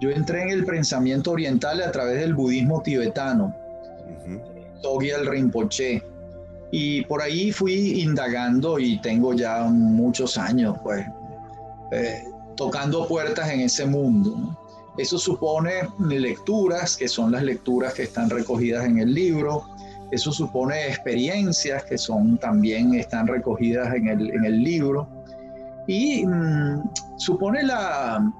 Yo 0.00 0.10
entré 0.10 0.42
en 0.42 0.50
el 0.50 0.64
pensamiento 0.64 1.30
oriental 1.32 1.80
a 1.82 1.92
través 1.92 2.20
del 2.20 2.34
budismo 2.34 2.82
tibetano, 2.82 3.54
uh 4.82 5.00
el 5.02 5.26
Rinpoche, 5.26 6.02
y 6.72 7.02
por 7.04 7.20
ahí 7.20 7.52
fui 7.52 8.00
indagando 8.00 8.78
y 8.78 9.00
tengo 9.00 9.34
ya 9.34 9.64
muchos 9.64 10.38
años, 10.38 10.76
pues, 10.82 11.04
eh, 11.92 12.24
tocando 12.56 13.06
puertas 13.06 13.50
en 13.50 13.60
ese 13.60 13.84
mundo. 13.86 14.36
¿no? 14.36 14.60
Eso 14.96 15.18
supone 15.18 15.88
lecturas, 15.98 16.96
que 16.96 17.08
son 17.08 17.32
las 17.32 17.42
lecturas 17.42 17.94
que 17.94 18.02
están 18.04 18.30
recogidas 18.30 18.84
en 18.84 18.98
el 18.98 19.14
libro. 19.14 19.64
Eso 20.10 20.32
supone 20.32 20.88
experiencias, 20.88 21.84
que 21.84 21.96
son 21.96 22.38
también 22.38 22.94
están 22.94 23.26
recogidas 23.26 23.94
en 23.94 24.08
el, 24.08 24.62
libro. 24.62 25.08
Y 25.86 26.26
mm, 26.26 26.82
supone 27.16 27.62
la, 27.62 28.32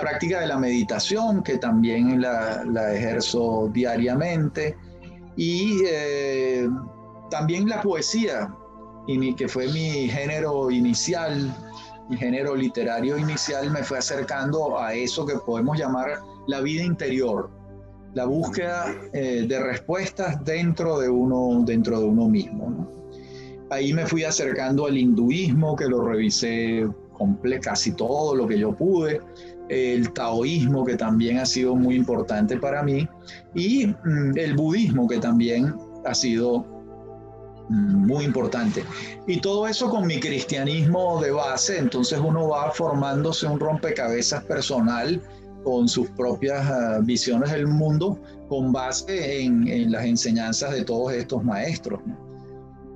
práctica 0.00 0.40
de 0.40 0.46
la 0.46 0.58
meditación, 0.58 1.42
que 1.42 1.58
también 1.58 2.20
la, 2.20 2.92
ejerzo 2.94 3.70
diariamente. 3.72 4.76
Y 5.36 5.78
eh, 5.88 6.68
también 7.30 7.68
la 7.68 7.80
poesía, 7.80 8.52
que 9.36 9.48
fue 9.48 9.66
mi 9.68 10.08
género 10.08 10.70
inicial 10.70 11.52
mi 12.10 12.16
género 12.16 12.56
literario 12.56 13.16
inicial 13.16 13.70
me 13.70 13.84
fue 13.84 13.98
acercando 13.98 14.76
a 14.80 14.92
eso 14.94 15.24
que 15.24 15.36
podemos 15.36 15.78
llamar 15.78 16.20
la 16.48 16.60
vida 16.60 16.82
interior, 16.82 17.48
la 18.14 18.24
búsqueda 18.24 18.94
eh, 19.12 19.44
de 19.48 19.60
respuestas 19.60 20.44
dentro 20.44 20.98
de 20.98 21.08
uno, 21.08 21.62
dentro 21.64 22.00
de 22.00 22.06
uno 22.06 22.28
mismo. 22.28 22.88
Ahí 23.70 23.92
me 23.92 24.06
fui 24.06 24.24
acercando 24.24 24.86
al 24.86 24.98
hinduismo, 24.98 25.76
que 25.76 25.86
lo 25.86 26.04
revisé 26.04 26.88
casi 27.62 27.92
todo 27.92 28.34
lo 28.34 28.48
que 28.48 28.58
yo 28.58 28.74
pude, 28.74 29.20
el 29.68 30.12
taoísmo, 30.12 30.84
que 30.84 30.96
también 30.96 31.38
ha 31.38 31.46
sido 31.46 31.76
muy 31.76 31.94
importante 31.94 32.56
para 32.56 32.82
mí, 32.82 33.06
y 33.54 33.86
mm, 33.86 34.36
el 34.36 34.54
budismo, 34.56 35.06
que 35.06 35.18
también 35.18 35.74
ha 36.04 36.14
sido 36.14 36.66
muy 37.68 38.24
importante. 38.24 38.82
Y 39.28 39.40
todo 39.40 39.68
eso 39.68 39.88
con 39.88 40.06
mi 40.06 40.18
cristianismo 40.18 41.20
de 41.20 41.30
base, 41.30 41.78
entonces 41.78 42.18
uno 42.18 42.48
va 42.48 42.72
formándose 42.72 43.46
un 43.46 43.60
rompecabezas 43.60 44.42
personal 44.44 45.22
con 45.64 45.88
sus 45.88 46.08
propias 46.10 46.66
ah, 46.66 47.00
visiones 47.02 47.50
del 47.52 47.66
mundo, 47.66 48.18
con 48.48 48.72
base 48.72 49.42
en, 49.42 49.90
las 49.90 50.04
enseñanzas 50.04 50.72
de 50.72 50.84
todos 50.84 51.12
estos 51.12 51.44
maestros. 51.44 52.00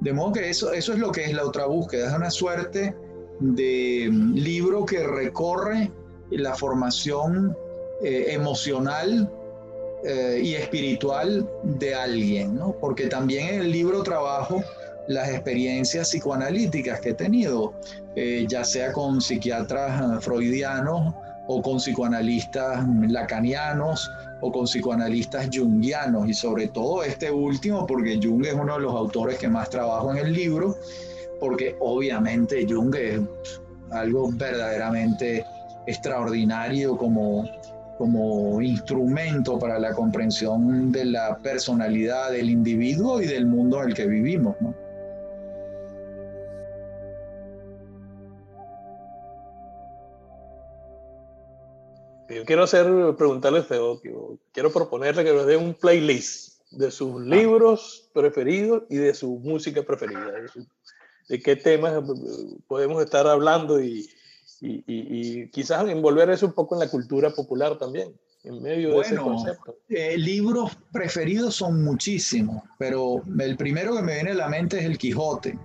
De 0.00 0.12
modo 0.12 0.32
que 0.32 0.50
eso, 0.50 0.72
eso 0.72 0.92
es 0.92 0.98
lo 0.98 1.12
que 1.12 1.24
es 1.24 1.32
la 1.32 1.44
otra 1.44 1.66
búsqueda, 1.66 2.08
es 2.08 2.14
una 2.14 2.30
suerte 2.30 2.94
de 3.40 4.08
mm, 4.10 4.34
libro 4.34 4.84
que 4.84 5.02
recorre 5.06 5.90
la 6.30 6.54
formación 6.54 7.56
eh, 8.02 8.26
emocional 8.30 9.30
eh, 10.04 10.40
y 10.42 10.54
espiritual 10.54 11.48
de 11.62 11.94
alguien, 11.94 12.56
¿no? 12.56 12.76
Porque 12.78 13.06
también 13.06 13.54
en 13.54 13.60
el 13.62 13.72
libro 13.72 14.02
trabajo 14.02 14.62
las 15.08 15.30
experiencias 15.30 16.10
psicoanalíticas 16.10 17.00
que 17.00 17.10
he 17.10 17.14
tenido, 17.14 17.72
eh, 18.14 18.44
ya 18.46 18.64
sea 18.64 18.92
con 18.92 19.22
psiquiatras 19.22 20.00
eh, 20.00 20.20
freudianos 20.20 21.14
o 21.46 21.62
con 21.62 21.76
psicoanalistas 21.76 22.86
lacanianos 23.08 24.10
o 24.40 24.50
con 24.50 24.64
psicoanalistas 24.64 25.48
jungianos 25.52 26.28
y 26.28 26.34
sobre 26.34 26.68
todo 26.68 27.04
este 27.04 27.30
último 27.30 27.86
porque 27.86 28.18
Jung 28.22 28.44
es 28.44 28.54
uno 28.54 28.74
de 28.74 28.80
los 28.80 28.94
autores 28.94 29.38
que 29.38 29.48
más 29.48 29.70
trabajo 29.70 30.10
en 30.12 30.18
el 30.18 30.32
libro 30.32 30.76
porque 31.40 31.76
obviamente 31.80 32.66
Jung 32.68 32.94
es 32.94 33.20
algo 33.90 34.30
verdaderamente 34.32 35.44
extraordinario 35.86 36.96
como, 36.96 37.44
como 37.98 38.60
instrumento 38.60 39.58
para 39.58 39.78
la 39.78 39.92
comprensión 39.92 40.90
de 40.92 41.04
la 41.06 41.36
personalidad 41.38 42.30
del 42.30 42.50
individuo 42.50 43.20
y 43.20 43.26
del 43.26 43.46
mundo 43.46 43.82
en 43.82 43.90
el 43.90 43.94
que 43.94 44.06
vivimos. 44.06 44.56
Yo 52.28 52.44
quiero 52.44 52.64
hacer, 52.64 52.86
preguntarle 53.16 53.60
a 53.60 53.66
quiero 54.52 54.72
proponerle 54.72 55.24
que 55.24 55.32
nos 55.32 55.46
dé 55.46 55.56
un 55.56 55.74
playlist 55.74 56.62
de 56.70 56.90
sus 56.90 57.20
ah. 57.20 57.24
libros 57.24 58.08
preferidos 58.12 58.84
y 58.88 58.96
de 58.96 59.14
su 59.14 59.38
música 59.38 59.82
preferida. 59.82 60.32
De 61.28 61.40
qué 61.40 61.56
temas 61.56 62.02
podemos 62.66 63.02
estar 63.02 63.26
hablando 63.26 63.80
y, 63.80 64.08
y, 64.60 64.82
y, 64.86 65.48
quizás 65.50 65.88
envolver 65.88 66.30
eso 66.30 66.46
un 66.46 66.52
poco 66.52 66.74
en 66.74 66.80
la 66.80 66.90
cultura 66.90 67.30
popular 67.30 67.78
también, 67.78 68.14
en 68.42 68.62
medio 68.62 68.90
de 68.90 69.00
ese 69.00 69.16
concepto. 69.16 69.78
Eh, 69.88 70.18
libros 70.18 70.76
preferidos 70.92 71.54
son 71.56 71.82
muchísimos, 71.82 72.62
pero 72.78 73.22
el 73.38 73.56
primero 73.56 73.96
que 73.96 74.02
me 74.02 74.14
viene 74.14 74.30
a 74.32 74.34
la 74.34 74.48
mente 74.48 74.78
es 74.78 74.84
El 74.84 74.98
Quijote. 74.98 75.58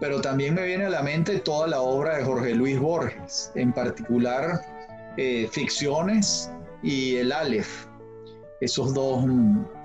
Pero 0.00 0.20
también 0.20 0.54
me 0.54 0.66
viene 0.66 0.86
a 0.86 0.90
la 0.90 1.02
mente 1.02 1.38
toda 1.38 1.66
la 1.66 1.80
obra 1.80 2.18
de 2.18 2.24
Jorge 2.24 2.54
Luis 2.54 2.78
Borges, 2.78 3.52
en 3.54 3.72
particular 3.72 4.73
eh, 5.16 5.48
Ficciones 5.50 6.50
y 6.82 7.16
El 7.16 7.32
Aleph, 7.32 7.86
esos 8.60 8.94
dos, 8.94 9.24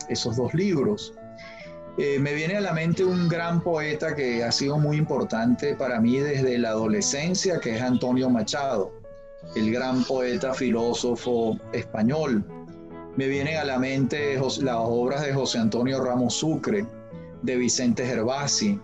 esos 0.09 0.35
dos 0.35 0.53
libros. 0.53 1.13
Eh, 1.97 2.17
me 2.17 2.33
viene 2.33 2.55
a 2.55 2.61
la 2.61 2.73
mente 2.73 3.03
un 3.03 3.27
gran 3.27 3.61
poeta 3.61 4.15
que 4.15 4.43
ha 4.43 4.51
sido 4.51 4.77
muy 4.77 4.97
importante 4.97 5.75
para 5.75 5.99
mí 5.99 6.17
desde 6.17 6.57
la 6.57 6.69
adolescencia, 6.69 7.59
que 7.59 7.75
es 7.75 7.81
Antonio 7.81 8.29
Machado, 8.29 8.93
el 9.55 9.71
gran 9.71 10.03
poeta 10.05 10.53
filósofo 10.53 11.57
español. 11.73 12.45
Me 13.17 13.27
vienen 13.27 13.57
a 13.57 13.65
la 13.65 13.77
mente 13.77 14.35
las 14.61 14.77
obras 14.79 15.23
de 15.23 15.33
José 15.33 15.57
Antonio 15.57 16.01
Ramos 16.01 16.35
Sucre, 16.35 16.85
de 17.41 17.55
Vicente 17.57 18.05
Gervasi, 18.05 18.79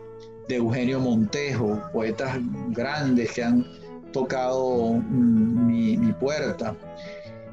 de 0.50 0.56
Eugenio 0.56 1.00
Montejo, 1.00 1.82
poetas 1.94 2.38
grandes 2.70 3.32
que 3.32 3.44
han 3.44 3.66
tocado 4.16 4.94
mi, 4.94 5.98
puerta. 6.14 6.74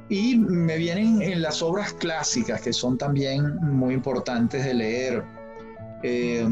Y 0.09 0.37
me 0.37 0.77
vienen 0.77 1.21
en 1.21 1.43
las 1.43 1.61
obras 1.61 1.93
clásicas, 1.95 2.61
que 2.61 2.73
son 2.73 2.97
también 2.97 3.57
muy 3.57 3.95
importantes 3.95 4.65
de 4.65 4.75
leer. 4.75 5.25
Eh, 6.05 6.47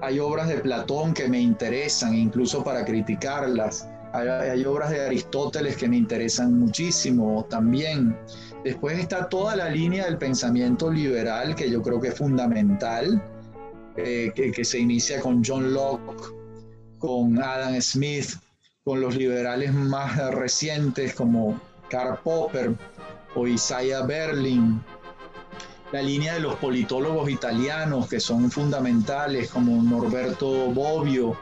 hay 0.00 0.18
obras 0.18 0.48
de 0.48 0.56
Platón 0.58 1.12
que 1.12 1.28
me 1.28 1.40
interesan, 1.40 2.14
incluso 2.14 2.64
para 2.64 2.86
criticarlas. 2.86 3.86
Hay, 4.14 4.64
obras 4.64 4.90
de 4.90 5.04
Aristóteles 5.04 5.76
que 5.76 5.88
me 5.88 5.96
interesan 5.98 6.58
muchísimo 6.58 7.44
también. 7.50 8.16
Después 8.64 8.98
está 8.98 9.28
toda 9.28 9.56
la 9.56 9.68
línea 9.68 10.06
del 10.06 10.16
pensamiento 10.16 10.90
liberal, 10.90 11.54
que 11.54 11.68
yo 11.68 11.82
creo 11.82 12.00
que 12.00 12.08
es 12.08 12.14
fundamental, 12.14 13.22
eh, 13.96 14.32
que, 14.34 14.64
se 14.64 14.78
inicia 14.78 15.20
con 15.20 15.42
John 15.44 15.74
Locke, 15.74 16.32
con 16.98 17.42
Adam 17.42 17.78
Smith, 17.82 18.30
con 18.84 19.00
los 19.00 19.16
liberales 19.16 19.72
más 19.72 20.14
recientes 20.34 21.14
como 21.14 21.58
Karl 21.88 22.18
Popper 22.22 22.74
o 23.34 23.46
Isaiah 23.46 24.02
Berlin, 24.02 24.78
la 25.90 26.02
línea 26.02 26.34
de 26.34 26.40
los 26.40 26.56
politólogos 26.56 27.30
italianos 27.30 28.06
que 28.10 28.20
son 28.20 28.50
fundamentales 28.50 29.48
como 29.48 29.82
Norberto 29.82 30.70
Bobbio 30.70 31.34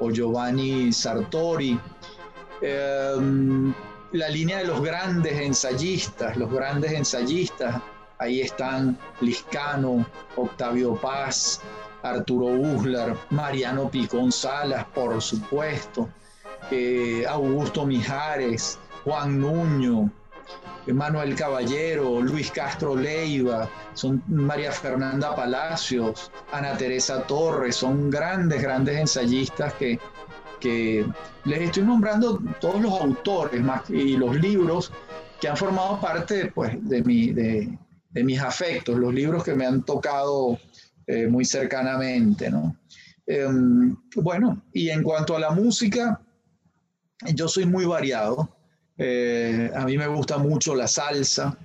o 0.00 0.10
Giovanni 0.10 0.92
Sartori, 0.92 1.78
em, 2.62 3.72
la 4.10 4.28
línea 4.28 4.58
de 4.58 4.64
los 4.64 4.82
grandes 4.82 5.40
ensayistas, 5.40 6.36
los 6.36 6.50
grandes 6.50 6.90
ensayistas, 6.90 7.80
ahí 8.18 8.40
están 8.40 8.98
Liscano, 9.20 10.04
Octavio 10.34 10.96
Paz, 10.96 11.60
Arturo 12.02 12.46
Uslar, 12.46 13.16
Mariano 13.30 13.88
Picón 13.88 14.32
Salas, 14.32 14.84
por 14.86 15.22
supuesto, 15.22 16.08
eh, 16.70 17.24
Augusto 17.28 17.86
Mijares, 17.86 18.78
Juan 19.04 19.40
Nuño, 19.40 20.10
Manuel 20.92 21.34
Caballero, 21.34 22.20
Luis 22.20 22.50
Castro 22.50 22.96
Leiva, 22.96 23.68
son 23.94 24.22
María 24.26 24.72
Fernanda 24.72 25.34
Palacios, 25.34 26.30
Ana 26.52 26.76
Teresa 26.76 27.22
Torres, 27.26 27.76
son 27.76 28.10
grandes, 28.10 28.62
grandes 28.62 28.96
ensayistas 28.96 29.74
que, 29.74 29.98
les 31.44 31.60
estoy 31.60 31.84
nombrando 31.84 32.40
todos 32.60 32.80
los 32.80 33.00
autores 33.00 33.62
y 33.90 34.16
los 34.16 34.34
libros 34.36 34.92
que 35.40 35.48
han 35.48 35.56
formado 35.56 36.00
parte 36.00 36.50
pues, 36.52 36.76
de, 36.82 37.78
mis 38.12 38.40
afectos, 38.40 38.98
los 38.98 39.14
libros 39.14 39.44
que 39.44 39.54
me 39.54 39.66
han 39.66 39.84
tocado 39.84 40.58
eh, 41.06 41.28
muy 41.28 41.44
cercanamente. 41.44 42.50
¿no? 42.50 42.76
Em, 43.24 43.96
bueno, 44.16 44.64
y 44.72 44.88
en 44.90 45.04
cuanto 45.04 45.36
a 45.36 45.38
la 45.38 45.50
música, 45.50 46.20
yo 47.26 47.48
soy 47.48 47.66
muy 47.66 47.84
variado. 47.84 48.48
Eh, 48.96 49.70
a 49.74 49.84
mí 49.84 49.96
me 49.96 50.06
gusta 50.06 50.38
mucho 50.38 50.74
la 50.74 50.88
salsa. 50.88 51.56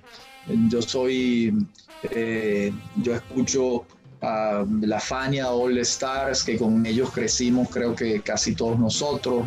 Yo 0.68 0.82
soy, 0.82 1.66
eh, 2.10 2.72
yo 2.96 3.14
escucho 3.14 3.86
a 4.20 4.64
la 4.82 5.00
Fania 5.00 5.50
All 5.50 5.78
Stars, 5.78 6.44
que 6.44 6.56
con 6.56 6.84
ellos 6.86 7.10
crecimos, 7.10 7.68
creo 7.70 7.94
que 7.94 8.20
casi 8.20 8.54
todos 8.54 8.78
nosotros. 8.78 9.44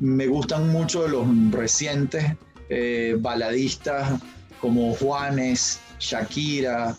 Me 0.00 0.26
gustan 0.26 0.68
mucho 0.70 1.06
los 1.08 1.26
recientes 1.50 2.24
eh, 2.68 3.16
baladistas 3.18 4.20
como 4.60 4.94
Juanes, 4.94 5.80
Shakira, 5.98 6.96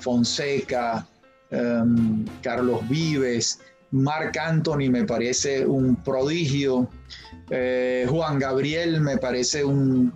Fonseca, 0.00 1.06
em, 1.50 2.24
Carlos 2.42 2.88
Vives. 2.88 3.60
Marc 3.96 4.36
Anthony 4.36 4.90
me 4.90 5.04
parece 5.04 5.66
un 5.66 5.96
prodigio. 5.96 6.88
Eh, 7.50 8.06
Juan 8.08 8.38
Gabriel 8.38 9.00
me 9.00 9.16
parece 9.16 9.64
un, 9.64 10.12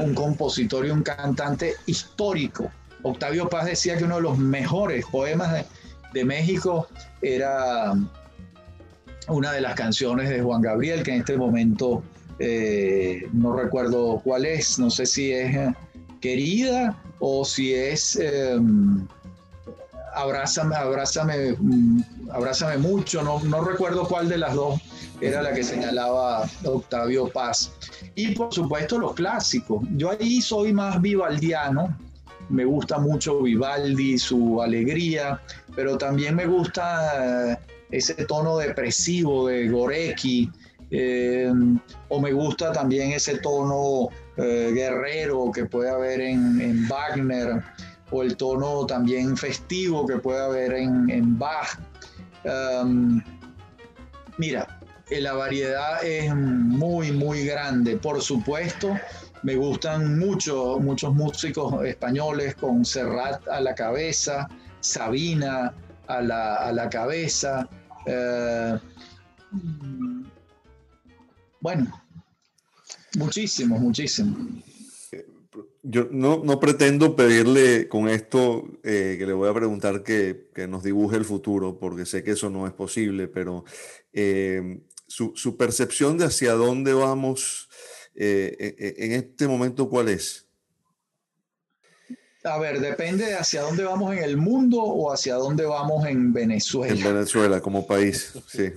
un 0.00 0.14
compositor 0.14 0.86
y 0.86 0.90
un 0.90 1.02
cantante 1.02 1.74
histórico. 1.86 2.70
Octavio 3.02 3.48
Paz 3.48 3.66
decía 3.66 3.96
que 3.96 4.04
uno 4.04 4.16
de 4.16 4.22
los 4.22 4.38
mejores 4.38 5.06
poemas 5.06 5.64
de, 6.12 6.24
México 6.24 6.88
era 7.22 7.92
una 9.28 9.52
de 9.52 9.60
las 9.60 9.74
canciones 9.76 10.28
de 10.28 10.42
Juan 10.42 10.60
Gabriel, 10.60 11.04
que 11.04 11.12
en 11.12 11.20
este 11.20 11.36
momento 11.36 12.02
eh, 12.40 13.28
no 13.32 13.54
recuerdo 13.54 14.20
cuál 14.24 14.44
es, 14.44 14.80
no 14.80 14.90
sé 14.90 15.06
si 15.06 15.32
es 15.32 15.54
eh, 15.54 15.74
Querida 16.20 17.00
o 17.20 17.44
si 17.44 17.72
es 17.72 18.18
Abrázame, 20.18 20.74
abrázame, 20.74 21.54
mm, 21.56 22.02
abrázame 22.32 22.78
mucho, 22.78 23.22
no, 23.22 23.40
no 23.44 23.62
recuerdo 23.62 24.06
cuál 24.06 24.28
de 24.28 24.38
las 24.38 24.54
dos 24.54 24.80
era 25.20 25.42
la 25.42 25.52
que 25.52 25.64
señalaba 25.64 26.48
Octavio 26.64 27.28
Paz. 27.28 27.72
Y 28.14 28.34
por 28.34 28.52
supuesto 28.52 28.98
los 28.98 29.14
clásicos. 29.14 29.82
Yo 29.96 30.10
ahí 30.10 30.40
soy 30.40 30.72
más 30.72 31.00
vivaldiano, 31.00 31.96
me 32.48 32.64
gusta 32.64 32.98
mucho 32.98 33.42
Vivaldi, 33.42 34.18
su 34.18 34.62
alegría, 34.62 35.40
pero 35.74 35.98
también 35.98 36.34
me 36.34 36.46
gusta 36.46 37.52
eh, 37.52 37.58
ese 37.90 38.14
tono 38.24 38.56
depresivo 38.58 39.48
de 39.48 39.68
Gorecki, 39.68 40.50
eh, 40.90 41.52
o 42.08 42.20
me 42.20 42.32
gusta 42.32 42.72
también 42.72 43.12
ese 43.12 43.38
tono 43.38 44.08
eh, 44.36 44.70
guerrero 44.72 45.50
que 45.52 45.66
puede 45.66 45.90
haber 45.90 46.20
en, 46.20 46.60
en, 46.60 46.88
Wagner, 46.88 47.62
o 48.10 48.22
el 48.22 48.36
tono 48.36 48.86
también 48.86 49.36
festivo 49.36 50.06
que 50.06 50.16
puede 50.16 50.40
haber 50.40 50.72
en, 50.72 51.10
en 51.10 51.38
Bach. 51.38 51.78
Mira, 54.38 54.80
la 55.10 55.32
variedad 55.32 56.04
es 56.04 56.34
muy, 56.34 57.12
muy 57.12 57.44
grande. 57.44 57.96
Por 57.96 58.22
supuesto, 58.22 58.96
me 59.42 59.56
gustan 59.56 60.18
mucho, 60.18 60.78
muchos 60.80 61.14
músicos 61.14 61.84
españoles 61.84 62.54
con 62.54 62.84
Serrat 62.84 63.46
a 63.48 63.60
la 63.60 63.74
cabeza, 63.74 64.48
Sabina 64.80 65.74
a 66.06 66.22
la, 66.22 66.88
cabeza. 66.90 67.68
Eh, 68.06 68.78
bueno, 71.60 72.02
muchísimos, 73.16 73.80
muchísimos. 73.80 74.67
Yo 75.82 76.08
no, 76.10 76.60
pretendo 76.60 77.14
pedirle 77.14 77.88
con 77.88 78.08
esto 78.08 78.64
eh, 78.82 79.16
que 79.18 79.26
le 79.26 79.32
voy 79.32 79.48
a 79.48 79.54
preguntar 79.54 80.02
que, 80.02 80.48
nos 80.68 80.82
dibuje 80.82 81.16
el 81.16 81.24
futuro, 81.24 81.78
porque 81.78 82.04
sé 82.04 82.24
que 82.24 82.32
eso 82.32 82.50
no 82.50 82.66
es 82.66 82.72
posible, 82.72 83.28
pero 83.28 83.64
eh, 84.12 84.80
su, 85.06 85.56
percepción 85.56 86.18
de 86.18 86.24
hacia 86.24 86.54
dónde 86.54 86.94
vamos 86.94 87.68
eh, 88.14 88.56
e, 88.58 88.86
e, 88.86 89.06
en 89.06 89.12
este 89.12 89.46
momento, 89.46 89.88
¿cuál 89.88 90.08
es? 90.08 90.47
A 92.44 92.56
ver, 92.58 92.78
depende 92.78 93.26
de 93.26 93.34
hacia 93.34 93.62
dónde 93.62 93.82
vamos 93.82 94.12
en 94.16 94.22
el 94.22 94.36
mundo 94.36 94.80
o 94.80 95.12
hacia 95.12 95.34
dónde 95.34 95.64
vamos 95.64 96.06
en 96.06 96.32
Venezuela. 96.32 96.94
En 96.94 97.02
Venezuela 97.02 97.60
como 97.60 97.84
país, 97.84 98.32
sí. 98.46 98.70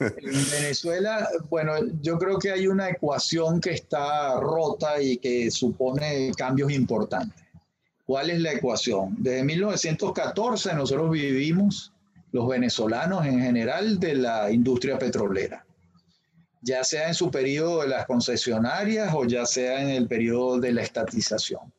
En 0.00 0.50
Venezuela, 0.50 1.28
bueno, 1.48 1.74
yo 2.02 2.18
creo 2.18 2.38
que 2.38 2.50
hay 2.50 2.66
una 2.66 2.90
ecuación 2.90 3.60
que 3.60 3.70
está 3.70 4.40
rota 4.40 5.00
y 5.00 5.18
que 5.18 5.52
supone 5.52 6.32
cambios 6.36 6.72
importantes. 6.72 7.44
¿Cuál 8.06 8.30
es 8.30 8.40
la 8.40 8.52
ecuación? 8.52 9.14
Desde 9.18 9.44
1914 9.44 10.74
nosotros 10.74 11.12
vivimos, 11.12 11.92
los 12.32 12.48
venezolanos 12.48 13.24
en 13.24 13.40
general, 13.40 14.00
de 14.00 14.14
la 14.16 14.50
industria 14.50 14.98
petrolera, 14.98 15.64
ya 16.60 16.82
sea 16.82 17.06
en 17.06 17.14
su 17.14 17.30
periodo 17.30 17.82
de 17.82 17.88
las 17.88 18.04
concesionarias 18.06 19.14
o 19.14 19.24
ya 19.24 19.46
sea 19.46 19.80
en 19.80 19.90
el 19.90 20.08
periodo 20.08 20.58
de 20.58 20.72
la 20.72 20.82
estatización 20.82 21.72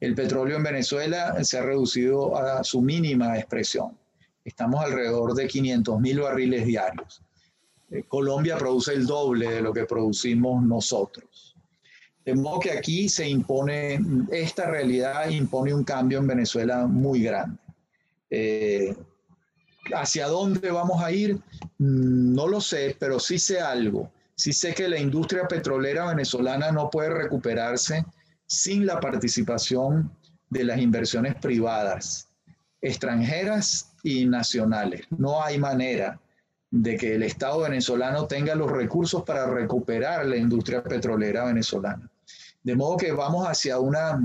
el 0.00 0.14
petróleo 0.14 0.56
en 0.56 0.62
Venezuela 0.62 1.44
se 1.44 1.58
ha 1.58 1.62
reducido 1.62 2.36
a 2.36 2.64
su 2.64 2.80
mínima 2.80 3.38
expresión. 3.38 3.96
Estamos 4.44 4.82
alrededor 4.82 5.34
de 5.34 5.46
500 5.46 6.00
mil 6.00 6.20
barriles 6.20 6.64
diarios. 6.64 7.22
Eh, 7.90 8.04
Colombia 8.08 8.56
produce 8.56 8.94
el 8.94 9.06
doble 9.06 9.50
de 9.50 9.60
lo 9.60 9.74
que 9.74 9.84
producimos 9.84 10.62
nosotros. 10.62 11.54
De 12.24 12.34
modo 12.34 12.60
que 12.60 12.72
aquí 12.72 13.08
se 13.08 13.28
impone, 13.28 14.00
esta 14.30 14.70
realidad 14.70 15.28
impone 15.28 15.74
un 15.74 15.84
cambio 15.84 16.18
en 16.18 16.26
Venezuela 16.26 16.86
muy 16.86 17.22
grande. 17.22 17.58
Eh, 18.30 18.96
¿Hacia 19.94 20.28
dónde 20.28 20.70
vamos 20.70 21.02
a 21.02 21.10
ir? 21.12 21.34
Mm, 21.78 22.34
no 22.34 22.46
lo 22.46 22.60
sé, 22.60 22.96
pero 22.98 23.18
sí 23.18 23.38
sé 23.38 23.60
algo. 23.60 24.10
Sí 24.34 24.52
sé 24.52 24.74
que 24.74 24.88
la 24.88 24.98
industria 24.98 25.46
petrolera 25.46 26.06
venezolana 26.06 26.72
no 26.72 26.88
puede 26.88 27.10
recuperarse 27.10 28.06
sin 28.50 28.84
la 28.84 28.98
participación 28.98 30.10
de 30.48 30.64
las 30.64 30.80
inversiones 30.80 31.36
privadas, 31.36 32.28
extranjeras 32.82 33.92
y 34.02 34.26
nacionales. 34.26 35.02
No 35.16 35.40
hay 35.40 35.56
manera 35.56 36.20
de 36.68 36.96
que 36.96 37.14
el 37.14 37.22
Estado 37.22 37.60
venezolano 37.60 38.26
tenga 38.26 38.56
los 38.56 38.68
recursos 38.68 39.22
para 39.22 39.46
recuperar 39.46 40.26
la 40.26 40.36
industria 40.36 40.82
petrolera 40.82 41.44
venezolana. 41.44 42.10
De 42.64 42.74
modo 42.74 42.96
que 42.96 43.12
vamos 43.12 43.46
hacia 43.46 43.78
una 43.78 44.20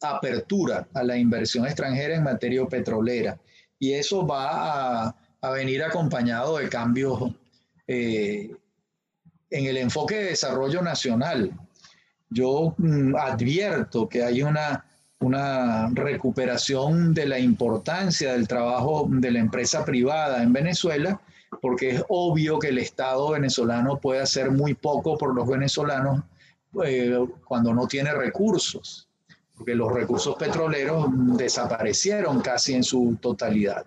apertura 0.00 0.88
a 0.92 1.04
la 1.04 1.16
inversión 1.16 1.64
extranjera 1.64 2.16
en 2.16 2.24
materia 2.24 2.66
petrolera 2.66 3.38
y 3.78 3.92
eso 3.92 4.26
va 4.26 5.06
a, 5.08 5.50
venir 5.52 5.84
acompañado 5.84 6.58
de 6.58 6.68
cambios 6.68 7.34
eh, 7.86 8.50
en 9.50 9.66
el 9.66 9.76
enfoque 9.76 10.16
de 10.16 10.24
desarrollo 10.24 10.82
nacional 10.82 11.52
yo 12.32 12.74
mm, 12.78 13.14
advierto 13.16 14.08
que 14.08 14.24
hay 14.24 14.42
una, 14.42 14.84
una 15.20 15.88
recuperación 15.90 17.14
de 17.14 17.26
la 17.26 17.38
importancia 17.38 18.32
del 18.32 18.48
trabajo 18.48 19.06
de 19.10 19.30
la 19.30 19.38
empresa 19.38 19.84
privada 19.84 20.42
en 20.42 20.52
Venezuela, 20.52 21.20
porque 21.60 21.90
es 21.90 22.04
obvio 22.08 22.58
que 22.58 22.68
el 22.68 22.78
Estado 22.78 23.30
venezolano 23.30 23.98
puede 23.98 24.20
hacer 24.20 24.50
muy 24.50 24.74
poco 24.74 25.18
por 25.18 25.34
los 25.34 25.46
venezolanos 25.46 26.22
eh, 26.84 27.18
cuando 27.44 27.74
no 27.74 27.86
tiene 27.86 28.12
recursos, 28.14 29.08
porque 29.54 29.74
los 29.74 29.92
recursos 29.92 30.36
petroleros 30.36 31.06
desaparecieron 31.36 32.40
casi 32.40 32.74
en 32.74 32.82
su 32.82 33.16
totalidad. 33.20 33.86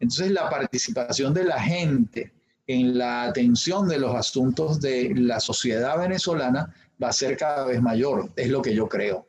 Entonces 0.00 0.32
la 0.32 0.50
participación 0.50 1.32
de 1.32 1.44
la 1.44 1.60
gente 1.60 2.32
en 2.66 2.98
la 2.98 3.24
atención 3.24 3.88
de 3.88 3.98
los 3.98 4.14
asuntos 4.14 4.80
de 4.80 5.14
la 5.14 5.38
sociedad 5.38 5.98
venezolana 5.98 6.74
va 7.02 7.08
a 7.08 7.12
ser 7.12 7.36
cada 7.36 7.66
vez 7.66 7.80
mayor, 7.80 8.30
es 8.36 8.48
lo 8.48 8.62
que 8.62 8.74
yo 8.74 8.88
creo, 8.88 9.26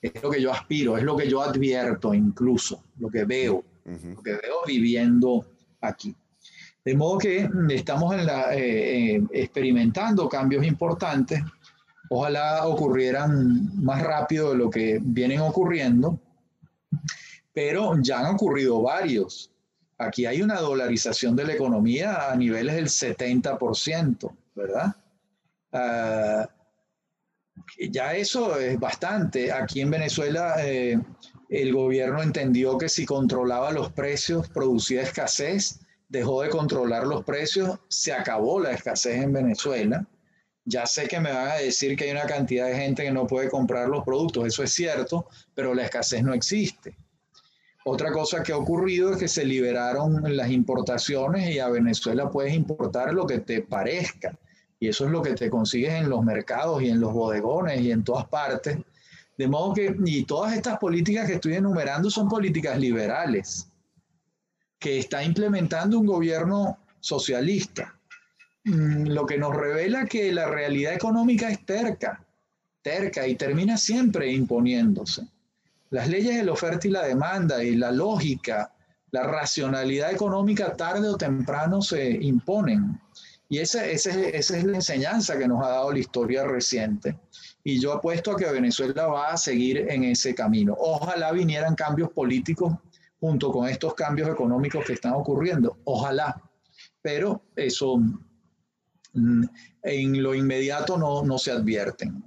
es 0.00 0.22
lo 0.22 0.30
que 0.30 0.40
yo 0.40 0.52
aspiro, 0.52 0.96
es 0.96 1.04
lo 1.04 1.16
que 1.16 1.28
yo 1.28 1.42
advierto 1.42 2.14
incluso, 2.14 2.82
lo 2.98 3.08
que 3.08 3.24
veo, 3.24 3.64
lo 3.84 4.22
que 4.22 4.32
veo 4.32 4.64
viviendo 4.66 5.46
aquí. 5.80 6.14
De 6.84 6.96
modo 6.96 7.18
que 7.18 7.48
estamos 7.70 8.14
en 8.14 8.26
la, 8.26 8.54
eh, 8.54 9.14
eh, 9.14 9.22
experimentando 9.32 10.28
cambios 10.28 10.66
importantes, 10.66 11.40
ojalá 12.10 12.66
ocurrieran 12.66 13.70
más 13.82 14.02
rápido 14.02 14.50
de 14.50 14.56
lo 14.56 14.68
que 14.68 14.98
vienen 15.00 15.40
ocurriendo, 15.40 16.18
pero 17.52 17.94
ya 18.02 18.20
han 18.20 18.34
ocurrido 18.34 18.82
varios. 18.82 19.50
Aquí 19.98 20.26
hay 20.26 20.42
una 20.42 20.58
dolarización 20.58 21.36
de 21.36 21.44
la 21.44 21.52
economía 21.52 22.32
a 22.32 22.36
niveles 22.36 22.74
del 22.74 22.88
70%, 22.88 24.36
¿verdad? 24.56 24.96
Uh, 25.72 26.61
ya 27.78 28.14
eso 28.14 28.58
es 28.58 28.78
bastante. 28.78 29.52
Aquí 29.52 29.80
en 29.80 29.90
Venezuela 29.90 30.54
eh, 30.58 30.98
el 31.48 31.72
gobierno 31.72 32.22
entendió 32.22 32.78
que 32.78 32.88
si 32.88 33.04
controlaba 33.04 33.70
los 33.72 33.92
precios 33.92 34.48
producía 34.48 35.02
escasez, 35.02 35.80
dejó 36.08 36.42
de 36.42 36.50
controlar 36.50 37.06
los 37.06 37.24
precios, 37.24 37.78
se 37.88 38.12
acabó 38.12 38.60
la 38.60 38.72
escasez 38.72 39.22
en 39.22 39.32
Venezuela. 39.32 40.06
Ya 40.64 40.86
sé 40.86 41.08
que 41.08 41.18
me 41.18 41.32
van 41.32 41.48
a 41.48 41.54
decir 41.54 41.96
que 41.96 42.04
hay 42.04 42.10
una 42.12 42.26
cantidad 42.26 42.68
de 42.68 42.76
gente 42.76 43.02
que 43.02 43.10
no 43.10 43.26
puede 43.26 43.50
comprar 43.50 43.88
los 43.88 44.04
productos, 44.04 44.46
eso 44.46 44.62
es 44.62 44.72
cierto, 44.72 45.26
pero 45.54 45.74
la 45.74 45.84
escasez 45.84 46.22
no 46.22 46.34
existe. 46.34 46.96
Otra 47.84 48.12
cosa 48.12 48.44
que 48.44 48.52
ha 48.52 48.56
ocurrido 48.56 49.12
es 49.12 49.18
que 49.18 49.26
se 49.26 49.44
liberaron 49.44 50.36
las 50.36 50.50
importaciones 50.50 51.50
y 51.50 51.58
a 51.58 51.68
Venezuela 51.68 52.30
puedes 52.30 52.54
importar 52.54 53.12
lo 53.12 53.26
que 53.26 53.40
te 53.40 53.62
parezca 53.62 54.38
y 54.82 54.88
eso 54.88 55.04
es 55.04 55.12
lo 55.12 55.22
que 55.22 55.34
te 55.34 55.48
consigues 55.48 55.92
en 55.92 56.10
los 56.10 56.24
mercados 56.24 56.82
y 56.82 56.88
en 56.88 56.98
los 56.98 57.12
bodegones 57.12 57.80
y 57.80 57.92
en 57.92 58.02
todas 58.02 58.26
partes. 58.26 58.78
De 59.38 59.46
modo 59.46 59.72
que, 59.72 59.94
y 60.04 60.24
todas 60.24 60.54
estas 60.54 60.76
políticas 60.78 61.28
que 61.28 61.34
estoy 61.34 61.54
enumerando 61.54 62.10
son 62.10 62.28
políticas 62.28 62.76
liberales 62.80 63.68
que 64.80 64.98
está 64.98 65.22
implementando 65.22 66.00
un 66.00 66.06
gobierno 66.06 66.78
socialista. 66.98 67.94
Mm, 68.64 69.06
lo 69.10 69.24
que 69.24 69.38
nos 69.38 69.54
revela 69.54 70.04
que 70.06 70.32
la 70.32 70.48
realidad 70.48 70.94
económica 70.94 71.48
es 71.48 71.64
terca, 71.64 72.26
terca 72.82 73.24
y 73.28 73.36
termina 73.36 73.76
siempre 73.76 74.32
imponiéndose. 74.32 75.22
Las 75.90 76.08
leyes 76.08 76.38
de 76.38 76.42
la 76.42 76.54
oferta 76.54 76.88
y 76.88 76.90
la 76.90 77.06
demanda 77.06 77.62
y 77.62 77.76
la 77.76 77.92
lógica, 77.92 78.72
la 79.12 79.22
racionalidad 79.22 80.10
económica 80.10 80.74
tarde 80.74 81.08
o 81.08 81.16
temprano 81.16 81.82
se 81.82 82.10
imponen. 82.10 83.00
Y 83.52 83.58
esa, 83.58 83.84
esa, 83.84 84.10
es 84.18 84.64
la 84.64 84.76
enseñanza 84.76 85.38
que 85.38 85.46
nos 85.46 85.62
ha 85.62 85.68
dado 85.68 85.92
la 85.92 85.98
historia 85.98 86.42
reciente. 86.42 87.18
Y 87.62 87.78
yo 87.78 87.92
apuesto 87.92 88.30
a 88.30 88.36
que 88.36 88.50
Venezuela 88.50 89.08
va 89.08 89.28
a 89.28 89.36
seguir 89.36 89.90
en 89.90 90.04
ese 90.04 90.34
camino. 90.34 90.74
Ojalá 90.78 91.32
vinieran 91.32 91.74
cambios 91.74 92.10
políticos 92.12 92.72
junto 93.20 93.52
con 93.52 93.68
estos 93.68 93.92
cambios 93.92 94.30
económicos 94.30 94.86
que 94.86 94.94
están 94.94 95.12
ocurriendo. 95.12 95.76
Ojalá. 95.84 96.40
Pero 97.02 97.42
eso 97.54 97.98
mm, 99.12 99.44
en 99.82 100.22
lo 100.22 100.34
inmediato 100.34 100.96
no, 100.96 101.22
no 101.22 101.36
se 101.36 101.50
advierten. 101.50 102.24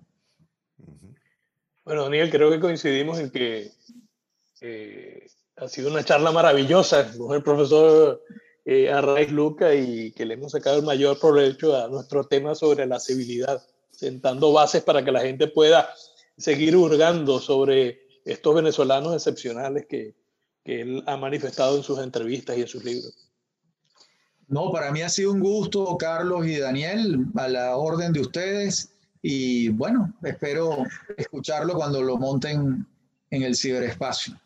Bueno, 1.86 2.04
Daniel, 2.04 2.30
creo 2.30 2.52
que 2.52 2.60
coincidimos 2.60 3.18
en 3.18 3.32
que 3.32 3.72
eh, 4.62 5.26
ha 5.56 5.68
sido 5.70 5.90
una 5.90 6.04
charla 6.04 6.32
maravillosa 6.32 7.12
con 7.18 7.36
el 7.36 7.42
profesor 7.42 8.22
eh, 8.66 8.92
a 8.92 9.00
Raíz 9.00 9.32
Luca 9.32 9.76
y 9.76 10.12
que 10.12 10.26
le 10.26 10.34
hemos 10.34 10.54
sacado 10.54 10.80
el 10.80 10.86
mayor 10.86 11.20
provecho 11.20 11.76
a 11.76 11.88
nuestro 11.88 12.26
tema 12.26 12.56
sobre 12.56 12.88
la 12.88 13.00
civilidad, 13.00 13.64
sentando 13.92 14.52
bases 14.52 14.84
para 14.84 15.06
que 15.06 15.12
la 15.12 15.22
gente 15.22 15.48
pueda 15.48 15.88
seguir 16.36 16.76
hurgando 16.76 17.40
sobre 17.40 18.02
estos 18.26 18.56
venezolanos 18.56 19.14
excepcionales 19.14 19.86
que, 19.86 20.16
que 20.64 20.82
él 20.82 21.04
ha 21.06 21.16
manifestado 21.16 21.78
en 21.78 21.84
sus 21.84 22.00
entrevistas 22.00 22.58
y 22.58 22.62
en 22.62 22.68
sus 22.68 22.84
libros. 22.84 23.14
No, 24.48 24.72
para 24.72 24.92
mí 24.92 25.02
ha 25.02 25.10
sido 25.10 25.32
un 25.32 25.40
gusto, 25.40 25.96
Carlos 25.98 26.46
y 26.48 26.58
Daniel, 26.58 27.26
a 27.36 27.48
la 27.48 27.78
orden 27.78 28.14
de 28.14 28.22
ustedes. 28.22 28.92
Y 29.22 29.70
bueno, 29.70 30.14
espero 30.24 30.84
escucharlo 31.18 31.76
cuando 31.76 32.02
lo 32.02 32.18
monten 32.18 32.86
en 33.30 33.44
el 33.44 33.56
ciberespacio. 33.56 34.40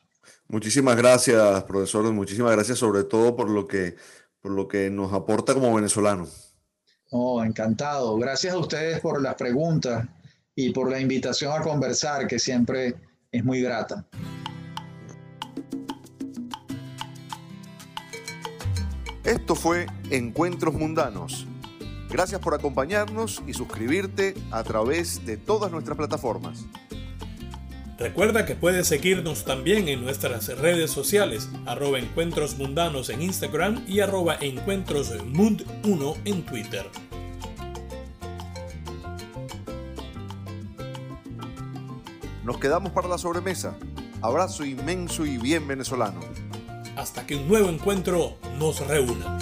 Muchísimas 0.50 0.98
gracias, 0.98 1.64
profesor. 1.66 2.12
Muchísimas 2.12 2.52
gracias 2.52 2.80
sobre 2.80 3.04
todo 3.04 3.36
por 3.36 3.52
lo 3.52 3.68
que, 3.68 3.96
por 4.42 4.52
lo 4.52 4.68
que 4.68 4.90
nos 4.90 5.14
aporta 5.14 5.54
como 5.54 5.76
venezolano. 5.76 6.28
Oh, 7.12 7.44
encantado. 7.44 8.18
Gracias 8.18 8.56
a 8.56 8.58
ustedes 8.58 9.00
por 9.00 9.22
las 9.22 9.36
preguntas 9.36 10.08
y 10.56 10.72
por 10.72 10.90
la 10.90 11.00
invitación 11.00 11.54
a 11.54 11.62
conversar, 11.62 12.28
que 12.28 12.40
siempre 12.40 12.96
es 13.32 13.46
muy 13.46 13.62
grata. 13.62 14.08
Esto 19.24 19.54
fue 19.54 19.86
Encuentros 20.10 20.74
Mundanos. 20.74 21.46
Gracias 22.10 22.42
por 22.42 22.56
acompañarnos 22.56 23.44
y 23.46 23.54
suscribirte 23.54 24.34
a 24.50 24.64
través 24.64 25.24
de 25.28 25.38
todas 25.38 25.72
nuestras 25.72 25.96
plataformas. 25.96 26.66
Recuerda 28.00 28.46
que 28.46 28.56
puedes 28.56 28.88
seguirnos 28.88 29.44
también 29.44 29.90
en 29.90 30.02
nuestras 30.02 30.48
redes 30.58 30.90
sociales, 30.90 31.50
arroba 31.66 32.00
encuentros 32.00 32.58
mundanos 32.58 33.10
en 33.10 33.22
Instagram 33.22 33.84
y 33.88 34.00
arroba 34.00 34.40
encuentrosmund1 34.40 36.18
en 36.24 36.46
Twitter. 36.46 36.86
Nos 42.46 42.58
quedamos 42.58 42.94
para 42.94 43.10
la 43.10 43.18
sobremesa. 43.18 43.76
Abrazo 44.22 44.64
inmenso 44.64 45.26
y 45.26 45.38
bien 45.38 45.68
venezolano. 45.68 46.22
Hasta 46.96 47.28
que 47.28 47.36
un 47.36 47.50
nuevo 47.50 47.68
encuentro 47.68 48.38
nos 48.58 48.80
reúna. 48.88 49.38